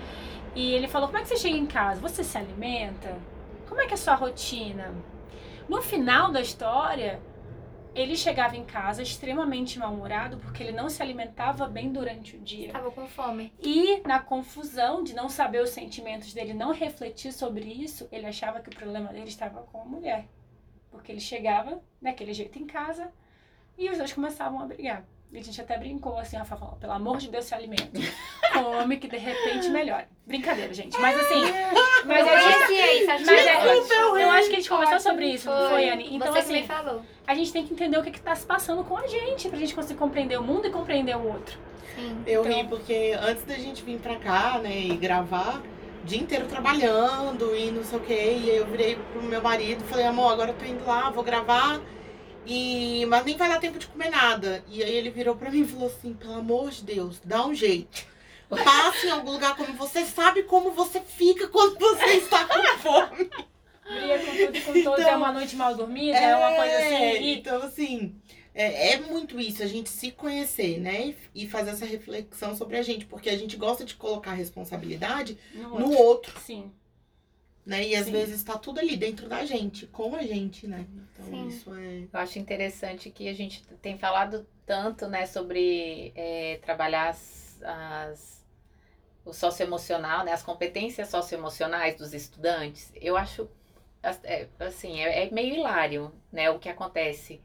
E 0.56 0.74
ele 0.74 0.88
falou: 0.88 1.08
"Como 1.08 1.20
é 1.20 1.22
que 1.22 1.30
você 1.30 1.38
chega 1.38 1.58
em 1.58 1.66
casa? 1.66 2.00
Você 2.02 2.24
se 2.24 2.38
alimenta? 2.38 3.18
Como 3.68 3.82
é 3.82 3.86
que 3.86 3.92
é 3.92 3.96
a 3.96 3.98
sua 3.98 4.16
rotina?" 4.16 4.94
No 5.68 5.82
final 5.82 6.32
da 6.32 6.42
história, 6.42 7.22
ele 7.94 8.16
chegava 8.16 8.56
em 8.56 8.64
casa 8.64 9.02
extremamente 9.02 9.80
mal-humorado 9.80 10.38
porque 10.38 10.64
ele 10.64 10.72
não 10.72 10.90
se 10.90 11.02
alimentava 11.02 11.68
bem 11.68 11.92
durante 11.92 12.36
o 12.36 12.40
dia. 12.40 12.72
Tava 12.72 12.92
com 12.92 13.08
fome. 13.08 13.52
E 13.60 14.02
na 14.08 14.20
confusão 14.20 15.04
de 15.04 15.14
não 15.14 15.28
saber 15.28 15.62
os 15.62 15.72
sentimentos 15.72 16.34
dele, 16.34 16.54
não 16.54 16.72
refletir 16.72 17.34
sobre 17.34 17.66
isso, 17.66 18.08
ele 18.12 18.26
achava 18.26 18.60
que 18.60 18.70
o 18.70 18.76
problema 18.76 19.10
dele 19.10 19.28
estava 19.28 19.62
com 19.62 19.82
a 19.82 19.86
mulher. 19.86 20.28
Porque 20.92 21.12
ele 21.12 21.22
chegava 21.22 21.82
daquele 22.02 22.34
jeito 22.34 22.58
em 22.60 22.66
casa 22.66 23.12
e 23.78 23.90
os 23.90 23.98
dois 23.98 24.12
começavam 24.14 24.60
a 24.62 24.66
brigar. 24.66 25.04
E 25.32 25.38
a 25.38 25.44
gente 25.44 25.62
até 25.62 25.78
brincou 25.78 26.18
assim, 26.18 26.38
a 26.38 26.44
falou, 26.44 26.72
pelo 26.80 26.92
amor 26.94 27.18
de 27.18 27.30
Deus, 27.30 27.46
se 27.46 27.54
alimenta. 27.54 27.92
Come 28.52 28.98
que 28.98 29.08
de 29.08 29.18
repente 29.18 29.70
melhora. 29.70 30.08
Brincadeira, 30.26 30.74
gente. 30.74 31.00
Mas 31.00 31.20
assim, 31.20 31.42
mas 32.06 32.26
eu 32.26 32.34
a 32.34 32.40
gente 32.40 32.66
conheci 32.66 33.02
isso, 33.04 33.12
acho 33.12 33.26
mas 33.28 33.42
que 33.44 33.48
é, 33.48 33.62
foi. 33.62 34.24
eu 34.24 34.30
acho 34.32 34.48
que 34.50 34.54
a 34.56 34.60
gente 34.60 34.70
conversou 34.70 35.00
sobre 35.00 35.26
isso, 35.28 35.48
não 35.50 35.70
foi, 35.70 35.88
Anne? 35.90 36.16
Então, 36.16 36.34
Você 36.34 36.42
que 36.42 36.52
me 36.54 36.58
assim, 36.60 36.68
falou. 36.68 37.02
a 37.28 37.36
gente 37.36 37.54
tem 37.54 37.66
que 37.68 37.74
entender 37.74 37.98
o 38.00 38.04
que 38.04 38.10
está 38.10 38.34
se 38.36 38.44
passando 38.46 38.84
com 38.84 38.98
a 38.98 39.06
gente, 39.06 39.48
pra 39.50 39.60
gente 39.60 39.76
conseguir 39.76 40.00
compreender 40.00 40.40
o 40.40 40.44
mundo 40.44 40.66
e 40.66 40.72
compreender 40.72 41.16
o 41.16 41.28
outro. 41.28 41.60
Sim. 41.96 42.24
Eu 42.26 42.42
Então- 42.42 42.58
ri 42.58 42.68
porque 42.68 43.16
antes 43.22 43.44
da 43.44 43.54
gente 43.56 43.84
vir 43.84 44.00
pra 44.00 44.16
cá, 44.18 44.58
né, 44.58 44.76
e 44.80 44.98
gravar, 44.98 45.62
o 46.02 46.06
dia 46.06 46.20
inteiro 46.20 46.48
trabalhando 46.48 47.56
e 47.56 47.72
não 47.72 47.84
sei 47.84 47.98
o 47.98 48.02
quê. 48.02 48.38
E 48.44 48.50
aí 48.52 48.58
eu 48.58 48.66
virei 48.66 48.96
pro 48.96 49.22
meu 49.22 49.42
marido 49.42 49.84
e 49.84 49.88
falei, 49.88 50.06
amor, 50.06 50.34
agora 50.34 50.52
eu 50.52 50.56
tô 50.56 50.66
indo 50.66 50.86
lá, 50.86 51.10
vou 51.10 51.24
gravar. 51.24 51.82
E... 52.46 53.06
Mas 53.08 53.26
nem 53.26 53.38
vai 53.38 53.50
dar 53.50 53.60
tempo 53.60 53.78
de 53.78 53.88
comer 53.88 54.10
nada. 54.10 54.64
E 54.68 54.84
aí 54.84 54.96
ele 54.96 55.10
virou 55.10 55.36
pra 55.36 55.52
mim 55.52 55.62
e 55.62 55.68
falou 55.68 55.88
assim, 55.88 56.14
pelo 56.14 56.34
amor 56.34 56.72
de 56.72 56.84
Deus, 56.84 57.20
dá 57.24 57.46
um 57.46 57.54
jeito. 57.54 58.08
Passe 58.50 59.08
em 59.08 59.12
algum 59.12 59.32
lugar 59.32 59.56
como 59.56 59.74
você 59.74 60.04
sabe 60.06 60.44
como 60.44 60.72
você 60.72 61.00
fica 61.02 61.48
quando 61.48 61.78
você 61.78 62.06
está 62.14 62.46
com 62.46 62.64
fome. 62.80 63.30
Briga 63.86 64.20
com 64.20 64.32
tudo 64.32 64.58
e 64.58 64.62
com 64.62 64.84
todos, 64.84 65.00
Então, 65.00 65.14
é 65.14 65.16
uma 65.16 65.32
noite 65.32 65.56
mal 65.56 65.76
dormida, 65.76 66.18
é, 66.18 66.36
uma 66.36 66.56
coisa 66.56 66.78
assim. 66.78 67.24
E, 67.24 67.38
Então, 67.38 67.62
assim, 67.64 68.16
é, 68.64 68.94
é 68.94 68.98
muito 69.02 69.40
isso, 69.40 69.64
a 69.64 69.68
gente 69.68 69.90
se 69.90 70.12
conhecer, 70.12 70.80
né? 70.80 71.16
E 71.34 71.48
fazer 71.48 71.72
essa 71.72 71.86
reflexão 71.86 72.56
sobre 72.56 72.78
a 72.78 72.82
gente. 72.82 73.06
Porque 73.06 73.30
a 73.30 73.38
gente 73.38 73.56
gosta 73.58 73.86
de 73.86 73.96
colocar 73.96 74.32
a 74.32 74.36
responsabilidade 74.36 75.38
no 75.54 75.80
no 75.80 75.92
outro. 75.92 76.04
outro, 76.04 76.40
Sim. 76.40 76.72
né? 77.66 77.88
E 77.88 77.96
às 77.96 78.06
Sim. 78.06 78.12
vezes 78.12 78.44
tá 78.44 78.58
tudo 78.58 78.80
ali 78.80 78.96
dentro 78.98 79.28
da 79.28 79.46
gente, 79.46 79.88
com 79.88 80.16
a 80.16 80.24
gente, 80.24 80.68
né? 80.68 80.86
Então 81.14 81.26
Sim. 81.26 81.48
isso 81.48 81.74
é. 81.74 82.08
Eu 82.12 82.20
acho 82.20 82.40
interessante 82.40 83.10
que 83.10 83.28
a 83.28 83.34
gente 83.34 83.64
tem 83.82 83.98
falado 83.98 84.46
tanto, 84.66 85.08
né, 85.08 85.26
sobre 85.26 86.12
é, 86.16 86.60
trabalhar 86.62 87.10
as, 87.10 87.60
as- 87.64 88.46
o 89.26 89.34
socioemocional, 89.34 90.26
né, 90.26 90.32
as 90.34 90.44
competências 90.44 91.10
socioemocionais 91.10 91.96
dos 91.98 92.14
estudantes. 92.14 92.92
Eu 92.96 93.18
acho, 93.18 93.50
é, 94.24 94.48
assim, 94.60 95.00
é, 95.02 95.26
é 95.28 95.32
meio 95.32 95.56
hilário, 95.56 96.12
né, 96.32 96.50
o 96.50 96.60
que 96.60 96.70
acontece 96.70 97.42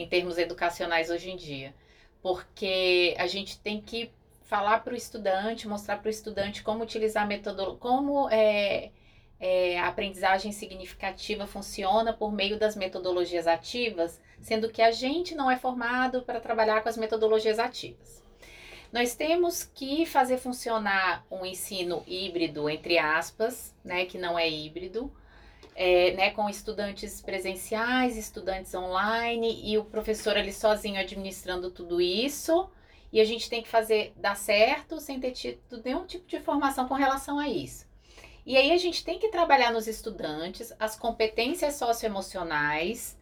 em 0.00 0.08
termos 0.08 0.38
educacionais 0.38 1.10
hoje 1.10 1.30
em 1.30 1.36
dia. 1.36 1.74
Porque 2.22 3.14
a 3.18 3.26
gente 3.26 3.58
tem 3.58 3.80
que 3.80 4.10
falar 4.44 4.80
para 4.80 4.92
o 4.92 4.96
estudante, 4.96 5.68
mostrar 5.68 5.98
para 5.98 6.08
o 6.08 6.10
estudante 6.10 6.62
como 6.62 6.82
utilizar 6.82 7.26
metodologia, 7.26 7.78
como 7.78 8.28
é, 8.30 8.90
é, 9.38 9.78
a 9.78 9.88
aprendizagem 9.88 10.52
significativa 10.52 11.46
funciona 11.46 12.12
por 12.12 12.32
meio 12.32 12.58
das 12.58 12.74
metodologias 12.76 13.46
ativas, 13.46 14.20
sendo 14.40 14.68
que 14.68 14.82
a 14.82 14.90
gente 14.90 15.34
não 15.34 15.50
é 15.50 15.56
formado 15.56 16.22
para 16.22 16.40
trabalhar 16.40 16.82
com 16.82 16.88
as 16.88 16.96
metodologias 16.96 17.58
ativas. 17.58 18.20
Nós 18.92 19.14
temos 19.14 19.62
que 19.62 20.04
fazer 20.04 20.36
funcionar 20.38 21.24
um 21.30 21.46
ensino 21.46 22.02
híbrido, 22.06 22.68
entre 22.68 22.98
aspas, 22.98 23.72
né, 23.84 24.04
que 24.04 24.18
não 24.18 24.36
é 24.36 24.50
híbrido, 24.50 25.12
é, 25.82 26.12
né, 26.12 26.30
com 26.32 26.46
estudantes 26.46 27.22
presenciais, 27.22 28.14
estudantes 28.14 28.74
online 28.74 29.62
e 29.64 29.78
o 29.78 29.84
professor 29.86 30.36
ali 30.36 30.52
sozinho 30.52 31.00
administrando 31.00 31.70
tudo 31.70 32.02
isso. 32.02 32.68
E 33.10 33.18
a 33.18 33.24
gente 33.24 33.48
tem 33.48 33.62
que 33.62 33.68
fazer 33.68 34.12
dar 34.14 34.36
certo 34.36 35.00
sem 35.00 35.18
ter 35.18 35.30
tido 35.30 35.82
nenhum 35.82 36.04
tipo 36.04 36.26
de 36.26 36.38
formação 36.38 36.86
com 36.86 36.92
relação 36.92 37.38
a 37.38 37.48
isso. 37.48 37.86
E 38.44 38.58
aí 38.58 38.72
a 38.72 38.76
gente 38.76 39.02
tem 39.02 39.18
que 39.18 39.30
trabalhar 39.30 39.72
nos 39.72 39.86
estudantes 39.86 40.70
as 40.78 40.96
competências 40.96 41.76
socioemocionais, 41.76 43.16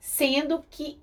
sendo 0.00 0.64
que 0.68 1.00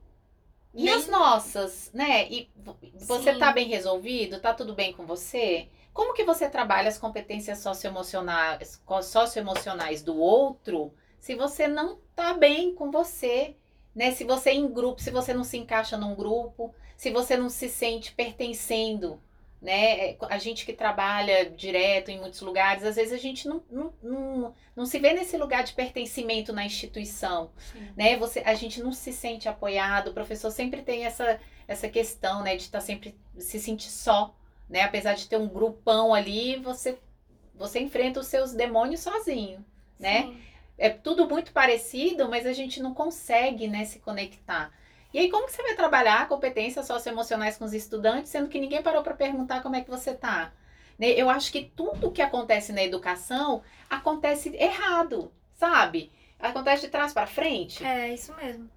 e 0.74 0.84
Nem- 0.86 0.94
as 0.94 1.08
nossas, 1.08 1.92
né? 1.94 2.28
E 2.32 2.50
vo- 2.56 2.78
você 3.00 3.34
Sim. 3.34 3.40
tá 3.40 3.52
bem 3.52 3.68
resolvido? 3.68 4.40
Tá 4.40 4.54
tudo 4.54 4.74
bem 4.74 4.94
com 4.94 5.06
você? 5.06 5.68
Como 5.94 6.14
que 6.14 6.24
você 6.24 6.50
trabalha 6.50 6.90
as 6.90 6.98
competências 6.98 7.60
socioemocionais, 7.60 8.82
socioemocionais 9.04 10.02
do 10.02 10.18
outro 10.18 10.94
se 11.20 11.36
você 11.36 11.68
não 11.68 12.00
tá 12.16 12.34
bem 12.34 12.74
com 12.76 12.92
você, 12.92 13.56
né? 13.96 14.12
Se 14.12 14.24
você 14.24 14.50
é 14.50 14.54
em 14.56 14.68
grupo, 14.72 15.02
se 15.02 15.12
você 15.12 15.34
não 15.34 15.44
se 15.44 15.58
encaixa 15.58 15.96
num 15.98 16.16
grupo, 16.16 16.74
se 16.98 17.12
você 17.12 17.38
não 17.38 17.50
se 17.50 17.70
sente 17.70 18.12
pertencendo, 18.14 19.22
né? 19.64 20.10
É, 20.10 20.18
A 20.30 20.38
gente 20.38 20.66
que 20.66 20.74
trabalha 20.74 21.50
direto 21.50 22.12
em 22.12 22.20
muitos 22.20 22.42
lugares, 22.42 22.84
às 22.84 22.98
vezes 22.98 23.14
a 23.14 23.18
gente 23.18 23.48
não, 23.48 23.64
não, 23.72 23.94
não, 24.04 24.54
não 24.76 24.86
se 24.86 25.00
vê 25.00 25.14
nesse 25.14 25.38
lugar 25.38 25.64
de 25.64 25.72
pertencimento 25.72 26.52
na 26.52 26.66
instituição 26.66 27.50
Sim. 27.72 27.88
né? 27.96 28.18
Você, 28.18 28.44
a 28.46 28.54
gente 28.56 28.84
não 28.84 28.92
se 28.92 29.14
sente 29.14 29.48
apoiado. 29.48 30.10
O 30.10 30.14
professor 30.14 30.52
sempre 30.52 30.82
tem 30.82 31.06
essa, 31.06 31.40
essa 31.66 31.88
questão, 31.88 32.44
né, 32.44 32.58
de 32.58 32.64
estar 32.64 32.82
sempre 32.82 33.18
se 33.38 33.58
sentir 33.58 33.90
só, 33.90 34.36
né? 34.70 34.82
Apesar 34.82 35.14
de 35.14 35.28
ter 35.30 35.38
um 35.38 35.48
grupão 35.48 36.14
ali, 36.14 36.58
você 36.58 37.00
você 37.56 37.80
enfrenta 37.80 38.20
os 38.20 38.28
seus 38.28 38.52
demônios 38.52 39.00
sozinho, 39.02 39.64
né? 39.98 40.24
Sim. 40.24 40.38
É 40.78 40.90
tudo 40.90 41.30
muito 41.30 41.54
parecido, 41.54 42.28
mas 42.28 42.46
a 42.46 42.52
gente 42.52 42.82
não 42.82 42.94
consegue, 42.94 43.68
né, 43.68 43.86
se 43.86 44.00
conectar. 44.00 44.74
E 45.14 45.20
aí 45.20 45.30
como 45.30 45.46
que 45.46 45.54
você 45.54 45.62
vai 45.62 45.76
trabalhar 45.76 46.28
competências 46.28 46.88
socioemocionais 46.88 47.58
com 47.58 47.66
os 47.66 47.74
estudantes, 47.74 48.32
sendo 48.32 48.50
que 48.50 48.60
ninguém 48.60 48.82
parou 48.82 49.04
para 49.04 49.14
perguntar 49.14 49.62
como 49.62 49.76
é 49.76 49.82
que 49.82 49.90
você 49.90 50.14
tá? 50.14 50.52
Né? 50.98 51.10
Eu 51.10 51.30
acho 51.30 51.52
que 51.52 51.72
tudo 51.76 52.12
que 52.12 52.22
acontece 52.22 52.72
na 52.72 52.84
educação 52.84 53.62
acontece 53.90 54.56
errado, 54.56 55.32
sabe? 55.54 56.12
Acontece 56.40 56.84
de 56.84 56.90
trás 56.90 57.14
para 57.14 57.28
frente. 57.28 57.86
É, 57.86 58.14
isso 58.14 58.34
mesmo. 58.36 58.70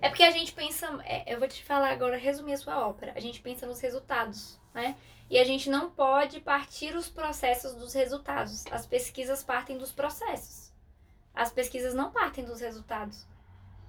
É 0.00 0.08
porque 0.08 0.22
a 0.22 0.30
gente 0.30 0.52
pensa. 0.52 1.00
é, 1.04 1.32
eu 1.32 1.38
vou 1.38 1.46
te 1.46 1.64
falar 1.64 1.90
agora, 1.90 2.16
resumir 2.16 2.54
a 2.54 2.56
sua 2.56 2.86
ópera. 2.86 3.12
A 3.14 3.20
gente 3.20 3.40
pensa 3.40 3.66
nos 3.66 3.80
resultados, 3.80 4.58
né? 4.74 4.96
E 5.30 5.38
a 5.38 5.44
gente 5.44 5.70
não 5.70 5.90
pode 5.90 6.40
partir 6.40 6.94
os 6.94 7.08
processos 7.08 7.74
dos 7.74 7.94
resultados. 7.94 8.66
As 8.70 8.84
pesquisas 8.84 9.42
partem 9.42 9.78
dos 9.78 9.92
processos. 9.92 10.72
As 11.34 11.50
pesquisas 11.50 11.94
não 11.94 12.10
partem 12.10 12.44
dos 12.44 12.60
resultados. 12.60 13.26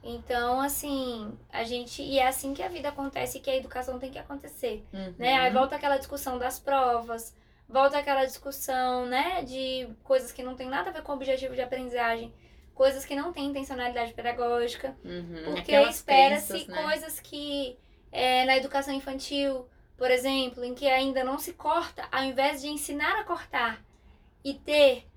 Então, 0.04 0.60
assim, 0.60 1.32
a 1.50 1.64
gente. 1.64 2.02
E 2.02 2.20
é 2.20 2.28
assim 2.28 2.54
que 2.54 2.62
a 2.62 2.68
vida 2.68 2.90
acontece 2.90 3.38
e 3.38 3.42
que 3.42 3.50
a 3.50 3.56
educação 3.56 3.98
tem 3.98 4.12
que 4.12 4.20
acontecer. 4.20 4.84
Uhum. 4.92 5.14
né? 5.18 5.36
Aí 5.36 5.52
volta 5.52 5.76
aquela 5.76 5.98
discussão 5.98 6.38
das 6.38 6.60
provas, 6.60 7.34
volta 7.70 7.98
aquela 7.98 8.26
discussão, 8.26 9.06
né, 9.06 9.44
de 9.44 9.88
coisas 10.04 10.32
que 10.32 10.44
não 10.44 10.56
tem 10.56 10.68
nada 10.68 10.90
a 10.90 10.94
ver 10.94 11.02
com 11.04 11.14
o 11.14 11.16
objetivo 11.16 11.56
de 11.56 11.62
aprendizagem, 11.62 12.34
coisas 12.76 13.06
que 13.06 13.16
não 13.16 13.32
têm 13.32 13.46
intencionalidade 13.46 14.14
pedagógica, 14.14 14.96
Uhum, 15.04 15.44
porque 15.46 15.72
espera-se 15.72 16.68
né? 16.68 16.84
coisas 16.84 17.20
que 17.20 17.78
é, 18.12 18.46
na 18.46 18.58
educação 18.58 18.94
infantil, 18.94 19.68
por 19.98 20.12
exemplo, 20.12 20.64
em 20.64 20.74
que 20.76 20.88
ainda 20.88 21.24
não 21.24 21.40
se 21.40 21.54
corta, 21.54 22.08
ao 22.12 22.24
invés 22.24 22.62
de 22.62 22.68
ensinar 22.68 23.20
a 23.20 23.24
cortar 23.24 23.82
e 24.44 24.54
ter 24.54 25.08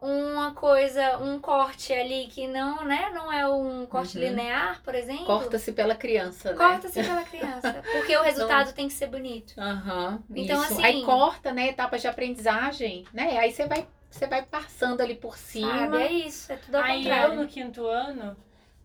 uma 0.00 0.54
coisa, 0.54 1.18
um 1.18 1.40
corte 1.40 1.92
ali 1.92 2.28
que 2.28 2.46
não, 2.46 2.84
né, 2.84 3.10
não 3.10 3.32
é 3.32 3.46
um 3.48 3.84
corte 3.86 4.16
Uhum. 4.16 4.24
linear, 4.24 4.80
por 4.82 4.94
exemplo. 4.94 5.26
Corta-se 5.26 5.72
pela 5.72 5.94
criança, 5.96 6.52
né? 6.52 6.56
Corta-se 6.56 7.02
pela 7.02 7.24
criança, 7.24 7.82
porque 7.92 8.16
o 8.16 8.22
resultado 8.22 8.72
tem 8.72 8.86
que 8.88 8.94
ser 8.94 9.08
bonito. 9.08 9.54
Aham, 9.58 10.22
Então, 10.34 10.62
isso. 10.62 10.72
assim- 10.74 10.84
Aí 10.84 11.02
corta, 11.04 11.52
né, 11.52 11.68
etapas 11.68 12.00
de 12.00 12.06
aprendizagem, 12.08 13.04
né? 13.12 13.36
Aí 13.38 13.52
você 13.52 13.66
vai, 13.66 13.86
você 14.10 14.26
vai 14.26 14.42
passando 14.44 15.00
ali 15.00 15.14
por 15.16 15.36
cima. 15.36 15.68
Sabe, 15.68 15.96
é 15.96 16.12
isso, 16.12 16.52
é 16.52 16.56
tudo 16.56 16.76
ao 16.76 16.82
Aí 16.84 17.00
eu, 17.00 17.04
contrário. 17.04 17.40
no 17.40 17.48
quinto 17.48 17.86
ano, 17.86 18.36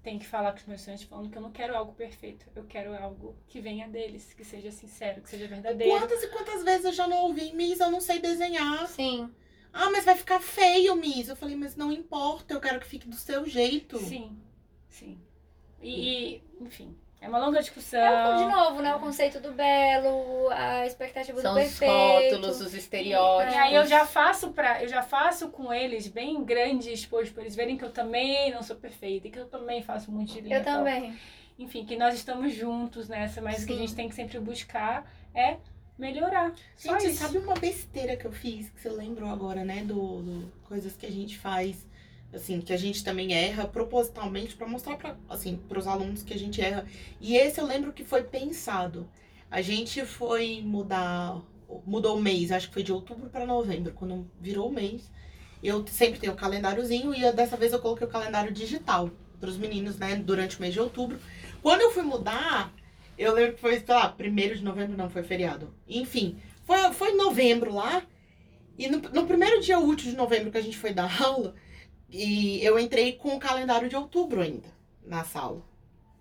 tenho 0.02 0.20
que 0.20 0.26
falar 0.26 0.52
com 0.52 0.58
os 0.58 0.66
meus 0.66 0.80
estudantes 0.82 1.06
falando 1.06 1.30
que 1.30 1.38
eu 1.38 1.42
não 1.42 1.52
quero 1.52 1.76
algo 1.78 1.94
perfeito. 1.94 2.46
Eu 2.56 2.64
quero 2.66 2.94
algo 3.02 3.36
que 3.48 3.62
venha 3.62 3.88
deles, 3.88 4.34
que 4.34 4.44
seja 4.44 4.72
sincero, 4.72 5.22
que 5.22 5.30
seja 5.30 5.48
verdadeiro. 5.48 5.98
Quantas 5.98 6.24
e 6.24 6.28
quantas 6.28 6.64
vezes 6.64 6.86
eu 6.86 6.92
já 6.94 7.08
não 7.08 7.18
ouvi, 7.20 7.54
Miss, 7.54 7.80
eu 7.80 7.92
não 7.92 8.02
sei 8.02 8.20
desenhar. 8.20 8.86
Sim, 8.88 9.30
Ah, 9.74 9.90
mas 9.90 10.06
vai 10.06 10.16
ficar 10.16 10.40
feio, 10.40 10.96
Miss. 10.96 11.28
Eu 11.28 11.36
falei, 11.36 11.56
mas 11.56 11.76
não 11.76 11.92
importa, 11.92 12.54
eu 12.54 12.62
quero 12.62 12.80
que 12.80 12.86
fique 12.88 13.08
do 13.08 13.16
seu 13.16 13.46
jeito. 13.46 13.98
Sim, 13.98 14.38
sim. 14.88 15.20
E, 15.82 16.36
e, 16.36 16.44
enfim, 16.62 16.96
É 17.20 17.28
uma 17.28 17.40
longa 17.40 17.60
discussão. 17.60 18.00
É, 18.00 18.36
de 18.36 18.46
novo, 18.46 18.82
né? 18.82 18.94
O 18.96 19.00
conceito 19.00 19.40
do 19.40 19.52
belo, 19.52 20.50
a 20.52 20.86
expectativa 20.86 21.42
São 21.42 21.54
do 21.54 21.60
os 21.60 21.80
perfeito. 21.80 22.36
rótulos, 22.36 22.62
os 22.62 22.74
estereótipos. 22.74 23.54
E 23.54 23.58
aí 23.58 23.76
eu 23.76 23.86
já 23.86 24.06
faço 24.06 24.52
para, 24.52 24.84
eu 24.84 24.88
já 24.88 25.02
faço 25.02 25.50
com 25.50 25.74
eles 25.74 26.08
bem 26.08 26.44
grande 26.44 26.92
exposto 26.92 27.34
para 27.34 27.44
eles 27.44 27.56
verem 27.56 27.78
que 27.78 27.84
eu 27.84 27.92
também 27.92 28.52
não 28.52 28.62
sou 28.62 28.76
perfeita 28.76 29.28
e 29.28 29.32
que 29.32 29.40
eu 29.40 29.48
também 29.48 29.82
faço 29.82 30.12
um 30.12 30.16
monte 30.16 30.34
de 30.34 30.42
linha 30.42 30.58
Eu 30.60 30.64
também. 30.64 31.18
Enfim, 31.58 31.86
que 31.86 31.96
nós 31.96 32.16
estamos 32.16 32.54
juntos 32.54 33.08
nessa, 33.10 33.42
mas 33.42 33.64
o 33.64 33.68
que 33.68 33.74
a 33.74 33.76
Sim. 33.76 33.82
gente 33.82 33.96
tem 33.96 34.10
que 34.10 34.16
sempre 34.16 34.40
buscar 34.40 35.10
é 35.34 35.58
melhorar. 36.04 36.54
Só 36.76 37.00
Gente, 37.00 37.08
isso. 37.12 37.20
sabe 37.20 37.38
uma 37.38 37.56
besteira 37.56 38.16
que 38.18 38.26
eu 38.26 38.32
fiz, 38.32 38.70
que 38.70 38.80
você 38.82 38.90
lembrou 38.90 39.30
agora, 39.30 39.64
né? 39.64 39.84
Do, 39.84 40.22
do- 40.22 40.52
coisas 40.64 40.96
que 40.96 41.06
a 41.06 41.12
gente 41.12 41.38
faz, 41.38 41.88
assim, 42.34 42.60
que 42.62 42.74
a 42.74 42.78
gente 42.78 43.04
também 43.04 43.34
erra 43.34 43.68
propositalmente 43.68 44.56
pra 44.56 44.68
mostrar 44.68 44.98
para 44.98 45.16
assim, 45.30 45.58
pros 45.70 45.88
alunos 45.88 46.24
que 46.24 46.34
a 46.34 46.40
gente 46.40 46.62
erra. 46.62 46.86
E 47.22 47.36
esse 47.38 47.60
eu 47.62 47.66
lembro 47.66 47.94
que 47.94 48.04
foi 48.04 48.24
pensado. 48.24 49.10
A 49.50 49.62
gente 49.62 50.04
foi 50.06 50.62
mudar, 50.64 51.42
mudou 51.86 52.18
o 52.18 52.22
mês, 52.22 52.52
acho 52.52 52.68
que 52.68 52.74
foi 52.74 52.84
de 52.84 52.92
outubro 52.92 53.30
pra 53.30 53.46
novembro, 53.46 53.94
quando 53.94 54.30
virou 54.42 54.70
o 54.70 54.74
mês. 54.74 55.10
Eu 55.62 55.86
sempre 55.88 56.20
tenho 56.20 56.34
o 56.34 56.36
calendáriozinho 56.36 57.14
e 57.16 57.32
dessa 57.32 57.56
vez 57.56 57.72
eu 57.72 57.80
coloquei 57.80 58.06
o 58.06 58.10
calendário 58.10 58.52
digital 58.52 59.10
pros 59.40 59.58
meninos, 59.58 59.98
né, 59.98 60.16
durante 60.16 60.58
o 60.58 60.62
mês 60.62 60.74
de 60.74 60.80
outubro. 60.80 61.20
Quando 61.62 61.82
eu 61.82 61.92
fui 61.92 62.04
mudar, 62.04 62.74
eu 63.18 63.34
lembro 63.34 63.54
que 63.54 63.62
foi, 63.62 63.80
sei 63.80 63.96
lá, 63.96 64.10
primeiro 64.10 64.56
de 64.56 64.64
novembro, 64.64 64.98
não, 64.98 65.10
foi 65.10 65.24
feriado. 65.24 65.74
Enfim, 65.88 66.38
foi, 66.66 66.78
foi 66.94 67.12
em 67.12 67.18
novembro 67.18 67.74
lá. 67.74 68.04
E 68.78 68.88
no, 68.88 68.98
no 69.00 69.28
primeiro 69.28 69.62
dia 69.62 69.80
útil 69.80 70.12
de 70.12 70.18
novembro 70.18 70.52
que 70.52 70.58
a 70.58 70.62
gente 70.62 70.78
foi 70.78 70.94
dar 70.94 71.10
aula, 71.22 71.56
e 72.10 72.64
eu 72.64 72.78
entrei 72.78 73.14
com 73.14 73.36
o 73.36 73.40
calendário 73.40 73.90
de 73.90 73.96
outubro 73.96 74.42
ainda 74.42 74.68
na 75.06 75.24
sala. 75.24 75.64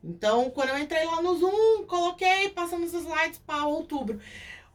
Então, 0.02 0.50
quando 0.50 0.70
eu 0.70 0.78
entrei 0.78 1.04
lá 1.04 1.22
no 1.22 1.36
Zoom, 1.36 1.84
coloquei, 1.86 2.48
passando 2.48 2.84
os 2.84 2.92
slides 2.92 3.38
para 3.38 3.66
outubro. 3.66 4.18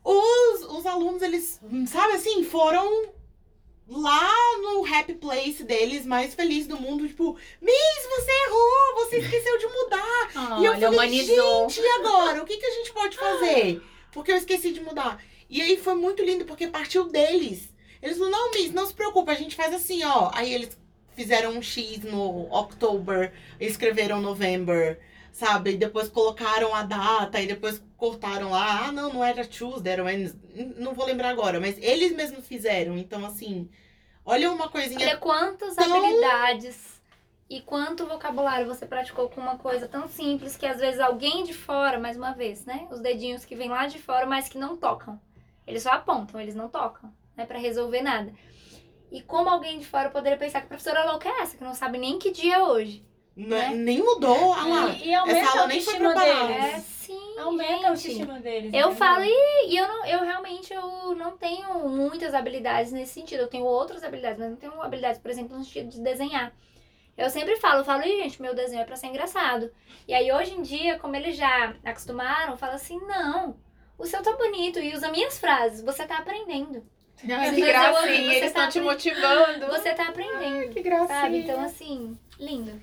Os, 0.03 0.61
os 0.63 0.85
alunos, 0.85 1.21
eles, 1.21 1.59
sabe 1.87 2.13
assim, 2.13 2.43
foram 2.43 3.09
lá 3.87 4.31
no 4.61 4.85
happy 4.85 5.13
place 5.15 5.63
deles, 5.63 6.05
mais 6.05 6.33
feliz 6.33 6.67
do 6.67 6.79
mundo, 6.79 7.07
tipo, 7.07 7.37
Miss, 7.61 8.07
você 8.09 8.31
errou, 8.47 8.95
você 8.95 9.17
esqueceu 9.17 9.57
de 9.57 9.67
mudar. 9.67 10.31
Ah, 10.35 10.57
E 10.61 10.65
eu 10.65 10.73
falei, 10.73 10.89
humanizou. 10.89 11.69
gente, 11.69 11.81
e 11.85 11.87
agora? 11.99 12.41
O 12.43 12.45
que, 12.45 12.57
que 12.57 12.65
a 12.65 12.71
gente 12.75 12.91
pode 12.93 13.17
fazer? 13.17 13.81
Porque 14.11 14.31
eu 14.31 14.37
esqueci 14.37 14.71
de 14.71 14.81
mudar. 14.81 15.23
E 15.49 15.61
aí 15.61 15.77
foi 15.77 15.95
muito 15.95 16.23
lindo, 16.23 16.45
porque 16.45 16.67
partiu 16.67 17.05
deles. 17.05 17.69
Eles 18.01 18.17
falaram, 18.17 18.37
não, 18.37 18.51
Miss, 18.51 18.71
não 18.73 18.85
se 18.85 18.93
preocupa, 18.93 19.31
a 19.31 19.35
gente 19.35 19.55
faz 19.55 19.73
assim, 19.73 20.03
ó. 20.03 20.29
Aí 20.33 20.53
eles 20.53 20.77
fizeram 21.15 21.51
um 21.57 21.61
X 21.61 22.03
no 22.03 22.51
October, 22.53 23.33
escreveram 23.59 24.21
November, 24.21 24.99
sabe? 25.37 25.71
E 25.73 25.77
depois 25.77 26.09
colocaram 26.09 26.73
a 26.73 26.81
data, 26.83 27.39
e 27.39 27.45
depois 27.47 27.81
cortaram 27.95 28.49
lá. 28.49 28.87
Ah, 28.87 28.91
não, 28.91 29.13
não 29.13 29.23
era 29.23 29.45
Tuesday, 29.45 29.93
era 29.93 30.03
Wednesday. 30.03 30.73
Não 30.77 30.93
vou 30.93 31.05
lembrar 31.05 31.29
agora, 31.29 31.59
mas 31.59 31.77
eles 31.77 32.11
mesmos 32.15 32.47
fizeram. 32.47 32.97
Então, 32.97 33.23
assim, 33.25 33.69
olha 34.25 34.51
uma 34.51 34.67
coisinha 34.67 34.99
Olha 34.99 35.17
quantas 35.17 35.75
Tão- 35.75 35.95
habilidades 35.95 37.01
e 37.49 37.61
quanto 37.61 38.05
vocabulário 38.07 38.65
você 38.67 38.85
praticou 38.85 39.29
com 39.29 39.39
uma 39.39 39.57
coisa 39.57 39.87
tão 39.87 40.07
simples 40.07 40.57
que 40.57 40.65
às 40.65 40.79
vezes 40.79 40.99
alguém 40.99 41.43
de 41.43 41.53
fora, 41.53 41.99
mais 41.99 42.17
uma 42.17 42.31
vez, 42.33 42.65
né? 42.65 42.87
Os 42.91 42.99
dedinhos 42.99 43.45
que 43.45 43.55
vêm 43.55 43.69
lá 43.69 43.85
de 43.85 43.99
fora, 43.99 44.25
mas 44.25 44.49
que 44.49 44.57
não 44.57 44.75
tocam. 44.75 45.21
Eles 45.67 45.83
só 45.83 45.91
apontam, 45.91 46.41
eles 46.41 46.55
não 46.55 46.67
tocam, 46.67 47.13
né? 47.35 47.45
Pra 47.45 47.59
resolver 47.59 48.01
nada. 48.01 48.33
E 49.11 49.21
como 49.21 49.49
alguém 49.49 49.77
de 49.79 49.85
fora 49.85 50.09
poderia 50.09 50.37
pensar 50.37 50.59
que 50.61 50.65
a 50.65 50.69
professora 50.69 51.09
louca 51.11 51.29
é 51.29 51.41
essa, 51.41 51.55
que 51.57 51.63
não 51.63 51.75
sabe 51.75 51.97
nem 51.99 52.17
que 52.17 52.31
dia 52.31 52.55
é 52.55 52.63
hoje. 52.63 53.05
Né, 53.37 53.69
né? 53.69 53.75
nem 53.75 53.99
mudou. 54.03 54.53
Ah 54.53 54.65
lá, 54.67 54.89
E, 54.89 55.09
e 55.09 55.13
aumenta 55.15 55.39
essa 55.39 55.49
a 55.49 55.51
aula 55.53 55.67
nem 55.67 55.81
foi 55.81 55.95
preparada. 55.95 56.47
deles. 56.47 56.63
É, 56.65 56.79
sim, 56.79 57.37
Aumenta 57.39 57.71
a 57.71 57.75
gente. 57.75 57.85
autoestima 57.85 58.39
deles. 58.39 58.73
Eu 58.73 58.95
falo 58.95 59.23
e, 59.23 59.69
e 59.69 59.77
eu 59.77 59.87
não, 59.87 60.05
eu 60.05 60.19
realmente 60.25 60.73
eu 60.73 61.15
não 61.15 61.37
tenho 61.37 61.87
muitas 61.87 62.33
habilidades 62.33 62.91
nesse 62.91 63.13
sentido. 63.13 63.41
Eu 63.41 63.47
tenho 63.47 63.63
outras 63.65 64.03
habilidades, 64.03 64.39
mas 64.39 64.49
não 64.49 64.57
tenho 64.57 64.81
habilidades, 64.81 65.21
por 65.21 65.29
exemplo, 65.31 65.57
no 65.57 65.63
sentido 65.63 65.89
de 65.89 66.01
desenhar. 66.01 66.51
Eu 67.17 67.29
sempre 67.31 67.55
falo, 67.57 67.79
eu 67.81 67.85
falo, 67.85 68.03
"Ih, 68.03 68.23
gente, 68.23 68.41
meu 68.41 68.53
desenho 68.53 68.81
é 68.81 68.85
pra 68.85 68.95
ser 68.95 69.07
engraçado. 69.07 69.71
E 70.07 70.13
aí 70.13 70.31
hoje 70.31 70.53
em 70.53 70.61
dia, 70.61 70.99
como 70.99 71.15
eles 71.15 71.35
já 71.35 71.73
acostumaram, 71.83 72.55
fala 72.57 72.73
assim, 72.75 72.99
não, 73.07 73.55
o 73.97 74.05
seu 74.05 74.21
tá 74.21 74.33
bonito 74.33 74.79
e 74.79 74.93
usa 74.95 75.09
minhas 75.11 75.39
frases, 75.39 75.81
você 75.81 76.05
tá 76.05 76.17
aprendendo. 76.19 76.83
Ai, 77.27 77.55
que 77.55 77.61
gracinha, 77.61 78.01
você 78.03 78.09
eles 78.13 78.39
tá 78.39 78.45
estão 78.45 78.69
te 78.69 78.77
apre- 78.77 78.81
motivando. 78.81 79.67
Você 79.67 79.93
tá 79.95 80.07
aprendendo. 80.09 80.69
Que 80.71 80.81
gracinha. 80.83 81.07
Sabe? 81.21 81.37
Então, 81.39 81.59
assim, 81.63 82.17
lindo. 82.39 82.79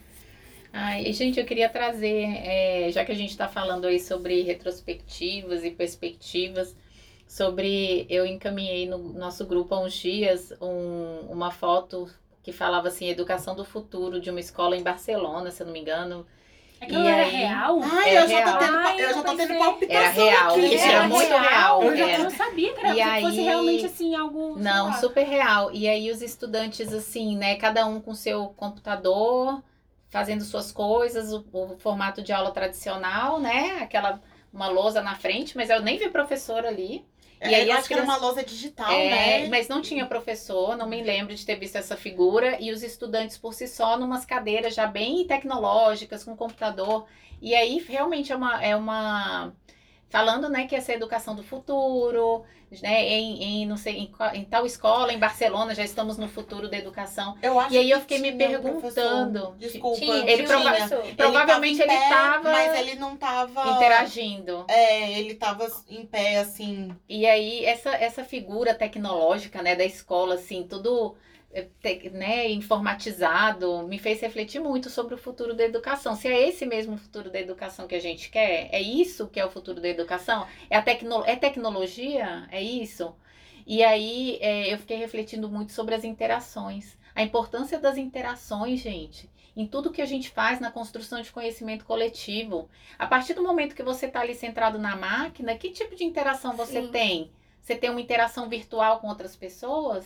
Ai, 0.77 1.05
e, 1.07 1.13
gente, 1.13 1.39
eu 1.39 1.47
queria 1.47 1.69
trazer, 1.69 2.25
é, 2.45 2.89
já 2.91 3.05
que 3.05 3.13
a 3.13 3.15
gente 3.15 3.31
está 3.31 3.47
falando 3.47 3.87
aí 3.87 4.01
sobre 4.01 4.43
retrospectivas 4.43 5.63
e 5.63 5.71
perspectivas, 5.71 6.75
sobre. 7.29 8.07
Eu 8.11 8.27
encaminhei 8.27 8.89
no 8.89 8.99
nosso 8.99 9.47
grupo 9.47 9.73
há 9.75 9.81
uns 9.81 9.95
dias 9.95 10.53
um- 10.61 11.29
uma 11.31 11.53
foto 11.53 12.11
que 12.43 12.51
falava 12.53 12.89
assim: 12.89 13.09
Educação 13.09 13.55
do 13.55 13.65
Futuro 13.65 14.21
de 14.21 14.31
uma 14.31 14.41
escola 14.41 14.77
em 14.77 14.83
Barcelona, 14.83 15.51
se 15.53 15.63
eu 15.63 15.67
não 15.67 15.73
me 15.73 15.81
engano. 15.81 16.27
Aquilo 16.81 17.05
E 17.05 17.07
era 17.07 17.23
aí- 17.23 17.31
real? 17.31 17.81
Ai, 17.83 18.11
É 18.11 18.23
eu 18.25 18.29
já 18.29 18.37
real. 18.37 18.53
tô 18.53 18.59
tendo, 18.59 18.77
Ai, 18.77 19.01
eu 19.01 19.15
já 19.15 19.23
tô 19.23 19.37
tendo 19.37 19.59
palpitação 19.59 20.27
Era 20.27 20.39
real, 20.41 20.51
aqui. 20.57 20.75
isso 20.75 20.85
era 20.85 21.09
muito 21.09 21.33
real. 21.37 21.83
Eu 21.85 21.97
já 21.97 22.03
Eu 22.03 22.09
era. 22.09 22.23
não 22.25 22.31
sabia 22.31 22.73
que 22.75 22.81
era 22.81 22.89
E 23.19 23.23
fosse 23.23 23.39
aí- 23.39 23.45
realmente 23.45 23.87
assim 23.87 24.15
algo. 24.17 24.59
Não, 24.59 24.93
super 24.95 25.23
real. 25.25 25.71
E 25.73 25.89
aí 25.89 26.11
os 26.11 26.21
estudantes, 26.21 26.93
assim, 26.93 27.37
né, 27.39 27.55
cada 27.55 27.87
um 27.87 28.01
com 28.01 28.13
seu 28.13 28.49
computador, 28.49 29.63
fazendo 30.15 30.45
suas 30.45 30.73
coisas, 30.73 31.33
o, 31.33 31.45
o 31.53 31.79
formato 31.79 32.23
de 32.23 32.33
aula 32.33 32.53
tradicional, 32.53 33.41
né? 33.41 33.79
Aquela 33.83 34.21
uma 34.53 34.69
lousa 34.69 35.03
na 35.03 35.17
frente, 35.17 35.57
mas 35.57 35.71
eu 35.71 35.83
nem 35.83 35.99
vi 35.99 36.11
professor 36.11 36.65
ali. 36.67 37.05
É, 37.41 37.51
E 37.51 37.55
aí 37.55 37.69
eu 37.71 37.77
acho 37.77 37.89
que 37.89 37.95
era 37.95 38.03
crianças- 38.03 38.05
uma 38.05 38.17
lousa 38.17 38.43
digital, 38.45 38.93
É, 38.93 39.09
né? 39.09 39.49
Mas 39.49 39.69
não 39.69 39.83
tinha 39.83 40.07
professor, 40.07 40.77
não 40.77 40.89
me 40.89 41.03
lembro 41.03 41.35
de 41.35 41.45
ter 41.45 41.57
visto 41.57 41.77
essa 41.77 41.97
figura. 41.97 42.59
E 42.61 42.73
os 42.73 42.83
estudantes 42.83 43.37
por 43.39 43.53
si 43.55 43.69
só, 43.69 43.99
numas 43.99 44.25
cadeiras 44.25 44.75
já 44.75 44.87
bem 44.87 45.27
tecnológicas, 45.27 46.25
com 46.25 46.37
computador. 46.37 47.07
E 47.43 47.55
aí 47.55 47.79
realmente 47.87 48.33
é 48.33 48.37
uma. 48.37 48.63
É 48.65 48.77
uma 48.77 49.53
falando 50.15 50.49
né, 50.49 50.67
que 50.67 50.77
essa 50.77 50.93
é 50.93 50.95
a 50.95 50.97
educação 50.97 51.35
do 51.35 51.43
futuro, 51.43 52.45
né, 52.83 53.03
em, 53.09 53.43
em, 53.43 53.67
não 53.67 53.77
sei, 53.77 53.97
em, 53.97 54.13
em 54.35 54.45
tal 54.45 54.65
escola, 54.65 55.13
em 55.13 55.19
Barcelona, 55.19 55.75
já 55.75 55.85
estamos 55.85 56.17
no 56.17 56.29
futuro 56.29 56.69
da 56.69 56.77
educação. 56.77 57.37
Eu 57.43 57.59
acho 57.59 57.75
E 57.75 57.79
aí 57.79 57.91
eu 57.91 57.99
que 58.01 58.15
fiquei 58.15 58.19
me 58.21 58.39
perguntando. 58.39 59.55
Desculpa. 59.59 59.99
Tinha, 59.99 60.31
Ele 60.31 60.45
prova- 60.45 60.71
professor. 60.71 61.05
Provavelmente 61.17 61.81
ele 61.83 61.89
pé, 61.91 62.09
tava 62.09 62.51
Mas 62.53 62.79
ele 62.79 62.95
não 62.95 63.17
tava. 63.17 63.71
Interagindo. 63.71 64.65
É, 64.69 65.19
ele 65.19 65.35
tava 65.35 65.67
em 65.89 66.07
pé, 66.07 66.39
assim. 66.39 66.95
E 67.09 67.27
aí, 67.27 67.65
essa, 67.65 67.91
essa 67.91 68.25
figura 68.25 68.73
tecnológica, 68.75 69.63
né, 69.63 69.75
da 69.75 69.85
escola, 69.85 70.37
assim, 70.37 70.63
tudo 70.69 71.17
né, 72.13 72.51
informatizado, 72.51 73.87
me 73.87 73.99
fez 73.99 74.21
refletir 74.21 74.61
muito 74.61 74.91
sobre 74.91 75.15
o 75.15 75.19
futuro 75.19 75.55
da 75.55 75.65
educação. 75.65 76.17
Se 76.17 76.29
é 76.29 76.49
esse 76.49 76.67
mesmo 76.67 76.97
futuro 76.97 77.31
da 77.31 77.41
educação 77.41 77.87
que 77.87 77.95
a 77.95 78.01
gente 78.01 78.31
quer, 78.31 78.69
é 78.73 78.81
isso 78.81 79.29
que 79.29 79.39
é 79.39 79.47
o 79.47 79.51
futuro 79.51 79.81
da 79.81 79.89
educação? 79.89 80.47
É, 80.69 80.77
a 80.77 80.83
tecno 80.83 81.23
é 81.25 81.37
tecnologia? 81.37 82.47
É 82.51 82.63
isso? 82.63 83.15
E 83.67 83.83
aí, 83.83 84.39
eh, 84.41 84.73
eu 84.73 84.79
fiquei 84.79 84.97
refletindo 84.99 85.49
muito 85.49 85.73
sobre 85.73 85.95
as 85.95 86.05
interações. 86.05 86.99
A 87.15 87.23
importância 87.23 87.79
das 87.79 87.97
interações, 87.97 88.81
gente, 88.81 89.31
em 89.57 89.67
tudo 89.67 89.93
que 89.93 90.03
a 90.03 90.07
gente 90.07 90.31
faz 90.31 90.61
na 90.61 90.71
construção 90.71 91.21
de 91.23 91.31
conhecimento 91.31 91.85
coletivo. 91.85 92.69
A 92.99 93.07
partir 93.07 93.35
do 93.35 93.43
momento 93.43 93.75
que 93.75 93.83
você 93.83 94.07
está 94.07 94.21
ali 94.21 94.35
centrado 94.35 94.79
na 94.79 94.97
máquina, 94.97 95.57
que 95.57 95.71
tipo 95.71 95.95
de 95.95 96.05
interação 96.05 96.57
você 96.57 96.83
Sim. 96.83 96.89
tem? 96.89 97.31
Você 97.61 97.75
tem 97.75 97.89
uma 97.89 98.01
interação 98.01 98.49
virtual 98.49 99.01
com 99.01 99.09
outras 99.09 99.35
pessoas? 99.37 100.05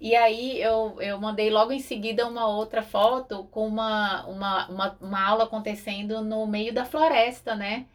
E 0.00 0.14
aí 0.14 0.60
eu, 0.60 1.00
eu 1.00 1.18
mandei 1.20 1.50
logo 1.50 1.72
em 1.72 1.80
seguida 1.80 2.26
uma 2.26 2.46
outra 2.48 2.82
foto 2.82 3.44
com 3.44 3.66
uma, 3.66 4.26
uma, 4.26 4.68
uma, 4.68 4.98
uma 5.00 5.26
aula 5.26 5.44
acontecendo 5.44 6.22
no 6.22 6.46
meio 6.46 6.72
da 6.72 6.84
floresta, 6.84 7.54
né? 7.54 7.86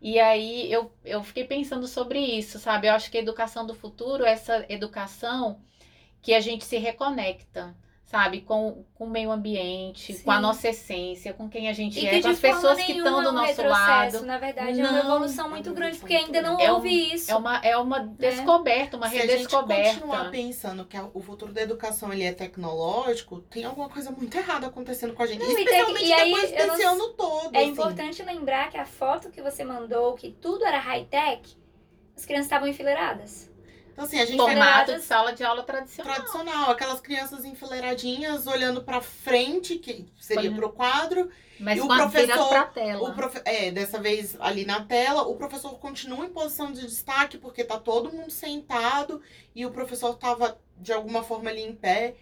E 0.00 0.18
aí 0.18 0.70
eu, 0.72 0.92
eu 1.04 1.22
fiquei 1.22 1.44
pensando 1.44 1.86
sobre 1.86 2.18
isso, 2.18 2.58
sabe? 2.58 2.88
Eu 2.88 2.94
acho 2.94 3.10
que 3.10 3.18
a 3.18 3.20
educação 3.20 3.66
do 3.66 3.74
futuro, 3.74 4.24
é 4.24 4.32
essa 4.32 4.66
educação 4.68 5.60
que 6.22 6.34
a 6.34 6.40
gente 6.40 6.64
se 6.64 6.78
reconecta, 6.78 7.76
sabe? 8.12 8.42
Com, 8.42 8.84
com 8.94 9.04
o 9.06 9.10
meio 9.10 9.32
ambiente, 9.32 10.12
com 10.22 10.30
a 10.30 10.36
Sim. 10.36 10.42
nossa 10.42 10.68
essência, 10.68 11.32
com 11.32 11.48
quem 11.48 11.66
a 11.66 11.72
gente 11.72 11.98
E 11.98 12.06
é, 12.06 12.10
que 12.10 12.20
com 12.22 12.28
as 12.28 12.38
pessoas 12.38 12.76
que 12.82 12.92
estão 12.92 13.20
é 13.20 13.24
do 13.24 13.30
um 13.30 13.32
nosso 13.32 13.62
lado. 13.62 14.26
Na 14.26 14.36
verdade, 14.36 14.78
é 14.78 14.84
uma 14.84 14.92
Não, 14.92 14.98
evolução 14.98 15.48
muito 15.48 15.70
é 15.70 15.72
grande, 15.72 15.92
muito 15.92 16.00
porque 16.00 16.14
ainda 16.14 16.42
não 16.42 16.60
É 16.60 16.70
um- 16.70 16.74
houve 16.74 17.14
isso. 17.14 17.30
É 17.30 17.34
uma, 17.34 17.56
é 17.64 17.74
uma 17.76 18.00
descoberta, 18.00 18.98
uma 18.98 19.08
Se 19.08 19.16
a 19.18 19.26
gente 19.26 19.48
continuar 19.48 19.76
redescoberta. 19.76 20.30
pensando 20.30 20.84
que 20.84 20.96
o 21.14 21.20
futuro 21.22 21.54
da 21.54 21.62
educação 21.62 22.12
ele 22.12 22.22
é 22.24 22.32
tecnológico, 22.32 23.40
tem 23.40 23.64
alguma 23.64 23.88
coisa 23.88 24.10
muito 24.10 24.36
errada 24.36 24.66
acontecendo 24.66 25.14
com 25.14 25.22
a 25.22 25.26
gente. 25.26 25.38
Não, 25.40 25.50
e 25.50 25.54
tem- 25.54 25.64
Especialmente 25.64 26.04
e 26.04 26.12
aí, 26.12 26.30
depois 26.32 26.50
não 26.50 26.58
desse 26.58 26.72
s- 26.82 26.84
ano 26.84 27.08
todo. 27.14 27.54
É 27.54 27.60
assim. 27.60 27.68
importante 27.70 28.22
lembrar 28.22 28.68
que 28.70 28.76
a 28.76 28.84
foto 28.84 29.30
que 29.30 29.40
você 29.40 29.64
mandou, 29.64 30.12
que 30.14 30.30
tudo 30.32 30.66
era 30.66 30.78
high-tech, 30.78 31.56
as 32.14 32.26
crianças 32.26 32.46
estavam 32.46 32.68
enfileiradas. 32.68 33.50
Então, 33.92 34.04
assim, 34.04 34.18
a 34.18 34.24
gente 34.24 34.36
Formato 34.38 34.94
de 34.94 35.02
sala 35.02 35.32
de 35.32 35.44
aula 35.44 35.62
tradicional. 35.62 36.14
tradicional, 36.14 36.70
aquelas 36.70 37.00
crianças 37.00 37.44
enfileiradinhas 37.44 38.46
olhando 38.46 38.82
pra 38.82 39.00
frente, 39.00 39.76
que 39.78 40.06
seria 40.18 40.48
Olha. 40.50 40.56
pro 40.56 40.70
quadro. 40.70 41.30
Mas 41.60 41.78
E 41.78 41.80
o 41.82 41.86
professor- 41.86 42.48
pra 42.48 42.64
tela. 42.64 43.08
O 43.10 43.14
profe- 43.14 43.42
É, 43.44 43.70
dessa 43.70 44.00
vez 44.00 44.36
ali 44.40 44.64
na 44.64 44.84
tela, 44.84 45.22
o 45.22 45.36
professor 45.36 45.78
continua 45.78 46.24
em 46.24 46.30
posição 46.30 46.72
de 46.72 46.80
destaque, 46.80 47.38
porque 47.38 47.62
tá 47.62 47.78
todo 47.78 48.10
mundo 48.10 48.30
sentado 48.30 49.20
e 49.54 49.64
o 49.64 49.70
professor 49.70 50.16
tava 50.16 50.58
de 50.78 50.92
alguma 50.92 51.22
forma 51.22 51.50
ali 51.50 51.62
em 51.62 51.74
pé. 51.74 52.16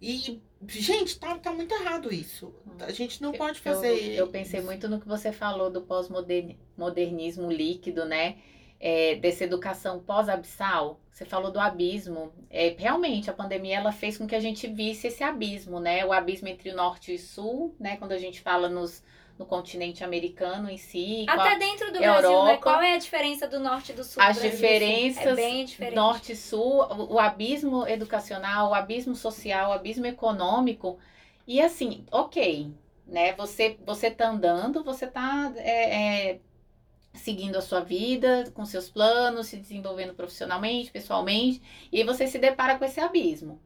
E, 0.00 0.40
gente, 0.68 1.18
tá, 1.18 1.36
tá 1.38 1.52
muito 1.52 1.74
errado 1.74 2.12
isso. 2.14 2.54
A 2.80 2.92
gente 2.92 3.20
não 3.20 3.32
pode 3.32 3.60
fazer. 3.60 4.12
Eu, 4.14 4.26
eu 4.26 4.28
pensei 4.28 4.60
muito 4.60 4.88
no 4.88 5.00
que 5.00 5.08
você 5.08 5.32
falou 5.32 5.70
do 5.70 5.82
pós-modernismo 5.82 7.50
líquido, 7.50 8.04
né? 8.04 8.36
É, 8.78 9.14
dessa 9.16 9.44
educação 9.44 10.00
pós-abissal. 10.00 11.00
Você 11.10 11.24
falou 11.24 11.50
do 11.50 11.58
abismo. 11.58 12.32
É, 12.50 12.74
realmente, 12.78 13.30
a 13.30 13.32
pandemia 13.32 13.76
ela 13.78 13.90
fez 13.92 14.18
com 14.18 14.26
que 14.26 14.34
a 14.34 14.40
gente 14.40 14.66
visse 14.66 15.06
esse 15.06 15.24
abismo, 15.24 15.80
né? 15.80 16.04
O 16.04 16.12
abismo 16.12 16.48
entre 16.48 16.70
o 16.70 16.76
norte 16.76 17.12
e 17.12 17.14
o 17.14 17.18
sul, 17.18 17.74
né? 17.80 17.96
Quando 17.96 18.12
a 18.12 18.18
gente 18.18 18.40
fala 18.42 18.68
nos, 18.68 19.02
no 19.38 19.46
continente 19.46 20.04
americano 20.04 20.68
em 20.68 20.76
si. 20.76 21.24
qual- 21.26 21.40
Até 21.40 21.58
dentro 21.58 21.90
do 21.90 21.98
Europa. 21.98 22.20
Brasil, 22.20 22.44
né? 22.44 22.56
Qual 22.58 22.82
é 22.82 22.92
a 22.94 22.98
diferença 22.98 23.48
do 23.48 23.58
norte 23.60 23.92
e 23.92 23.94
do 23.94 24.04
sul? 24.04 24.22
do 24.22 24.28
As 24.28 24.36
Brasil? 24.36 24.52
diferenças 24.52 25.26
É 25.26 25.34
bem 25.34 25.64
diferente. 25.64 25.94
Norte 25.94 26.32
e 26.32 26.36
Sul, 26.36 26.82
o, 26.84 27.14
o 27.14 27.18
abismo 27.18 27.86
educacional, 27.88 28.70
o 28.70 28.74
abismo 28.74 29.14
social, 29.14 29.70
o 29.70 29.72
abismo 29.72 30.04
econômico. 30.06 30.98
E 31.46 31.60
assim, 31.60 32.04
ok, 32.10 32.72
né? 33.06 33.32
Você, 33.34 33.78
você 33.86 34.10
tá 34.10 34.28
andando, 34.28 34.82
você 34.84 35.06
tá 35.06 35.52
é, 35.56 36.30
é, 36.32 36.40
seguindo 37.16 37.56
a 37.56 37.62
sua 37.62 37.80
vida, 37.80 38.50
com 38.54 38.64
seus 38.64 38.88
planos, 38.88 39.46
se 39.48 39.56
desenvolvendo 39.56 40.14
profissionalmente, 40.14 40.90
pessoalmente, 40.90 41.60
e 41.90 41.98
aí 41.98 42.04
você 42.04 42.26
se 42.26 42.38
depara 42.38 42.78
com 42.78 42.84
esse 42.84 43.00
abismo. 43.00 43.60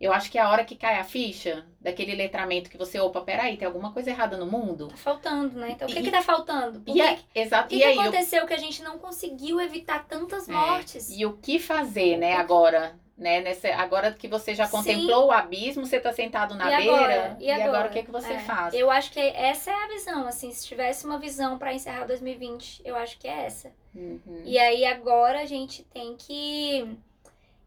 Eu 0.00 0.12
acho 0.12 0.32
que 0.32 0.36
é 0.36 0.40
a 0.40 0.50
hora 0.50 0.64
que 0.64 0.74
cai 0.74 0.98
a 0.98 1.04
ficha 1.04 1.64
daquele 1.80 2.16
letramento 2.16 2.68
que 2.68 2.76
você, 2.76 2.98
opa, 2.98 3.20
peraí, 3.20 3.56
tem 3.56 3.66
alguma 3.66 3.92
coisa 3.92 4.10
errada 4.10 4.36
no 4.36 4.46
mundo? 4.46 4.88
Tá 4.88 4.96
faltando, 4.96 5.56
né? 5.60 5.70
Então, 5.70 5.86
o 5.88 5.92
que 5.92 6.00
E- 6.00 6.02
que 6.02 6.10
tá 6.10 6.20
faltando? 6.20 6.80
Por 6.80 6.90
E, 6.90 6.94
que, 6.94 7.00
é, 7.00 7.18
exato, 7.36 7.66
o 7.66 7.68
que, 7.68 7.76
e 7.76 7.78
que 7.78 7.84
aí, 7.84 7.94
eu- 7.94 8.02
aconteceu 8.02 8.44
que 8.44 8.52
a 8.52 8.58
gente 8.58 8.82
não 8.82 8.98
conseguiu 8.98 9.60
evitar 9.60 10.04
tantas 10.08 10.48
É, 10.48 10.52
mortes? 10.52 11.08
E 11.08 11.24
o 11.24 11.34
que 11.36 11.60
fazer, 11.60 12.16
né, 12.16 12.34
agora? 12.34 12.98
Né, 13.16 13.40
nessa, 13.40 13.68
agora 13.74 14.10
que 14.12 14.26
você 14.26 14.54
já 14.54 14.64
Sim. 14.64 14.72
contemplou 14.72 15.26
o 15.26 15.30
abismo, 15.32 15.84
você 15.84 16.00
tá 16.00 16.12
sentado 16.12 16.54
na 16.54 16.72
E 16.72 16.76
beira. 16.76 16.94
agora? 16.96 17.36
E 17.38 17.50
agora? 17.50 17.88
o 17.88 17.90
que, 17.90 18.02
que 18.02 18.10
você 18.10 18.32
É, 18.32 18.38
faz? 18.40 18.74
Eu 18.74 18.90
acho 18.90 19.12
que 19.12 19.20
essa 19.20 19.70
é 19.70 19.74
a 19.74 19.88
visão, 19.88 20.26
assim, 20.26 20.50
se 20.50 20.66
tivesse 20.66 21.04
uma 21.04 21.18
visão 21.18 21.58
pra 21.58 21.74
encerrar 21.74 22.06
2020, 22.06 22.80
eu 22.84 22.96
acho 22.96 23.18
que 23.18 23.28
é 23.28 23.44
essa. 23.44 23.70
Uhum. 23.94 24.42
E 24.44 24.58
aí 24.58 24.84
agora 24.86 25.40
a 25.40 25.44
gente 25.44 25.84
tem 25.84 26.16
que. 26.16 26.96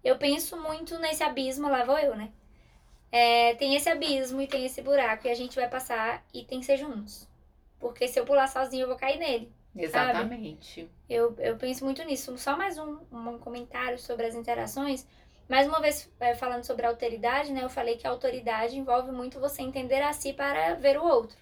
Eu 0.04 0.18
penso 0.18 0.58
muito 0.58 0.98
nesse 1.00 1.24
abismo, 1.24 1.70
lá 1.70 1.84
vou 1.84 1.98
eu, 2.00 2.16
né? 2.16 2.32
É, 3.12 3.54
tem 3.56 3.76
esse 3.76 3.88
abismo 3.88 4.42
e 4.42 4.48
tem 4.48 4.66
esse 4.66 4.82
buraco, 4.82 5.28
e 5.28 5.32
a 5.32 5.36
gente 5.36 5.56
vai 5.56 5.70
passar 5.70 6.26
e 6.34 6.44
tem 6.44 6.60
que 6.60 6.66
ser 6.66 6.78
juntos. 6.78 7.28
Porque 7.80 8.08
se 8.08 8.20
eu 8.20 8.26
pular 8.26 8.48
sozinho, 8.48 8.84
eu 8.84 8.88
vou 8.88 8.98
cair 8.98 9.18
nele. 9.20 9.52
Exatamente. 9.76 10.90
Eu, 11.10 11.36
eu 11.40 11.56
penso 11.58 11.84
muito 11.86 12.04
nisso. 12.04 12.38
Só 12.38 12.58
mais 12.58 12.78
um, 12.78 12.98
um 13.12 13.38
comentário 13.38 14.00
sobre 14.00 14.26
as 14.26 14.34
interações. 14.36 15.06
Mais 15.48 15.68
uma 15.68 15.80
vez, 15.80 16.10
é, 16.20 16.34
falando 16.34 16.64
sobre 16.64 16.86
a 16.86 16.90
alteridade, 16.90 17.52
né? 17.52 17.64
Eu 17.64 17.70
falei 17.70 17.98
que 17.98 18.08
a 18.08 18.10
autoridade 18.10 18.78
envolve 18.78 19.12
muito 19.12 19.40
você 19.40 19.62
entender 19.62 20.02
a 20.02 20.12
si 20.12 20.34
para 20.34 20.74
ver 20.74 20.98
o 20.98 21.04
outro. 21.04 21.38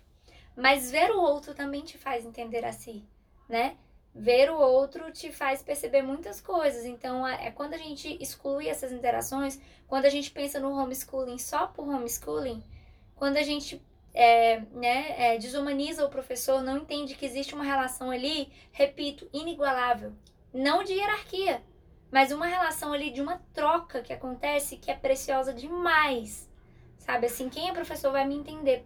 Mas 0.56 0.92
ver 0.92 1.12
o 1.12 1.22
outro 1.22 1.54
também 1.54 1.82
te 1.82 1.98
faz 1.98 2.26
entender 2.26 2.66
a 2.66 2.74
si, 2.74 3.04
né? 3.48 3.78
Ver 4.14 4.52
o 4.52 4.60
outro 4.60 5.12
te 5.12 5.32
faz 5.32 5.64
perceber 5.64 6.02
muitas 6.02 6.42
coisas. 6.42 6.86
Então, 6.86 7.26
é 7.26 7.50
quando 7.50 7.74
a 7.74 7.78
gente 7.78 8.18
exclui 8.22 8.68
essas 8.68 8.92
interações, 8.92 9.60
quando 9.88 10.06
a 10.06 10.10
gente 10.10 10.30
pensa 10.32 10.60
no 10.60 10.78
homeschooling 10.78 11.40
só 11.40 11.68
por 11.68 11.88
homeschooling, 11.88 12.62
quando 13.16 13.38
a 13.38 13.44
gente 13.44 13.82
é, 14.14 14.60
né, 14.74 15.16
é, 15.18 15.38
desumaniza 15.38 16.06
o 16.06 16.10
professor, 16.10 16.62
não 16.62 16.80
entende 16.80 17.16
que 17.16 17.26
existe 17.26 17.56
uma 17.56 17.64
relação 17.64 18.12
ali, 18.12 18.52
repito, 18.72 19.28
inigualável. 19.34 20.14
Não 20.54 20.84
de 20.84 20.94
hierarquia, 20.94 21.64
mas 22.14 22.32
uma 22.32 22.46
relação 22.46 22.94
ali 22.94 23.10
de 23.10 23.20
uma 23.20 23.42
troca 23.56 24.04
que 24.04 24.14
acontece 24.14 24.78
que 24.78 24.92
é 24.92 24.94
preciosa 24.94 25.52
demais. 25.52 26.48
Sabe, 27.00 27.26
assim, 27.26 27.50
quem 27.50 27.68
é 27.68 27.74
professor 27.74 28.12
vai 28.12 28.24
me 28.24 28.36
entender. 28.36 28.86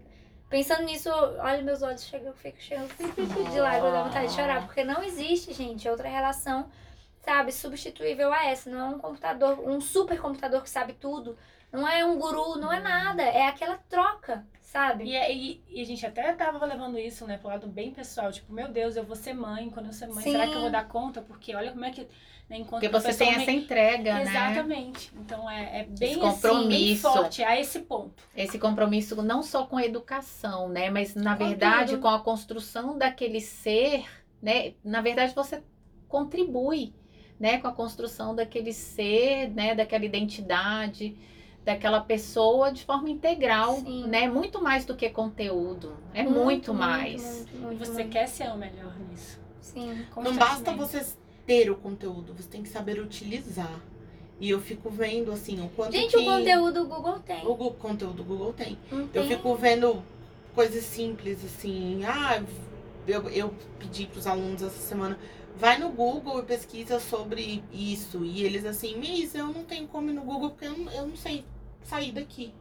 Pensando 0.50 0.84
nisso, 0.84 1.10
olha, 1.10 1.62
meus 1.62 1.82
olhos 1.82 2.06
chegam, 2.06 2.28
eu 2.28 2.34
fico 2.34 2.58
chegando 2.62 2.88
de 3.52 3.60
lágrimas, 3.60 3.92
dá 3.92 4.04
vontade 4.04 4.28
de 4.30 4.34
chorar, 4.34 4.66
porque 4.66 4.82
não 4.86 5.04
existe, 5.04 5.52
gente, 5.52 5.90
outra 5.90 6.08
relação, 6.08 6.72
sabe, 7.20 7.52
substituível 7.52 8.32
a 8.32 8.46
essa. 8.46 8.70
Não 8.70 8.80
é 8.80 8.96
um 8.96 8.98
computador, 8.98 9.60
um 9.60 9.82
super 9.82 10.22
computador 10.22 10.64
que 10.64 10.70
sabe 10.70 10.94
tudo, 10.94 11.38
não 11.72 11.88
é 11.88 12.04
um 12.06 12.18
guru, 12.18 12.58
não 12.58 12.72
é 12.72 12.80
nada, 12.80 13.22
é 13.24 13.48
aquela 13.48 13.78
troca, 13.78 14.46
sabe? 14.62 15.06
E, 15.06 15.16
é- 15.16 15.34
e- 15.34 15.62
e 15.70 15.82
a 15.82 15.86
gente 15.86 16.06
até 16.06 16.34
tava 16.34 16.66
levando 16.66 16.98
isso, 16.98 17.26
né, 17.26 17.38
pro 17.38 17.50
lado 17.50 17.68
bem 17.68 17.92
pessoal. 17.92 18.32
Tipo, 18.32 18.52
meu 18.54 18.68
Deus, 18.68 18.96
eu 18.96 19.04
vou 19.04 19.16
ser 19.16 19.34
mãe. 19.34 19.70
Quando 19.70 19.88
eu 19.88 19.94
ser 19.94 20.08
mãe, 20.08 20.24
Sim. 20.24 20.32
será 20.32 20.48
que 20.48 20.54
eu 20.54 20.62
vou 20.62 20.70
dar 20.72 20.88
conta? 20.88 21.22
Porque 21.22 21.56
olha 21.56 21.72
como 21.72 21.86
é 21.86 21.92
que. 21.92 22.08
Né, 22.50 22.60
enquanto 22.60 22.82
Porque 22.82 22.88
você 22.88 23.14
tem 23.14 23.34
essa 23.36 23.52
entrega, 23.52 24.14
né? 24.14 24.22
Exatamente. 24.22 25.12
Então 25.18 25.50
é, 25.50 25.82
é 25.82 25.84
bem 25.84 26.12
Esse 26.14 26.20
assim, 26.20 26.20
bem 26.22 26.32
compromisso. 26.32 27.02
forte 27.12 27.44
a 27.44 27.60
esse 27.60 27.80
ponto. 27.82 28.24
Esse 28.34 28.58
compromisso 28.58 29.22
não 29.22 29.44
só 29.44 29.66
com 29.66 29.76
a 29.76 29.84
educação, 29.86 30.70
né? 30.70 30.90
Mas 30.90 31.14
na 31.14 31.36
Com 31.36 31.46
verdade 31.46 31.92
tudo. 31.96 32.04
com 32.04 32.08
a 32.08 32.22
construção 32.22 32.98
daquele 32.98 33.42
ser, 33.42 34.06
né? 34.42 34.76
Na 34.82 35.02
verdade 35.02 35.36
você 35.36 35.62
contribui, 36.08 36.94
né? 37.38 37.58
Com 37.60 37.68
a 37.68 37.74
construção 37.74 38.34
daquele 38.34 38.72
ser, 38.72 39.50
né? 39.54 39.76
Daquela 39.76 40.06
identidade, 40.06 41.18
daquela 41.68 42.00
pessoa 42.00 42.72
de 42.72 42.86
forma 42.86 43.10
integral, 43.10 43.76
Sim. 43.82 44.08
né? 44.08 44.26
Muito 44.30 44.62
mais 44.64 44.86
do 44.86 44.96
que 44.96 45.10
conteúdo. 45.10 45.98
É 46.14 46.24
muito, 46.24 46.74
mais. 46.74 47.22
muito, 47.22 47.54
E 47.54 47.58
muito, 47.58 47.80
você 47.86 47.92
muito. 48.04 48.10
quer 48.10 48.26
ser 48.30 48.48
o 48.50 48.56
melhor 48.58 48.98
nisso. 49.12 49.38
Sim. 49.60 50.06
Não 50.16 50.34
basta 50.34 50.72
você 50.72 51.06
ter 51.46 51.70
o 51.70 51.76
conteúdo, 51.76 52.34
você 52.34 52.48
tem 52.48 52.64
que 52.64 52.70
saber 52.70 53.02
utilizar. 53.02 53.82
E 54.40 54.50
eu 54.50 54.62
fico 54.62 54.90
vendo, 54.90 55.30
assim, 55.30 55.60
o 55.60 55.68
quanto 55.70 55.92
Gente, 55.92 56.12
que 56.12 56.18
o 56.18 56.24
conteúdo 56.24 56.84
o 56.84 56.88
Google 56.88 57.20
tem. 57.20 57.46
o 57.46 57.54
Gu- 57.54 57.72
conteúdo 57.72 58.16
do 58.18 58.24
Google 58.24 58.54
tem. 58.54 58.78
Não 58.90 59.02
Eu 59.02 59.24
tem? 59.24 59.28
fico 59.28 59.54
vendo 59.56 60.02
coisas 60.56 60.86
simples, 60.86 61.44
assim. 61.44 62.06
Ah, 62.06 62.42
eu, 63.06 63.28
eu 63.30 63.54
pedi 63.78 64.06
pros 64.06 64.26
alunos 64.26 64.62
essa 64.62 64.80
semana, 64.80 65.20
vai 65.58 65.78
no 65.78 65.90
Google 65.90 66.40
e 66.40 66.44
pesquisa 66.44 66.98
sobre 67.00 67.62
isso. 67.74 68.24
E 68.24 68.44
eles 68.46 68.64
assim, 68.64 68.96
Miss, 68.98 69.36
eu 69.36 69.48
não 69.48 69.64
tenho 69.66 69.86
como 69.88 70.10
ir 70.10 70.14
no 70.14 70.22
Google 70.22 70.52
porque 70.52 70.66
eu 70.66 70.78
não, 70.78 70.92
eu 70.94 71.08
não 71.08 71.16
sei 71.18 71.44
sair 71.88 72.12
daqui. 72.12 72.54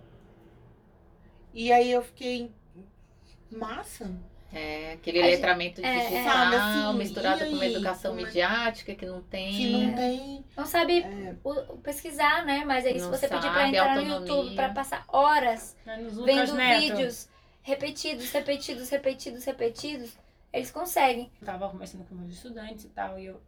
E 1.55 1.73
aí 1.73 1.91
eu 1.91 2.03
fiquei. 2.03 2.51
Massa. 3.51 4.11
É, 4.53 4.93
aquele 4.93 5.19
A 5.21 5.23
gente- 5.25 5.35
letramento 5.37 5.81
é, 5.85 5.85
é. 5.85 6.09
digital 6.09 6.33
Sabe, 6.33 6.57
assim, 6.57 6.99
misturado 6.99 7.43
e 7.45 7.47
com 7.49 7.53
uma 7.57 7.63
aí? 7.65 7.75
educação 7.75 8.11
Como 8.13 8.23
é- 8.23 8.27
midiática 8.27 8.95
que 8.95 9.05
não 9.07 9.23
tem. 9.23 9.53
Que 9.53 9.73
não 9.73 9.95
tem. 9.95 10.45
Não 10.57 10.67
sabe 10.67 11.01
é, 11.01 11.37
o- 11.45 11.75
o 11.75 11.79
pesquisar, 11.79 12.45
né? 12.47 12.65
Mas 12.65 12.87
aí 12.87 12.99
se 12.99 13.05
Não 13.05 13.11
você 13.11 13.29
pedir 13.29 13.51
pra 13.51 13.53
sabe, 13.65 13.69
entrar 13.77 13.95
no 13.97 14.01
autonomia. 14.15 14.33
YouTube 14.35 14.55
pra 14.55 14.69
passar 14.71 15.05
horas 15.09 15.77
Lucas 16.13 16.27
vendo 16.51 16.55
Neto. 16.55 16.81
vídeos 16.81 17.29
repetidos, 17.63 18.31
repetidos, 18.31 18.89
repetidos, 18.89 19.45
repetidos, 19.45 20.17
eles 20.53 20.71
conseguem. 20.71 21.31
Eu 21.41 21.47
tava 21.47 21.69
conversando 21.69 22.05
com 22.05 22.15
meus 22.15 22.33
estudantes 22.33 22.85
e 22.85 22.89
tal, 22.89 23.19
e 23.19 23.27
eu 23.27 23.41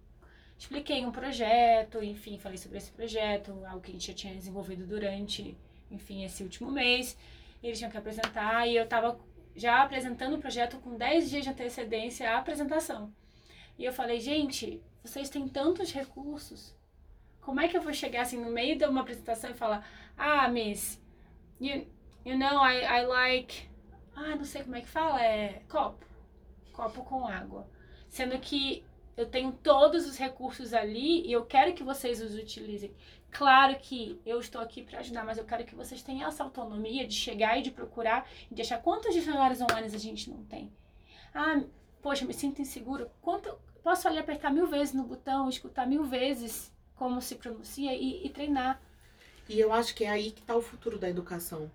expliquei 0.58 1.06
um 1.06 1.12
projeto, 1.12 2.02
enfim, 2.02 2.36
falei 2.38 2.58
sobre 2.58 2.78
esse 2.78 2.90
projeto, 2.90 3.52
algo 3.66 3.80
que 3.80 3.90
a 3.90 3.94
gente 3.94 4.08
já 4.08 4.14
tinha 4.14 4.34
desenvolvido 4.34 4.84
durante, 4.86 5.56
enfim, 5.90 6.24
esse 6.24 6.42
último 6.42 6.70
mês. 6.70 7.16
Eles 7.62 7.78
tinham 7.78 7.90
que 7.90 7.96
apresentar 7.96 8.66
e 8.66 8.76
eu 8.76 8.86
tava 8.86 9.18
já 9.54 9.82
apresentando 9.82 10.36
o 10.36 10.38
projeto 10.38 10.78
com 10.78 10.96
10 10.96 11.30
dias 11.30 11.44
de 11.44 11.50
antecedência 11.50 12.30
à 12.30 12.38
apresentação. 12.38 13.12
E 13.78 13.84
eu 13.84 13.92
falei, 13.92 14.20
gente, 14.20 14.80
vocês 15.02 15.28
têm 15.28 15.48
tantos 15.48 15.92
recursos. 15.92 16.74
Como 17.40 17.60
é 17.60 17.68
que 17.68 17.76
eu 17.76 17.82
vou 17.82 17.92
chegar 17.92 18.22
assim 18.22 18.38
no 18.38 18.50
meio 18.50 18.76
de 18.76 18.84
uma 18.84 19.00
apresentação 19.00 19.50
e 19.50 19.54
falar, 19.54 19.88
ah, 20.16 20.48
miss, 20.48 21.00
you, 21.60 21.86
you 22.24 22.38
know, 22.38 22.64
I, 22.64 22.84
I 22.84 23.06
like. 23.06 23.68
Ah, 24.14 24.36
não 24.36 24.44
sei 24.44 24.62
como 24.62 24.76
é 24.76 24.80
que 24.80 24.88
fala, 24.88 25.22
é 25.22 25.62
copo 25.68 26.08
copo 26.78 27.02
com 27.02 27.26
água. 27.26 27.68
Sendo 28.08 28.38
que 28.38 28.84
eu 29.16 29.26
tenho 29.26 29.50
todos 29.50 30.06
os 30.06 30.16
recursos 30.16 30.72
ali 30.72 31.26
e 31.26 31.32
eu 31.32 31.44
quero 31.44 31.74
que 31.74 31.82
vocês 31.82 32.22
os 32.22 32.36
utilizem. 32.36 32.94
Claro 33.30 33.78
que 33.78 34.20
eu 34.24 34.40
estou 34.40 34.60
aqui 34.60 34.82
para 34.82 35.00
ajudar, 35.00 35.24
mas 35.24 35.38
eu 35.38 35.44
quero 35.44 35.64
que 35.64 35.74
vocês 35.74 36.02
tenham 36.02 36.28
essa 36.28 36.42
autonomia 36.42 37.06
de 37.06 37.14
chegar 37.14 37.58
e 37.58 37.62
de 37.62 37.70
procurar 37.70 38.28
e 38.50 38.54
de 38.54 38.62
achar 38.62 38.80
quantos 38.80 39.14
dicionários 39.14 39.60
online 39.60 39.86
a 39.86 39.98
gente 39.98 40.30
não 40.30 40.42
tem. 40.44 40.72
Ah, 41.34 41.62
poxa, 42.02 42.24
me 42.24 42.32
sinto 42.32 42.62
inseguro. 42.62 43.10
Quanto 43.20 43.56
posso 43.82 44.08
ali 44.08 44.18
apertar 44.18 44.50
mil 44.50 44.66
vezes 44.66 44.94
no 44.94 45.04
botão, 45.04 45.48
escutar 45.48 45.86
mil 45.86 46.04
vezes 46.04 46.72
como 46.96 47.20
se 47.20 47.36
pronuncia 47.36 47.94
e, 47.94 48.26
e 48.26 48.30
treinar. 48.30 48.80
E 49.48 49.58
eu 49.58 49.72
acho 49.72 49.94
que 49.94 50.04
é 50.04 50.10
aí 50.10 50.30
que 50.30 50.42
tá 50.42 50.56
o 50.56 50.60
futuro 50.62 50.98
da 50.98 51.08
educação. 51.08 51.70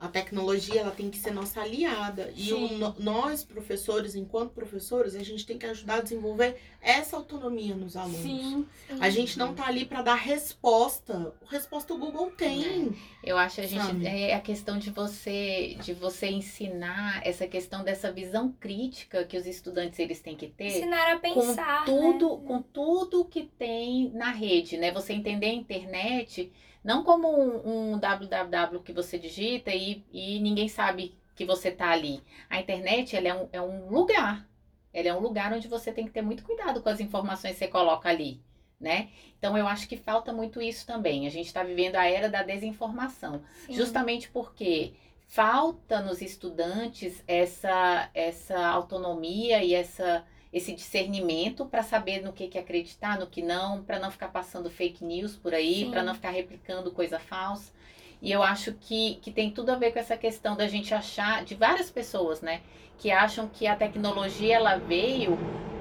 A 0.00 0.08
tecnologia 0.08 0.80
ela 0.80 0.90
tem 0.90 1.10
que 1.10 1.18
ser 1.18 1.30
nossa 1.30 1.60
aliada. 1.60 2.32
E 2.34 2.54
o, 2.54 2.68
Sim. 2.68 2.94
nós, 2.98 3.44
professores, 3.44 4.14
enquanto 4.14 4.52
professores, 4.52 5.14
a 5.14 5.22
gente 5.22 5.44
tem 5.44 5.58
que 5.58 5.66
ajudar 5.66 5.96
a 5.96 6.00
desenvolver 6.00 6.56
essa 6.80 7.16
autonomia 7.16 7.74
nos 7.74 7.98
alunos. 7.98 8.22
Sim. 8.22 8.66
A 8.98 9.10
gente 9.10 9.38
não 9.38 9.52
tá 9.52 9.66
ali 9.66 9.84
para 9.84 10.00
dar 10.00 10.14
resposta. 10.14 11.34
Resposta 11.50 11.92
o 11.92 11.98
Google 11.98 12.30
tem. 12.30 12.96
Eu 13.22 13.36
acho 13.36 13.56
que 13.56 13.60
a 13.60 13.66
gente 13.66 13.84
Sabe? 13.84 14.06
é 14.06 14.34
a 14.34 14.40
questão 14.40 14.78
de 14.78 14.88
você 14.88 15.76
de 15.82 15.92
você 15.92 16.28
ensinar 16.28 17.20
essa 17.22 17.46
questão 17.46 17.84
dessa 17.84 18.10
visão 18.10 18.50
crítica 18.58 19.24
que 19.24 19.36
os 19.36 19.46
estudantes 19.46 19.98
eles 19.98 20.20
têm 20.20 20.34
que 20.34 20.46
ter 20.48 20.78
Ensinar 20.78 21.12
a 21.12 21.18
pensar, 21.18 21.84
com 21.84 22.18
tudo, 22.18 22.38
né? 22.38 22.44
com 22.46 22.62
tudo 22.62 23.24
que 23.26 23.42
tem 23.58 24.10
na 24.14 24.30
rede, 24.30 24.78
né? 24.78 24.90
Você 24.92 25.12
entender 25.12 25.48
a 25.48 25.52
internet 25.52 26.50
não 26.82 27.04
como 27.04 27.28
um, 27.28 27.92
um 27.92 27.98
www 27.98 28.80
que 28.80 28.92
você 28.92 29.18
digita 29.18 29.70
e, 29.70 30.04
e 30.12 30.40
ninguém 30.40 30.68
sabe 30.68 31.14
que 31.34 31.44
você 31.44 31.70
tá 31.70 31.90
ali. 31.90 32.22
A 32.48 32.60
internet 32.60 33.16
ela 33.16 33.28
é, 33.28 33.34
um, 33.34 33.48
é 33.52 33.60
um 33.60 33.88
lugar. 33.88 34.46
Ela 34.92 35.08
é 35.08 35.14
um 35.14 35.20
lugar 35.20 35.52
onde 35.52 35.68
você 35.68 35.92
tem 35.92 36.04
que 36.04 36.10
ter 36.10 36.22
muito 36.22 36.42
cuidado 36.42 36.82
com 36.82 36.88
as 36.88 37.00
informações 37.00 37.52
que 37.52 37.58
você 37.60 37.68
coloca 37.68 38.08
ali, 38.08 38.40
né? 38.78 39.08
Então 39.38 39.56
eu 39.56 39.66
acho 39.66 39.88
que 39.88 39.96
falta 39.96 40.32
muito 40.32 40.60
isso 40.60 40.86
também. 40.86 41.26
A 41.26 41.30
gente 41.30 41.46
está 41.46 41.62
vivendo 41.62 41.96
a 41.96 42.06
era 42.06 42.28
da 42.28 42.42
desinformação. 42.42 43.42
Sim. 43.66 43.74
Justamente 43.74 44.28
porque 44.28 44.94
falta 45.30 46.00
nos 46.00 46.20
estudantes 46.20 47.22
essa, 47.26 48.10
essa 48.12 48.66
autonomia 48.66 49.62
e 49.62 49.74
essa, 49.74 50.24
esse 50.52 50.72
discernimento 50.72 51.64
para 51.64 51.82
saber 51.82 52.22
no 52.22 52.32
que, 52.32 52.48
que 52.48 52.58
acreditar, 52.58 53.18
no 53.18 53.26
que 53.26 53.42
não, 53.42 53.82
para 53.82 53.98
não 53.98 54.10
ficar 54.10 54.28
passando 54.28 54.70
fake 54.70 55.04
news 55.04 55.36
por 55.36 55.54
aí, 55.54 55.88
para 55.90 56.02
não 56.02 56.14
ficar 56.14 56.30
replicando 56.30 56.90
coisa 56.90 57.20
falsa. 57.20 57.72
E 58.20 58.30
eu 58.30 58.42
acho 58.42 58.74
que, 58.74 59.14
que 59.22 59.30
tem 59.30 59.50
tudo 59.50 59.70
a 59.70 59.76
ver 59.76 59.92
com 59.92 59.98
essa 59.98 60.16
questão 60.16 60.56
da 60.56 60.66
gente 60.66 60.92
achar, 60.92 61.44
de 61.44 61.54
várias 61.54 61.90
pessoas, 61.90 62.42
né, 62.42 62.60
que 62.98 63.10
acham 63.10 63.48
que 63.48 63.66
a 63.66 63.76
tecnologia 63.76 64.56
ela 64.56 64.76
veio 64.76 65.38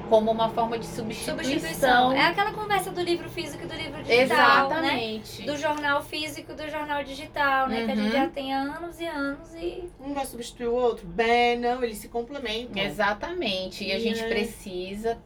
como 0.09 0.31
uma 0.31 0.49
forma 0.49 0.77
de 0.79 0.85
substituição. 0.87 1.37
Substituição. 1.37 2.11
É 2.11 2.25
aquela 2.25 2.51
conversa 2.51 2.89
do 2.91 3.01
livro 3.01 3.29
físico 3.29 3.63
e 3.63 3.67
do 3.67 3.73
livro 3.75 4.03
digital, 4.03 4.69
né? 4.69 4.75
Exatamente. 4.77 5.43
Do 5.45 5.55
jornal 5.57 6.03
físico 6.03 6.51
e 6.51 6.55
do 6.55 6.67
jornal 6.69 7.03
digital, 7.03 7.67
né? 7.69 7.85
Que 7.85 7.91
a 7.91 7.95
gente 7.95 8.05
Uhum. 8.07 8.11
já 8.11 8.27
tem 8.27 8.53
há 8.53 8.59
anos 8.61 8.99
e 8.99 9.05
anos 9.05 9.53
e 9.55 9.89
Um 9.99 10.13
vai 10.13 10.25
substituir 10.25 10.67
o 10.67 10.73
outro? 10.73 11.05
Bem, 11.07 11.57
não, 11.59 11.83
eles 11.83 11.99
se 11.99 12.09
complementam. 12.09 12.81
Exatamente. 12.81 13.83
E 13.85 13.91
a 13.91 13.97
E 13.97 14.01
gente 14.01 14.19
é- 14.21 14.27
precisa 14.27 15.17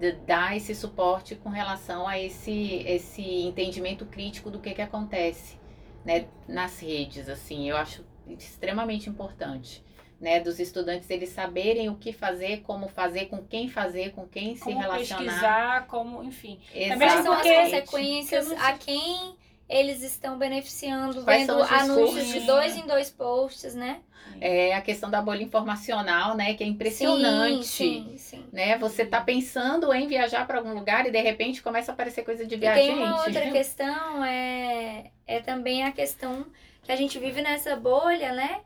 de- 0.00 0.12
dar 0.12 0.56
esse 0.56 0.74
suporte 0.74 1.34
com 1.34 1.48
relação 1.48 2.06
a 2.06 2.18
esse, 2.18 2.82
esse 2.86 3.22
entendimento 3.42 4.06
crítico 4.06 4.50
do 4.50 4.58
que, 4.60 4.72
que 4.72 4.82
acontece 4.82 5.58
né, 6.04 6.26
nas 6.46 6.78
redes. 6.80 7.28
Assim, 7.28 7.68
eu 7.68 7.76
acho 7.76 8.04
extremamente 8.28 9.10
importante. 9.10 9.82
Né, 10.20 10.40
dos 10.40 10.58
estudantes 10.58 11.08
eles 11.10 11.28
saberem 11.28 11.88
o 11.88 11.94
que 11.94 12.12
fazer, 12.12 12.62
como 12.62 12.88
fazer, 12.88 13.26
com 13.26 13.38
quem 13.38 13.68
fazer, 13.68 14.10
com 14.10 14.26
quem 14.26 14.56
se 14.56 14.64
Como 14.64 14.80
relacionar. 14.80 15.22
pesquisar, 15.22 15.86
como, 15.86 16.24
enfim. 16.24 16.58
quais 16.72 16.98
Mesmo 16.98 17.22
são 17.22 17.32
as 17.34 17.46
consequências, 17.46 18.52
a 18.52 18.72
quem 18.72 19.36
eles 19.68 20.02
estão 20.02 20.36
beneficiando, 20.36 21.22
Quais 21.22 21.46
vendo 21.46 21.62
anúncios 21.62 22.26
de 22.26 22.40
dois 22.40 22.76
em 22.76 22.86
dois 22.86 23.10
posts, 23.10 23.74
né? 23.74 24.00
É 24.40 24.74
a 24.74 24.80
questão 24.80 25.10
da 25.10 25.20
bolha 25.20 25.42
informacional, 25.42 26.36
né, 26.36 26.54
que 26.54 26.64
é 26.64 26.66
impressionante. 26.66 27.64
Sim, 27.66 28.06
sim, 28.10 28.18
sim. 28.18 28.44
Né? 28.52 28.76
Você 28.78 29.04
tá 29.04 29.20
pensando 29.20 29.92
em 29.92 30.06
viajar 30.06 30.46
para 30.46 30.58
algum 30.58 30.74
lugar 30.74 31.06
e 31.06 31.10
de 31.10 31.20
repente 31.20 31.62
começa 31.62 31.92
a 31.92 31.94
aparecer 31.94 32.24
coisa 32.24 32.46
de 32.46 32.54
E 32.54 32.58
viagem. 32.58 32.86
tem 32.86 32.96
uma 32.96 33.24
outra 33.24 33.50
questão, 33.50 34.24
é, 34.24 35.10
é 35.26 35.40
também 35.40 35.84
a 35.84 35.92
questão 35.92 36.46
que 36.82 36.92
a 36.92 36.96
gente 36.96 37.18
vive 37.18 37.42
nessa 37.42 37.76
bolha, 37.76 38.32
né? 38.32 38.60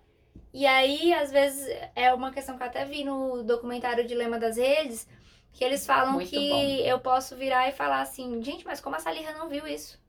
E 0.52 0.66
aí, 0.66 1.12
às 1.14 1.30
vezes, 1.30 1.66
é 1.94 2.12
uma 2.12 2.30
questão 2.32 2.56
que 2.56 2.62
eu 2.62 2.66
até 2.66 2.84
vi 2.84 3.04
no 3.04 3.42
documentário 3.42 4.06
Dilema 4.06 4.38
das 4.38 4.56
Redes, 4.56 5.08
que 5.52 5.64
eles 5.64 5.86
falam 5.86 6.12
Muito 6.14 6.28
que 6.30 6.48
bom. 6.50 6.62
eu 6.62 7.00
posso 7.00 7.36
virar 7.36 7.68
e 7.68 7.72
falar 7.72 8.02
assim, 8.02 8.42
gente, 8.42 8.64
mas 8.64 8.80
como 8.80 8.96
a 8.96 8.98
Salirra 8.98 9.32
não 9.32 9.48
viu 9.48 9.66
isso? 9.66 10.00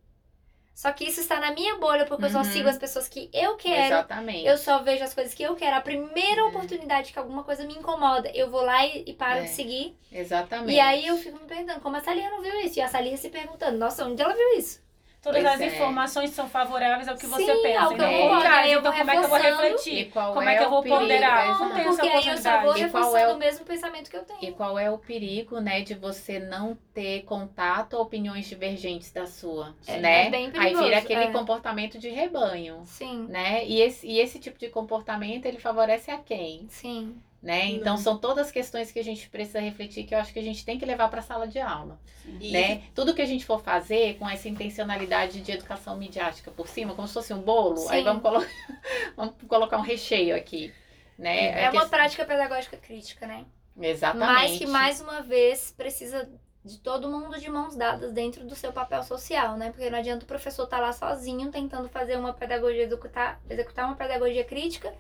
Só 0.76 0.92
que 0.92 1.04
isso 1.06 1.20
está 1.22 1.40
na 1.40 1.52
minha 1.52 1.76
bolha, 1.78 2.04
porque 2.06 2.26
eu 2.26 2.30
só 2.32 2.40
Uhum. 2.40 2.44
sigo 2.46 2.68
as 2.68 2.80
pessoas 2.80 3.08
que 3.08 3.30
eu 3.32 3.56
quero. 3.58 3.94
Exatamente. 3.94 4.46
Eu 4.46 4.58
só 4.58 4.80
vejo 4.82 5.04
as 5.04 5.14
coisas 5.14 5.34
que 5.34 5.44
eu 5.44 5.56
quero. 5.56 5.76
A 5.78 5.82
primeira 5.82 6.46
oportunidade 6.48 7.14
que 7.14 7.20
alguma 7.20 7.44
coisa 7.44 7.64
me 7.64 7.76
incomoda, 7.76 8.30
eu 8.34 8.50
vou 8.50 8.64
lá 8.64 8.84
e, 8.86 9.04
e 9.06 9.14
paro 9.14 9.42
É. 9.42 9.44
de 9.44 9.50
seguir. 9.52 9.96
Exatamente. 10.12 10.76
E 10.76 10.80
aí 10.80 11.06
eu 11.06 11.16
fico 11.18 11.40
me 11.40 11.46
perguntando, 11.46 11.80
como 11.80 11.96
a 11.96 12.02
Salirra 12.02 12.32
não 12.32 12.42
viu 12.42 12.60
isso? 12.62 12.80
E 12.80 12.82
a 12.82 12.88
Salirra 12.88 13.18
se 13.18 13.30
perguntando, 13.30 13.78
nossa, 13.78 14.04
onde 14.04 14.22
ela 14.22 14.34
viu 14.34 14.58
isso? 14.58 14.83
Todas 15.24 15.42
Pois 15.42 15.54
as 15.54 15.62
é. 15.62 15.66
informações 15.68 16.32
são 16.32 16.50
favoráveis 16.50 17.08
ao 17.08 17.16
que 17.16 17.26
você 17.26 17.46
Sim, 17.46 17.62
pensa. 17.62 17.80
ao 17.80 17.90
que 17.96 18.02
e 18.02 18.04
eu. 18.04 18.34
Aí 18.34 18.74
Então, 18.74 18.92
como 18.92 19.10
é 19.10 19.18
que 19.18 19.24
eu 19.24 19.30
vou. 19.30 19.38
E 19.38 19.42
refletir? 19.42 20.12
Como 20.12 20.42
é 20.42 20.58
que 20.58 20.64
eu 20.66 20.70
vou 20.70 20.84
perigo? 20.84 21.00
ponderar? 21.02 21.46
Exato. 21.50 21.64
Não 21.64 21.74
tenho 21.74 21.88
essa 21.88 21.96
porque 22.02 22.08
aí 22.10 22.28
eu 22.28 22.38
só 22.38 22.62
vou. 22.62 22.76
E 22.76 22.80
reforçando 22.82 23.18
é 23.18 23.28
o- 23.32 23.36
o 23.36 23.40
mesmo 23.40 23.66
pensamento 23.66 24.10
que 24.10 24.18
eu 24.18 24.22
E 24.22 24.26
tenho. 24.26 24.54
qual 24.54 24.78
é 24.78 24.92
o 24.92 24.98
perigo, 24.98 25.62
né, 25.62 25.80
de 25.80 25.94
você 25.96 26.40
não 26.40 26.78
ter 26.94 27.24
contato 27.24 27.96
a 27.96 28.02
opiniões 28.02 28.46
divergentes 28.48 29.12
da 29.14 29.26
sua, 29.26 29.74
É, 29.88 29.98
né? 29.98 30.28
é 30.28 30.30
bem 30.30 30.46
Aí 30.48 30.52
perigoso, 30.52 30.84
vira 30.84 30.98
aquele 30.98 31.24
é. 31.24 31.32
comportamento 31.32 31.98
de 31.98 32.10
rebanho, 32.10 32.82
Sim, 32.86 33.26
né? 33.30 33.66
E 33.66 33.80
esse, 33.80 34.06
e 34.06 34.20
esse 34.20 34.40
tipo 34.40 34.60
de 34.60 34.68
comportamento, 34.68 35.46
ele 35.46 35.58
favorece 35.58 36.12
a 36.12 36.18
quem, 36.18 36.68
sim. 36.70 37.16
Né? 37.44 37.66
Então 37.72 37.96
Não. 37.96 38.02
são 38.02 38.18
todas 38.18 38.50
questões 38.50 38.90
que 38.90 38.98
a 39.00 39.04
gente 39.04 39.30
precisa 39.30 39.60
refletir 39.60 40.06
que 40.06 40.16
eu 40.16 40.20
acho 40.20 40.32
que 40.32 40.40
a 40.40 40.44
gente 40.44 40.64
tem 40.66 40.80
que 40.80 40.86
levar 40.86 41.10
para 41.10 41.20
a 41.20 41.24
sala 41.24 41.46
de 41.46 41.60
aula, 41.60 42.00
E 42.40 42.52
né? 42.54 42.84
Tudo 42.96 43.14
que 43.14 43.22
a 43.22 43.26
gente 43.26 43.46
for 43.46 43.62
fazer 43.62 44.16
com 44.18 44.28
essa 44.30 44.48
intencionalidade 44.48 45.42
de 45.42 45.52
educação 45.52 45.98
midiática 45.98 46.50
por 46.50 46.70
cima, 46.70 46.96
como 46.96 47.06
se 47.08 47.14
fosse 47.14 47.34
um 47.34 47.42
bolo, 47.42 47.88
aí 47.90 48.00
Sim. 48.00 48.04
vamos, 48.06 48.22
colo 48.24 48.46
vamos 49.18 49.34
colocar 49.48 49.78
um 49.78 49.82
recheio 49.82 50.34
aqui, 50.36 50.74
né? 51.20 51.48
É 51.48 51.66
A 51.66 51.72
uma 51.72 51.82
questão- 51.82 51.90
prática 51.90 52.26
pedagógica 52.26 52.78
crítica, 52.78 53.28
né? 53.28 53.46
Exatamente. 53.80 54.32
Mas 54.34 54.58
que, 54.60 54.66
mais 54.66 55.02
uma 55.02 55.22
vez, 55.22 55.74
precisa 55.76 56.30
de 56.64 56.78
todo 56.80 57.10
mundo 57.10 57.38
de 57.38 57.50
mãos 57.50 57.76
dadas 57.76 58.14
dentro 58.14 58.46
do 58.46 58.56
seu 58.56 58.72
papel 58.72 59.04
social, 59.04 59.58
né? 59.58 59.70
Porque 59.72 59.90
não 59.90 60.00
adianta 60.00 60.24
o 60.24 60.28
professor 60.28 60.64
estar 60.64 60.80
lá 60.80 60.94
sozinho 60.94 61.52
tentando 61.52 61.90
fazer 61.90 62.16
uma 62.18 62.32
pedagogia, 62.34 62.84
executar, 62.84 63.42
executar 63.50 63.86
uma 63.86 63.96
pedagogia 63.96 64.46
crítica. 64.46 64.94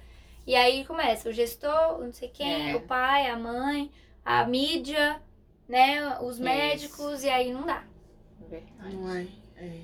E 0.45 0.55
aí 0.55 0.85
começa 0.85 1.29
o 1.29 1.33
gestor, 1.33 1.99
o 1.99 2.03
não 2.05 2.13
sei 2.13 2.27
quem, 2.29 2.71
É. 2.71 2.75
o 2.75 2.81
pai, 2.81 3.27
a 3.29 3.37
mãe, 3.37 3.91
a 4.25 4.45
mídia, 4.45 5.21
né? 5.67 6.19
Os 6.19 6.35
Isso. 6.35 6.43
médicos, 6.43 7.23
e 7.23 7.29
aí 7.29 7.53
não 7.53 7.65
dá. 7.65 7.83
Verdade. 8.49 8.95
Não 8.95 9.15
é, 9.15 9.27
é. 9.57 9.81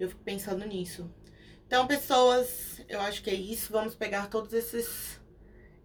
Eu 0.00 0.08
fico 0.08 0.22
pensando 0.22 0.64
nisso. 0.66 1.10
Então, 1.66 1.86
pessoas, 1.86 2.80
eu 2.88 3.00
acho 3.00 3.22
que 3.22 3.28
é 3.30 3.34
isso. 3.34 3.70
Vamos 3.72 3.94
pegar 3.94 4.28
todos 4.28 4.52
esses 4.52 5.18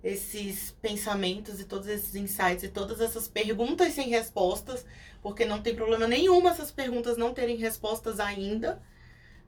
esses 0.04 0.72
pensamentos 0.82 1.62
e 1.62 1.64
todos 1.64 1.88
esses 1.88 2.14
insights 2.16 2.64
e 2.64 2.68
todas 2.68 3.00
essas 3.00 3.26
perguntas 3.26 3.94
sem 3.94 4.10
respostas, 4.10 4.86
porque 5.22 5.46
não 5.46 5.62
tem 5.62 5.74
problema 5.74 6.06
nenhum 6.06 6.46
essas 6.48 6.72
perguntas 6.72 7.16
não 7.16 7.34
terem 7.34 7.56
respostas 7.56 8.20
ainda. 8.20 8.82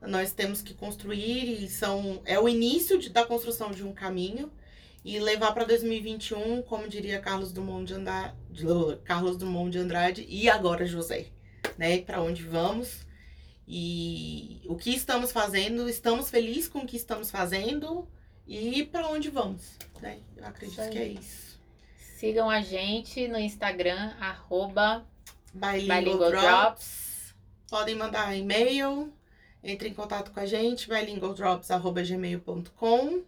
Nós 0.02 0.32
temos 0.34 0.62
que 0.62 0.74
construir 0.74 1.64
e 1.64 1.68
são 1.70 2.22
é 2.26 2.40
o 2.40 2.48
início 2.48 2.98
de- 3.00 3.10
da 3.10 3.26
construção 3.26 3.72
de 3.72 3.84
um 3.84 3.92
caminho 3.94 4.52
e 5.04 5.20
levar 5.20 5.52
para 5.54 5.64
2021, 5.66 6.62
como 6.64 6.88
diria 6.88 7.20
Carlos 7.20 7.52
Drummond 7.52 7.86
de 7.88 7.94
Andrade, 7.94 8.36
Carlos 9.04 9.38
Drummond 9.38 9.72
de 9.72 9.78
Andrade 9.80 10.26
e 10.30 10.50
agora 10.50 10.86
José, 10.86 11.28
né? 11.78 12.00
Para 12.00 12.22
onde 12.22 12.44
vamos? 12.44 13.06
E 13.68 14.62
o 14.66 14.76
que 14.76 14.92
estamos 14.92 15.32
fazendo? 15.32 15.90
Estamos 15.90 16.30
felizes 16.30 16.68
com 16.68 16.80
o 16.80 16.86
que 16.86 16.96
estamos 16.98 17.32
fazendo 17.32 18.08
e 18.48 18.84
para 18.84 19.08
onde 19.08 19.30
vamos, 19.30 19.64
né? 20.02 20.20
Eu 20.38 20.46
acredito 20.46 20.80
Isso 20.82 20.90
que 20.92 20.98
é 21.00 21.08
isso. 21.08 21.60
Sigam 22.18 22.50
a 22.50 22.62
gente 22.62 23.28
no 23.28 23.40
Instagram, 23.40 24.14
arroba 24.20 25.06
Bilingual, 25.54 25.98
Bilingual 26.00 26.30
Drops. 26.32 26.44
Drops. 26.44 27.36
Podem 27.70 27.96
mandar 27.96 28.36
e-mail, 28.36 29.12
entre 29.66 29.90
em 29.90 29.94
contato 29.94 30.32
com 30.32 30.40
a 30.40 30.46
gente, 30.46 30.88
bilingualdrops.gmail.com. 30.88 33.24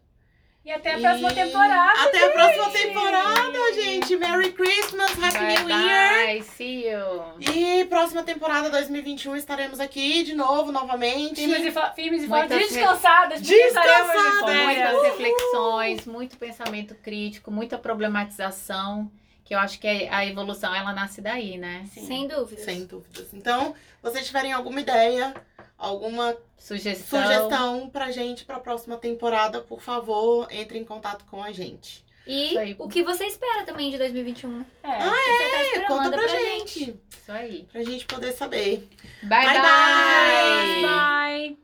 E 0.66 0.72
até 0.72 0.96
a 0.96 1.00
próxima 1.00 1.32
E 1.32 1.36
temporada. 1.36 2.02
Até 2.02 2.26
a 2.26 2.30
próxima 2.32 2.70
temporada, 2.72 3.74
gente! 3.74 4.18
Merry 4.18 4.52
Christmas, 4.52 5.12
Happy 5.12 5.38
Bye, 5.38 5.64
New 5.64 5.70
Year! 5.88 6.26
bye. 6.28 6.42
See 6.44 6.90
you. 6.90 7.24
E 7.40 7.86
próxima 7.86 8.22
temporada 8.24 8.70
2021 8.70 9.38
estaremos 9.38 9.80
aqui 9.80 10.24
de 10.24 10.36
novo, 10.36 10.70
novamente. 10.74 11.36
Firmes 11.36 11.64
e, 11.68 11.72
fo- 11.72 11.94
firmes 11.96 12.24
e 12.24 12.28
fortes, 12.28 12.58
descansadas. 12.58 13.40
Descansadas! 13.42 14.66
Muitas 14.66 15.04
reflexões, 15.04 16.06
muito 16.06 16.36
pensamento 16.38 16.96
crítico, 16.96 17.50
muita 17.50 17.78
problematização, 17.78 19.10
que 19.46 19.56
eu 19.56 19.60
acho 19.60 19.80
que 19.80 19.88
a 19.88 20.26
evolução 20.26 20.76
ela 20.76 20.92
nasce 20.92 21.22
daí, 21.22 21.58
né? 21.58 21.86
Sim. 21.94 22.06
Sem 22.06 22.28
dúvida. 22.28 22.62
Sem 22.62 22.86
dúvidas. 22.86 23.30
Então, 23.34 23.74
vocês 24.04 24.28
tiverem 24.28 24.52
alguma 24.52 24.82
ideia, 24.82 25.34
alguma 25.78 26.36
sugestão, 26.58 27.22
sugestão 27.22 27.90
pra 27.90 28.12
gente 28.12 28.44
pra 28.44 28.60
próxima 28.60 28.98
temporada, 28.98 29.62
por 29.62 29.82
favor, 29.82 30.48
entre 30.50 30.80
em 30.80 30.84
contato 30.84 31.26
com 31.26 31.44
a 31.44 31.52
gente. 31.52 32.06
E 32.28 32.76
o 32.78 32.90
que 32.90 33.04
você 33.04 33.26
espera 33.26 33.64
também 33.64 33.90
de 33.90 33.98
2021? 33.98 34.60
É, 34.60 34.66
ah, 34.84 35.00
tá 35.00 35.16
é? 35.16 35.80
Tá 35.80 35.88
conta 35.88 36.10
pra, 36.10 36.20
pra 36.20 36.28
gente. 36.28 36.80
gente. 36.80 37.00
Isso 37.10 37.32
aí. 37.32 37.68
Pra 37.72 37.84
gente 37.84 38.06
poder 38.06 38.34
saber. 38.34 38.90
Bye, 39.24 39.46
bye. 39.46 39.62
Bye. 39.62 40.82
bye. 40.82 40.82
bye. 40.82 41.58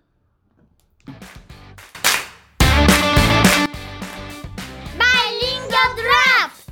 Bilingual 4.97 5.95
Drops! 5.95 6.62